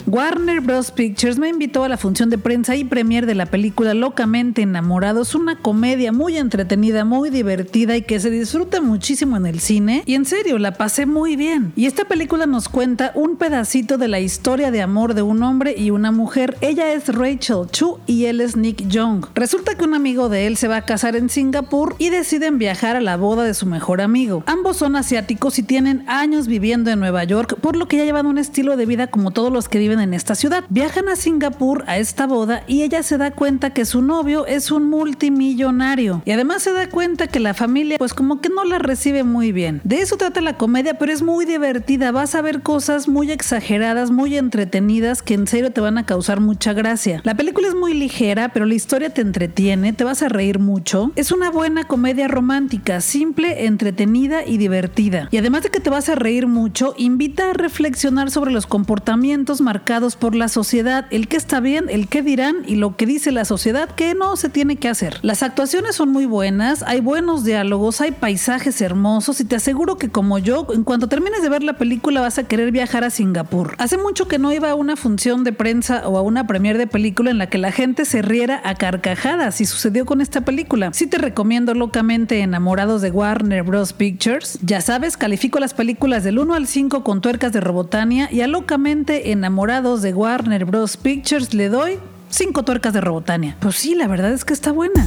Warner 0.08 0.60
Bros. 0.60 0.92
Pictures 0.92 1.36
me 1.36 1.48
invitó 1.48 1.82
a 1.82 1.88
la 1.88 1.96
función 1.96 2.30
de 2.30 2.38
prensa 2.38 2.76
y 2.76 2.84
premier 2.84 3.26
de 3.26 3.34
la 3.34 3.46
película 3.46 3.92
Locamente 3.92 4.62
Enamorados, 4.62 5.34
una 5.34 5.56
comedia 5.56 6.12
muy 6.12 6.38
entretenida, 6.38 7.04
muy 7.04 7.28
divertida 7.28 7.96
y 7.96 8.02
que 8.02 8.20
se 8.20 8.30
disfruta 8.30 8.80
muchísimo 8.80 9.36
en 9.36 9.46
el 9.46 9.58
cine. 9.58 10.04
Y 10.06 10.14
en 10.14 10.24
serio, 10.24 10.58
la 10.58 10.74
pasé 10.74 11.06
muy 11.06 11.34
bien. 11.34 11.72
Y 11.74 11.86
esta 11.86 12.04
película 12.04 12.46
nos 12.46 12.68
cuenta 12.68 13.10
un 13.16 13.36
pedacito 13.36 13.98
de 13.98 14.06
la 14.06 14.20
historia 14.20 14.70
de 14.70 14.80
amor 14.80 15.14
de 15.14 15.22
un 15.22 15.42
hombre 15.42 15.74
y 15.76 15.90
una 15.90 16.12
mujer. 16.12 16.56
Ella 16.60 16.92
es 16.92 17.08
Rachel 17.08 17.66
Chu 17.72 17.98
y 18.06 18.26
él 18.26 18.40
es 18.40 18.56
Nick 18.56 18.86
Young. 18.86 19.26
Resulta 19.34 19.74
que 19.74 19.84
un 19.84 19.94
amigo 19.94 20.28
de 20.28 20.46
él 20.46 20.56
se 20.56 20.68
va 20.68 20.76
a 20.76 20.84
casar 20.84 21.16
en 21.16 21.28
Singapur 21.30 21.96
y 21.98 22.10
deciden 22.10 22.58
viajar 22.58 22.94
a 22.94 23.00
la 23.00 23.16
boda 23.16 23.42
de 23.42 23.54
su 23.54 23.66
mejor 23.66 24.00
amigo. 24.00 24.44
Ambos 24.46 24.76
son 24.76 24.94
asiáticos 24.94 25.58
y 25.58 25.64
tienen 25.64 26.04
años 26.06 26.46
viviendo 26.46 26.92
en 26.92 27.00
Nueva 27.00 27.24
York, 27.24 27.56
por 27.60 27.74
lo 27.74 27.88
que 27.88 27.96
ya 27.96 28.04
llevan 28.04 28.26
un 28.26 28.38
estilo 28.38 28.76
de 28.76 28.86
vida 28.86 29.08
como 29.08 29.32
todos 29.32 29.52
los 29.52 29.68
que 29.68 29.80
viven 29.80 29.95
en 30.00 30.14
esta 30.14 30.34
ciudad. 30.34 30.64
Viajan 30.68 31.08
a 31.08 31.16
Singapur 31.16 31.84
a 31.86 31.98
esta 31.98 32.26
boda 32.26 32.62
y 32.66 32.82
ella 32.82 33.02
se 33.02 33.18
da 33.18 33.30
cuenta 33.30 33.70
que 33.70 33.84
su 33.84 34.02
novio 34.02 34.46
es 34.46 34.70
un 34.70 34.88
multimillonario 34.90 36.22
y 36.24 36.30
además 36.30 36.62
se 36.62 36.72
da 36.72 36.88
cuenta 36.88 37.26
que 37.26 37.40
la 37.40 37.54
familia 37.54 37.98
pues 37.98 38.14
como 38.14 38.40
que 38.40 38.48
no 38.48 38.64
la 38.64 38.78
recibe 38.78 39.24
muy 39.24 39.52
bien. 39.52 39.80
De 39.84 40.00
eso 40.00 40.16
trata 40.16 40.40
la 40.40 40.56
comedia, 40.56 40.94
pero 40.94 41.12
es 41.12 41.22
muy 41.22 41.44
divertida. 41.44 42.12
Vas 42.12 42.34
a 42.34 42.42
ver 42.42 42.62
cosas 42.62 43.08
muy 43.08 43.30
exageradas, 43.30 44.10
muy 44.10 44.36
entretenidas 44.36 45.22
que 45.22 45.34
en 45.34 45.46
serio 45.46 45.72
te 45.72 45.80
van 45.80 45.98
a 45.98 46.06
causar 46.06 46.40
mucha 46.40 46.72
gracia. 46.72 47.20
La 47.24 47.34
película 47.34 47.68
es 47.68 47.74
muy 47.74 47.94
ligera, 47.94 48.50
pero 48.50 48.66
la 48.66 48.74
historia 48.74 49.10
te 49.10 49.20
entretiene, 49.20 49.92
te 49.92 50.04
vas 50.04 50.22
a 50.22 50.28
reír 50.28 50.58
mucho. 50.58 51.12
Es 51.16 51.32
una 51.32 51.50
buena 51.50 51.84
comedia 51.84 52.28
romántica, 52.28 53.00
simple, 53.00 53.66
entretenida 53.66 54.44
y 54.44 54.58
divertida. 54.58 55.28
Y 55.30 55.38
además 55.38 55.62
de 55.62 55.70
que 55.70 55.80
te 55.80 55.90
vas 55.90 56.08
a 56.08 56.14
reír 56.14 56.46
mucho, 56.46 56.94
invita 56.98 57.50
a 57.50 57.52
reflexionar 57.52 58.30
sobre 58.30 58.50
los 58.50 58.66
comportamientos 58.66 59.60
marcados 59.60 59.85
por 60.16 60.34
la 60.34 60.48
sociedad, 60.48 61.06
el 61.10 61.28
que 61.28 61.36
está 61.36 61.60
bien, 61.60 61.84
el 61.88 62.08
que 62.08 62.20
dirán 62.20 62.56
y 62.66 62.74
lo 62.74 62.96
que 62.96 63.06
dice 63.06 63.30
la 63.30 63.44
sociedad 63.44 63.88
que 63.88 64.14
no 64.14 64.34
se 64.34 64.48
tiene 64.48 64.76
que 64.76 64.88
hacer. 64.88 65.20
Las 65.22 65.44
actuaciones 65.44 65.94
son 65.94 66.10
muy 66.10 66.26
buenas, 66.26 66.82
hay 66.82 67.00
buenos 67.00 67.44
diálogos, 67.44 68.00
hay 68.00 68.10
paisajes 68.10 68.80
hermosos 68.80 69.40
y 69.40 69.44
te 69.44 69.54
aseguro 69.54 69.96
que 69.96 70.08
como 70.08 70.40
yo, 70.40 70.66
en 70.74 70.82
cuanto 70.82 71.08
termines 71.08 71.40
de 71.40 71.48
ver 71.50 71.62
la 71.62 71.74
película 71.74 72.20
vas 72.20 72.36
a 72.36 72.48
querer 72.48 72.72
viajar 72.72 73.04
a 73.04 73.10
Singapur. 73.10 73.76
Hace 73.78 73.96
mucho 73.96 74.26
que 74.26 74.40
no 74.40 74.52
iba 74.52 74.70
a 74.70 74.74
una 74.74 74.96
función 74.96 75.44
de 75.44 75.52
prensa 75.52 76.08
o 76.08 76.18
a 76.18 76.22
una 76.22 76.48
premier 76.48 76.78
de 76.78 76.88
película 76.88 77.30
en 77.30 77.38
la 77.38 77.48
que 77.48 77.58
la 77.58 77.70
gente 77.70 78.04
se 78.06 78.22
riera 78.22 78.60
a 78.64 78.74
carcajadas 78.74 79.60
y 79.60 79.66
sucedió 79.66 80.04
con 80.04 80.20
esta 80.20 80.40
película. 80.40 80.90
Sí 80.94 81.06
te 81.06 81.18
recomiendo 81.18 81.74
locamente 81.74 82.40
Enamorados 82.40 83.02
de 83.02 83.12
Warner 83.12 83.62
Bros. 83.62 83.92
Pictures. 83.92 84.58
Ya 84.62 84.80
sabes, 84.80 85.16
califico 85.16 85.60
las 85.60 85.74
películas 85.74 86.24
del 86.24 86.40
1 86.40 86.54
al 86.54 86.66
5 86.66 87.04
con 87.04 87.20
tuercas 87.20 87.52
de 87.52 87.60
Robotania 87.60 88.28
y 88.32 88.40
a 88.40 88.48
locamente 88.48 89.30
Enamorados 89.30 89.75
de 89.82 90.14
Warner 90.14 90.64
Bros. 90.64 90.96
Pictures 90.96 91.52
le 91.52 91.68
doy 91.68 91.98
5 92.30 92.62
tuercas 92.62 92.94
de 92.94 93.02
Robotania. 93.02 93.58
Pues 93.60 93.76
sí, 93.76 93.94
la 93.94 94.08
verdad 94.08 94.32
es 94.32 94.46
que 94.46 94.54
está 94.54 94.72
buena. 94.72 95.06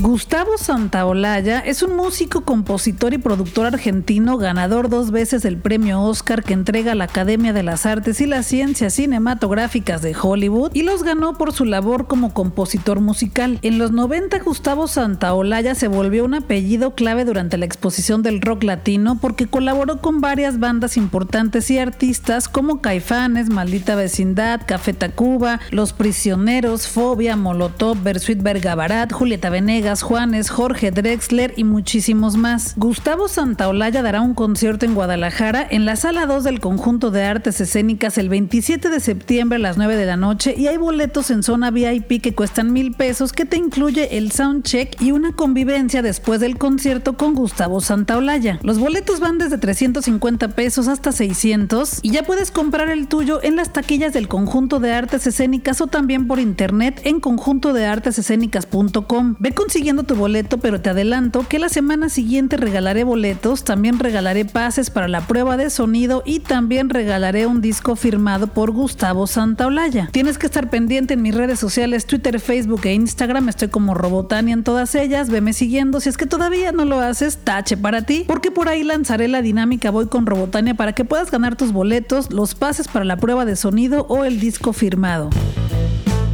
Gustavo 0.00 0.56
Santaolalla 0.58 1.58
es 1.58 1.82
un 1.82 1.96
músico, 1.96 2.42
compositor 2.42 3.14
y 3.14 3.18
productor 3.18 3.66
argentino 3.66 4.38
ganador 4.38 4.88
dos 4.88 5.10
veces 5.10 5.42
del 5.42 5.56
premio 5.56 6.00
Oscar 6.00 6.44
que 6.44 6.52
entrega 6.52 6.94
la 6.94 7.04
Academia 7.04 7.52
de 7.52 7.64
las 7.64 7.84
Artes 7.84 8.20
y 8.20 8.26
las 8.26 8.46
Ciencias 8.46 8.94
Cinematográficas 8.94 10.00
de 10.00 10.14
Hollywood 10.14 10.70
y 10.72 10.84
los 10.84 11.02
ganó 11.02 11.36
por 11.36 11.52
su 11.52 11.64
labor 11.64 12.06
como 12.06 12.32
compositor 12.32 13.00
musical. 13.00 13.58
En 13.62 13.78
los 13.78 13.90
90 13.90 14.38
Gustavo 14.38 14.86
Santaolalla 14.86 15.74
se 15.74 15.88
volvió 15.88 16.24
un 16.24 16.34
apellido 16.34 16.94
clave 16.94 17.24
durante 17.24 17.58
la 17.58 17.64
exposición 17.64 18.22
del 18.22 18.40
rock 18.40 18.62
latino 18.62 19.18
porque 19.20 19.48
colaboró 19.48 20.00
con 20.00 20.20
varias 20.20 20.60
bandas 20.60 20.96
importantes 20.96 21.72
y 21.72 21.78
artistas 21.78 22.48
como 22.48 22.80
Caifanes, 22.80 23.50
Maldita 23.50 23.96
Vecindad, 23.96 24.60
Café 24.64 24.92
Tacuba, 24.92 25.58
Los 25.72 25.92
Prisioneros, 25.92 26.86
Fobia, 26.86 27.34
Molotov, 27.34 28.00
Bersuit 28.00 28.40
Vergabarat, 28.40 29.12
Julieta 29.12 29.50
Venegas, 29.50 29.87
Juanes, 29.96 30.50
Jorge 30.50 30.90
Drexler 30.90 31.54
y 31.56 31.64
muchísimos 31.64 32.36
más. 32.36 32.74
Gustavo 32.76 33.26
Santaolalla 33.26 34.02
dará 34.02 34.20
un 34.20 34.34
concierto 34.34 34.84
en 34.84 34.94
Guadalajara 34.94 35.66
en 35.68 35.86
la 35.86 35.96
sala 35.96 36.26
2 36.26 36.44
del 36.44 36.60
conjunto 36.60 37.10
de 37.10 37.24
artes 37.24 37.60
escénicas 37.60 38.18
el 38.18 38.28
27 38.28 38.90
de 38.90 39.00
septiembre 39.00 39.56
a 39.56 39.60
las 39.60 39.78
9 39.78 39.96
de 39.96 40.04
la 40.04 40.18
noche 40.18 40.54
y 40.56 40.66
hay 40.66 40.76
boletos 40.76 41.30
en 41.30 41.42
zona 41.42 41.70
VIP 41.70 42.20
que 42.20 42.34
cuestan 42.34 42.72
mil 42.72 42.92
pesos 42.92 43.32
que 43.32 43.46
te 43.46 43.56
incluye 43.56 44.18
el 44.18 44.30
soundcheck 44.30 45.00
y 45.00 45.12
una 45.12 45.32
convivencia 45.32 46.02
después 46.02 46.40
del 46.40 46.58
concierto 46.58 47.16
con 47.16 47.34
Gustavo 47.34 47.80
Santaolalla. 47.80 48.58
Los 48.62 48.78
boletos 48.78 49.20
van 49.20 49.38
desde 49.38 49.56
350 49.56 50.48
pesos 50.48 50.86
hasta 50.86 51.12
600 51.12 52.00
y 52.02 52.10
ya 52.10 52.24
puedes 52.24 52.50
comprar 52.50 52.90
el 52.90 53.08
tuyo 53.08 53.42
en 53.42 53.56
las 53.56 53.72
taquillas 53.72 54.12
del 54.12 54.28
conjunto 54.28 54.80
de 54.80 54.92
artes 54.92 55.26
escénicas 55.26 55.80
o 55.80 55.86
también 55.86 56.26
por 56.26 56.38
internet 56.38 57.00
en 57.04 57.20
conjuntodeartesescénicas.com. 57.20 59.36
Ve 59.38 59.52
con 59.52 59.70
siguiendo 59.78 60.02
tu 60.02 60.16
boleto, 60.16 60.58
pero 60.58 60.80
te 60.80 60.90
adelanto 60.90 61.46
que 61.48 61.60
la 61.60 61.68
semana 61.68 62.08
siguiente 62.08 62.56
regalaré 62.56 63.04
boletos, 63.04 63.62
también 63.62 64.00
regalaré 64.00 64.44
pases 64.44 64.90
para 64.90 65.06
la 65.06 65.20
prueba 65.20 65.56
de 65.56 65.70
sonido 65.70 66.24
y 66.26 66.40
también 66.40 66.90
regalaré 66.90 67.46
un 67.46 67.60
disco 67.60 67.94
firmado 67.94 68.48
por 68.48 68.72
Gustavo 68.72 69.28
Santaolalla. 69.28 70.08
Tienes 70.10 70.36
que 70.36 70.46
estar 70.46 70.68
pendiente 70.68 71.14
en 71.14 71.22
mis 71.22 71.32
redes 71.32 71.60
sociales, 71.60 72.06
Twitter, 72.06 72.40
Facebook 72.40 72.80
e 72.86 72.92
Instagram, 72.92 73.48
estoy 73.50 73.68
como 73.68 73.94
Robotania 73.94 74.52
en 74.52 74.64
todas 74.64 74.96
ellas, 74.96 75.30
veme 75.30 75.52
siguiendo, 75.52 76.00
si 76.00 76.08
es 76.08 76.16
que 76.16 76.26
todavía 76.26 76.72
no 76.72 76.84
lo 76.84 76.98
haces, 76.98 77.36
tache 77.36 77.76
para 77.76 78.02
ti, 78.02 78.24
porque 78.26 78.50
por 78.50 78.68
ahí 78.68 78.82
lanzaré 78.82 79.28
la 79.28 79.42
dinámica 79.42 79.92
Voy 79.92 80.08
con 80.08 80.26
Robotania 80.26 80.74
para 80.74 80.92
que 80.92 81.04
puedas 81.04 81.30
ganar 81.30 81.54
tus 81.54 81.70
boletos, 81.70 82.32
los 82.32 82.56
pases 82.56 82.88
para 82.88 83.04
la 83.04 83.16
prueba 83.16 83.44
de 83.44 83.54
sonido 83.54 84.06
o 84.08 84.24
el 84.24 84.40
disco 84.40 84.72
firmado. 84.72 85.30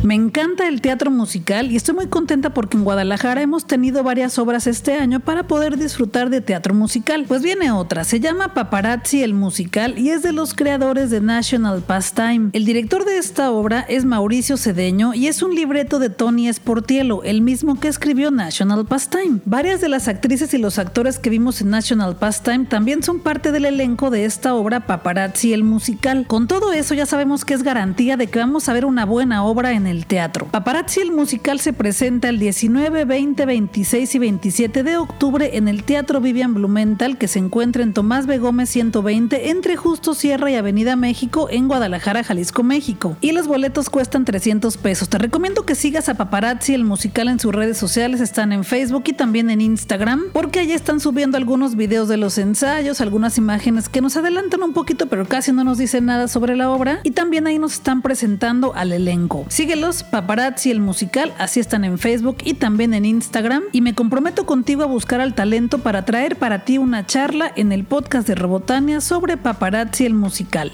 Me 0.05 0.15
encanta 0.15 0.69
el 0.69 0.83
teatro 0.83 1.11
musical 1.11 1.73
y 1.73 1.77
estoy 1.77 1.95
muy 1.95 2.09
contenta 2.09 2.51
porque 2.51 2.77
en 2.77 2.85
Guadalajara 2.85 3.41
hemos 3.41 3.65
tenido 3.65 4.03
varias 4.03 4.39
obras 4.39 4.67
este 4.67 4.93
año 4.93 5.21
para 5.21 5.45
poder 5.45 5.79
disfrutar 5.79 6.29
de 6.29 6.43
teatro 6.43 6.75
musical. 6.75 7.25
Pues 7.27 7.43
viene 7.43 7.71
otra, 7.71 8.05
se 8.05 8.21
llama 8.21 8.53
Paparazzi 8.53 9.23
el 9.23 9.33
musical 9.33 9.99
y 9.99 10.11
es 10.11 10.23
de 10.23 10.33
los 10.33 10.53
creadores 10.53 11.09
de 11.09 11.23
National 11.23 11.81
Pastime. 11.81 12.51
El 12.53 12.67
director 12.67 13.07
de 13.07 13.17
esta 13.17 13.51
obra 13.51 13.81
es 13.89 14.05
Mauricio 14.05 14.59
Cedeño 14.59 15.15
y 15.15 15.29
es 15.29 15.43
un 15.43 15.55
libreto 15.55 15.99
de 15.99 16.11
Tony 16.11 16.53
Sportiello, 16.53 17.23
el 17.23 17.41
mismo 17.41 17.81
que 17.81 17.89
escribió 17.89 18.31
National 18.31 18.85
Pastime. 18.85 19.41
Varias 19.47 19.81
de 19.81 19.89
las 19.89 20.07
actrices 20.07 20.53
y 20.53 20.59
los 20.59 20.79
actores 20.79 21.19
que 21.19 21.31
vimos 21.31 21.63
en 21.63 21.71
National 21.71 22.17
Pastime 22.17 22.67
también 22.67 23.03
son 23.03 23.21
parte 23.21 23.53
del 23.53 23.65
elenco 23.65 24.11
de 24.11 24.27
esta 24.27 24.55
obra 24.55 24.87
Paparazzi 24.87 25.55
el 25.55 25.65
musical. 25.65 26.27
Con 26.27 26.47
todo 26.47 26.75
eso 26.75 26.93
ya 26.93 27.07
sabemos 27.07 27.47
que 27.47 27.55
es 27.55 27.63
garantía 27.63 28.19
de 28.19 28.27
que 28.27 28.39
vamos 28.39 28.69
a 28.69 28.75
ver 28.75 28.85
una 28.85 29.07
buena 29.07 29.43
obra 29.45 29.73
en 29.73 29.87
el 29.87 29.94
el 29.95 30.07
teatro. 30.07 30.47
Paparazzi 30.47 31.01
el 31.01 31.13
musical 31.13 31.61
se 31.61 31.73
presenta 31.73 32.29
el 32.29 32.39
19, 32.39 33.05
20, 33.05 33.47
26 33.47 34.15
y 34.15 34.19
27 34.19 34.83
de 34.83 34.97
octubre 34.97 35.57
en 35.57 35.69
el 35.69 35.85
Teatro 35.85 36.21
Vivian 36.21 36.55
Blumenthal 36.55 37.19
que 37.19 37.29
se 37.29 37.39
encuentra 37.39 37.83
en 37.83 37.93
Tomás 37.93 38.27
B. 38.27 38.39
Gómez 38.39 38.71
120 38.71 39.51
entre 39.51 39.77
Justo 39.77 40.15
Sierra 40.15 40.51
y 40.51 40.57
Avenida 40.57 40.97
México 40.97 41.49
en 41.51 41.69
Guadalajara, 41.69 42.25
Jalisco, 42.25 42.63
México. 42.63 43.17
Y 43.21 43.33
los 43.33 43.47
boletos 43.47 43.91
cuestan 43.91 44.25
300 44.25 44.77
pesos. 44.77 45.09
Te 45.09 45.19
recomiendo 45.19 45.65
que 45.65 45.75
sigas 45.75 46.09
a 46.09 46.15
Paparazzi 46.15 46.75
el 46.75 46.85
musical 46.85 47.29
en 47.29 47.39
sus 47.39 47.55
redes 47.55 47.79
sociales, 47.79 48.21
están 48.21 48.53
en 48.53 48.65
Facebook 48.65 49.05
y 49.07 49.13
también 49.13 49.51
en 49.51 49.61
Instagram, 49.61 50.25
porque 50.33 50.61
allí 50.61 50.73
están 50.73 51.01
subiendo 51.01 51.37
algunos 51.37 51.77
videos 51.77 52.09
de 52.09 52.17
los 52.17 52.39
ensayos, 52.39 53.01
algunas 53.01 53.39
imágenes 53.39 53.89
que 53.89 54.01
nos 54.01 54.17
adelantan 54.17 54.63
un 54.63 54.73
poquito 54.73 55.07
pero 55.07 55.27
casi 55.27 55.53
no 55.53 55.65
nos 55.65 55.79
dicen 55.79 56.07
nada 56.07 56.29
sobre 56.29 56.57
la 56.57 56.71
obra 56.71 57.01
y 57.03 57.11
también 57.11 57.47
ahí 57.47 57.59
nos 57.59 57.75
están 57.75 58.03
presentando 58.03 58.75
al 58.75 58.93
elenco. 58.93 59.45
Síguelo 59.49 59.84
Paparazzi 59.85 60.71
el 60.71 60.81
musical, 60.81 61.35
así 61.39 61.61
están 61.61 61.85
en 61.85 61.99
Facebook 61.99 62.39
y 62.43 62.55
también 62.55 62.95
en 62.95 63.05
Instagram. 63.05 63.65
Y 63.71 63.83
me 63.83 63.95
comprometo 63.95 64.47
contigo 64.47 64.83
a 64.83 64.87
buscar 64.87 65.21
al 65.21 65.35
talento 65.35 65.81
para 65.81 66.07
traer 66.07 66.37
para 66.37 66.65
ti 66.65 66.79
una 66.79 67.05
charla 67.05 67.53
en 67.55 67.71
el 67.71 67.85
podcast 67.85 68.27
de 68.27 68.35
Robotania 68.35 69.03
sobre 69.03 69.37
Paparazzi 69.37 70.07
el 70.07 70.15
musical. 70.15 70.71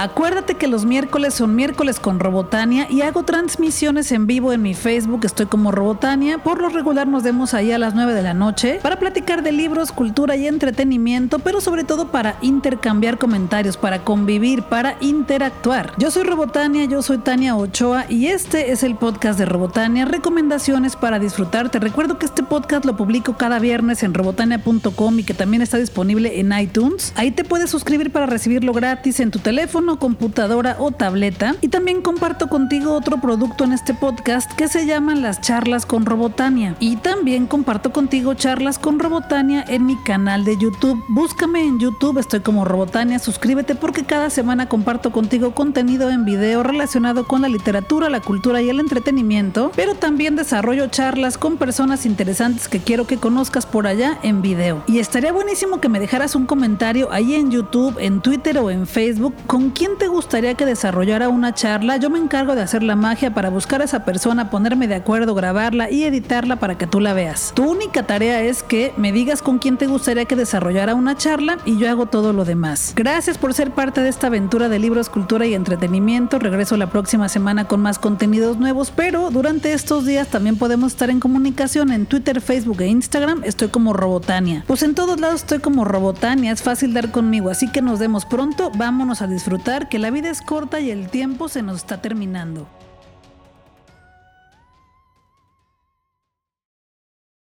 Acuérdate 0.00 0.54
que 0.54 0.68
los 0.68 0.84
miércoles 0.84 1.34
son 1.34 1.56
miércoles 1.56 1.98
con 1.98 2.20
Robotania 2.20 2.86
y 2.88 3.00
hago 3.00 3.24
transmisiones 3.24 4.12
en 4.12 4.28
vivo 4.28 4.52
en 4.52 4.62
mi 4.62 4.74
Facebook, 4.74 5.22
estoy 5.24 5.46
como 5.46 5.72
Robotania. 5.72 6.38
Por 6.38 6.62
lo 6.62 6.68
regular 6.68 7.08
nos 7.08 7.24
vemos 7.24 7.52
ahí 7.52 7.72
a 7.72 7.78
las 7.78 7.96
9 7.96 8.14
de 8.14 8.22
la 8.22 8.32
noche 8.32 8.78
para 8.80 9.00
platicar 9.00 9.42
de 9.42 9.50
libros, 9.50 9.90
cultura 9.90 10.36
y 10.36 10.46
entretenimiento, 10.46 11.40
pero 11.40 11.60
sobre 11.60 11.82
todo 11.82 12.12
para 12.12 12.36
intercambiar 12.42 13.18
comentarios, 13.18 13.76
para 13.76 14.04
convivir, 14.04 14.62
para 14.62 14.96
interactuar. 15.00 15.92
Yo 15.98 16.12
soy 16.12 16.22
Robotania, 16.22 16.84
yo 16.84 17.02
soy 17.02 17.18
Tania 17.18 17.56
Ochoa 17.56 18.04
y 18.08 18.28
este 18.28 18.70
es 18.70 18.84
el 18.84 18.94
podcast 18.94 19.36
de 19.36 19.46
Robotania, 19.46 20.04
recomendaciones 20.04 20.94
para 20.94 21.18
disfrutar. 21.18 21.70
Te 21.70 21.80
recuerdo 21.80 22.20
que 22.20 22.26
este 22.26 22.44
podcast 22.44 22.84
lo 22.84 22.96
publico 22.96 23.36
cada 23.36 23.58
viernes 23.58 24.04
en 24.04 24.14
robotania.com 24.14 25.18
y 25.18 25.24
que 25.24 25.34
también 25.34 25.60
está 25.60 25.76
disponible 25.76 26.38
en 26.38 26.56
iTunes. 26.56 27.12
Ahí 27.16 27.32
te 27.32 27.42
puedes 27.42 27.68
suscribir 27.68 28.12
para 28.12 28.26
recibirlo 28.26 28.72
gratis 28.72 29.18
en 29.18 29.32
tu 29.32 29.40
teléfono 29.40 29.88
computadora 29.98 30.76
o 30.78 30.90
tableta. 30.90 31.54
Y 31.60 31.68
también 31.68 32.02
comparto 32.02 32.48
contigo 32.48 32.92
otro 32.92 33.20
producto 33.20 33.64
en 33.64 33.72
este 33.72 33.94
podcast 33.94 34.50
que 34.52 34.68
se 34.68 34.86
llaman 34.86 35.22
las 35.22 35.40
charlas 35.40 35.86
con 35.86 36.06
Robotania. 36.06 36.76
Y 36.80 36.96
también 36.96 37.46
comparto 37.46 37.92
contigo 37.92 38.34
charlas 38.34 38.78
con 38.78 38.98
Robotania 38.98 39.64
en 39.68 39.86
mi 39.86 39.96
canal 39.96 40.44
de 40.44 40.56
YouTube. 40.56 41.02
Búscame 41.08 41.62
en 41.64 41.78
YouTube, 41.78 42.18
estoy 42.18 42.40
como 42.40 42.64
Robotania, 42.64 43.18
suscríbete 43.18 43.74
porque 43.74 44.04
cada 44.04 44.30
semana 44.30 44.68
comparto 44.68 45.12
contigo 45.12 45.54
contenido 45.54 46.10
en 46.10 46.24
video 46.24 46.62
relacionado 46.62 47.26
con 47.26 47.42
la 47.42 47.48
literatura, 47.48 48.10
la 48.10 48.20
cultura 48.20 48.62
y 48.62 48.68
el 48.68 48.80
entretenimiento, 48.80 49.72
pero 49.76 49.94
también 49.94 50.36
desarrollo 50.36 50.86
charlas 50.88 51.38
con 51.38 51.56
personas 51.56 52.06
interesantes 52.06 52.68
que 52.68 52.80
quiero 52.80 53.06
que 53.06 53.18
conozcas 53.18 53.66
por 53.66 53.86
allá 53.86 54.18
en 54.22 54.42
video. 54.42 54.82
Y 54.86 54.98
estaría 54.98 55.32
buenísimo 55.32 55.80
que 55.80 55.88
me 55.88 56.00
dejaras 56.00 56.34
un 56.34 56.46
comentario 56.46 57.10
ahí 57.12 57.34
en 57.34 57.50
YouTube, 57.50 57.96
en 57.98 58.20
Twitter 58.20 58.58
o 58.58 58.70
en 58.70 58.86
Facebook 58.86 59.34
con 59.46 59.70
quién 59.78 59.96
te 59.96 60.08
gustaría 60.08 60.54
que 60.54 60.66
desarrollara 60.66 61.28
una 61.28 61.54
charla. 61.54 61.98
Yo 61.98 62.10
me 62.10 62.18
encargo 62.18 62.56
de 62.56 62.62
hacer 62.62 62.82
la 62.82 62.96
magia 62.96 63.32
para 63.32 63.48
buscar 63.48 63.80
a 63.80 63.84
esa 63.84 64.04
persona, 64.04 64.50
ponerme 64.50 64.88
de 64.88 64.96
acuerdo, 64.96 65.36
grabarla 65.36 65.88
y 65.88 66.02
editarla 66.02 66.56
para 66.56 66.76
que 66.76 66.88
tú 66.88 66.98
la 66.98 67.14
veas. 67.14 67.52
Tu 67.54 67.62
única 67.62 68.02
tarea 68.02 68.42
es 68.42 68.64
que 68.64 68.92
me 68.96 69.12
digas 69.12 69.40
con 69.40 69.60
quién 69.60 69.76
te 69.76 69.86
gustaría 69.86 70.24
que 70.24 70.34
desarrollara 70.34 70.96
una 70.96 71.16
charla 71.16 71.58
y 71.64 71.78
yo 71.78 71.88
hago 71.88 72.06
todo 72.06 72.32
lo 72.32 72.44
demás. 72.44 72.92
Gracias 72.96 73.38
por 73.38 73.54
ser 73.54 73.70
parte 73.70 74.00
de 74.00 74.08
esta 74.08 74.26
aventura 74.26 74.68
de 74.68 74.80
libros, 74.80 75.08
cultura 75.08 75.46
y 75.46 75.54
entretenimiento. 75.54 76.40
Regreso 76.40 76.76
la 76.76 76.90
próxima 76.90 77.28
semana 77.28 77.68
con 77.68 77.80
más 77.80 78.00
contenidos 78.00 78.58
nuevos, 78.58 78.90
pero 78.90 79.30
durante 79.30 79.72
estos 79.74 80.04
días 80.04 80.26
también 80.26 80.56
podemos 80.56 80.90
estar 80.90 81.08
en 81.08 81.20
comunicación 81.20 81.92
en 81.92 82.06
Twitter, 82.06 82.40
Facebook 82.40 82.80
e 82.80 82.88
Instagram. 82.88 83.44
Estoy 83.44 83.68
como 83.68 83.92
Robotania. 83.92 84.64
Pues 84.66 84.82
en 84.82 84.96
todos 84.96 85.20
lados 85.20 85.42
estoy 85.42 85.60
como 85.60 85.84
Robotania. 85.84 86.50
Es 86.50 86.62
fácil 86.62 86.94
dar 86.94 87.12
conmigo, 87.12 87.48
así 87.48 87.70
que 87.70 87.80
nos 87.80 88.00
vemos 88.00 88.24
pronto. 88.24 88.72
Vámonos 88.74 89.22
a 89.22 89.28
disfrutar 89.28 89.67
que 89.68 89.98
la 89.98 90.10
vida 90.10 90.30
es 90.30 90.40
corta 90.40 90.80
y 90.80 90.90
el 90.90 91.10
tiempo 91.10 91.50
se 91.50 91.62
nos 91.62 91.76
está 91.76 92.00
terminando. 92.00 92.66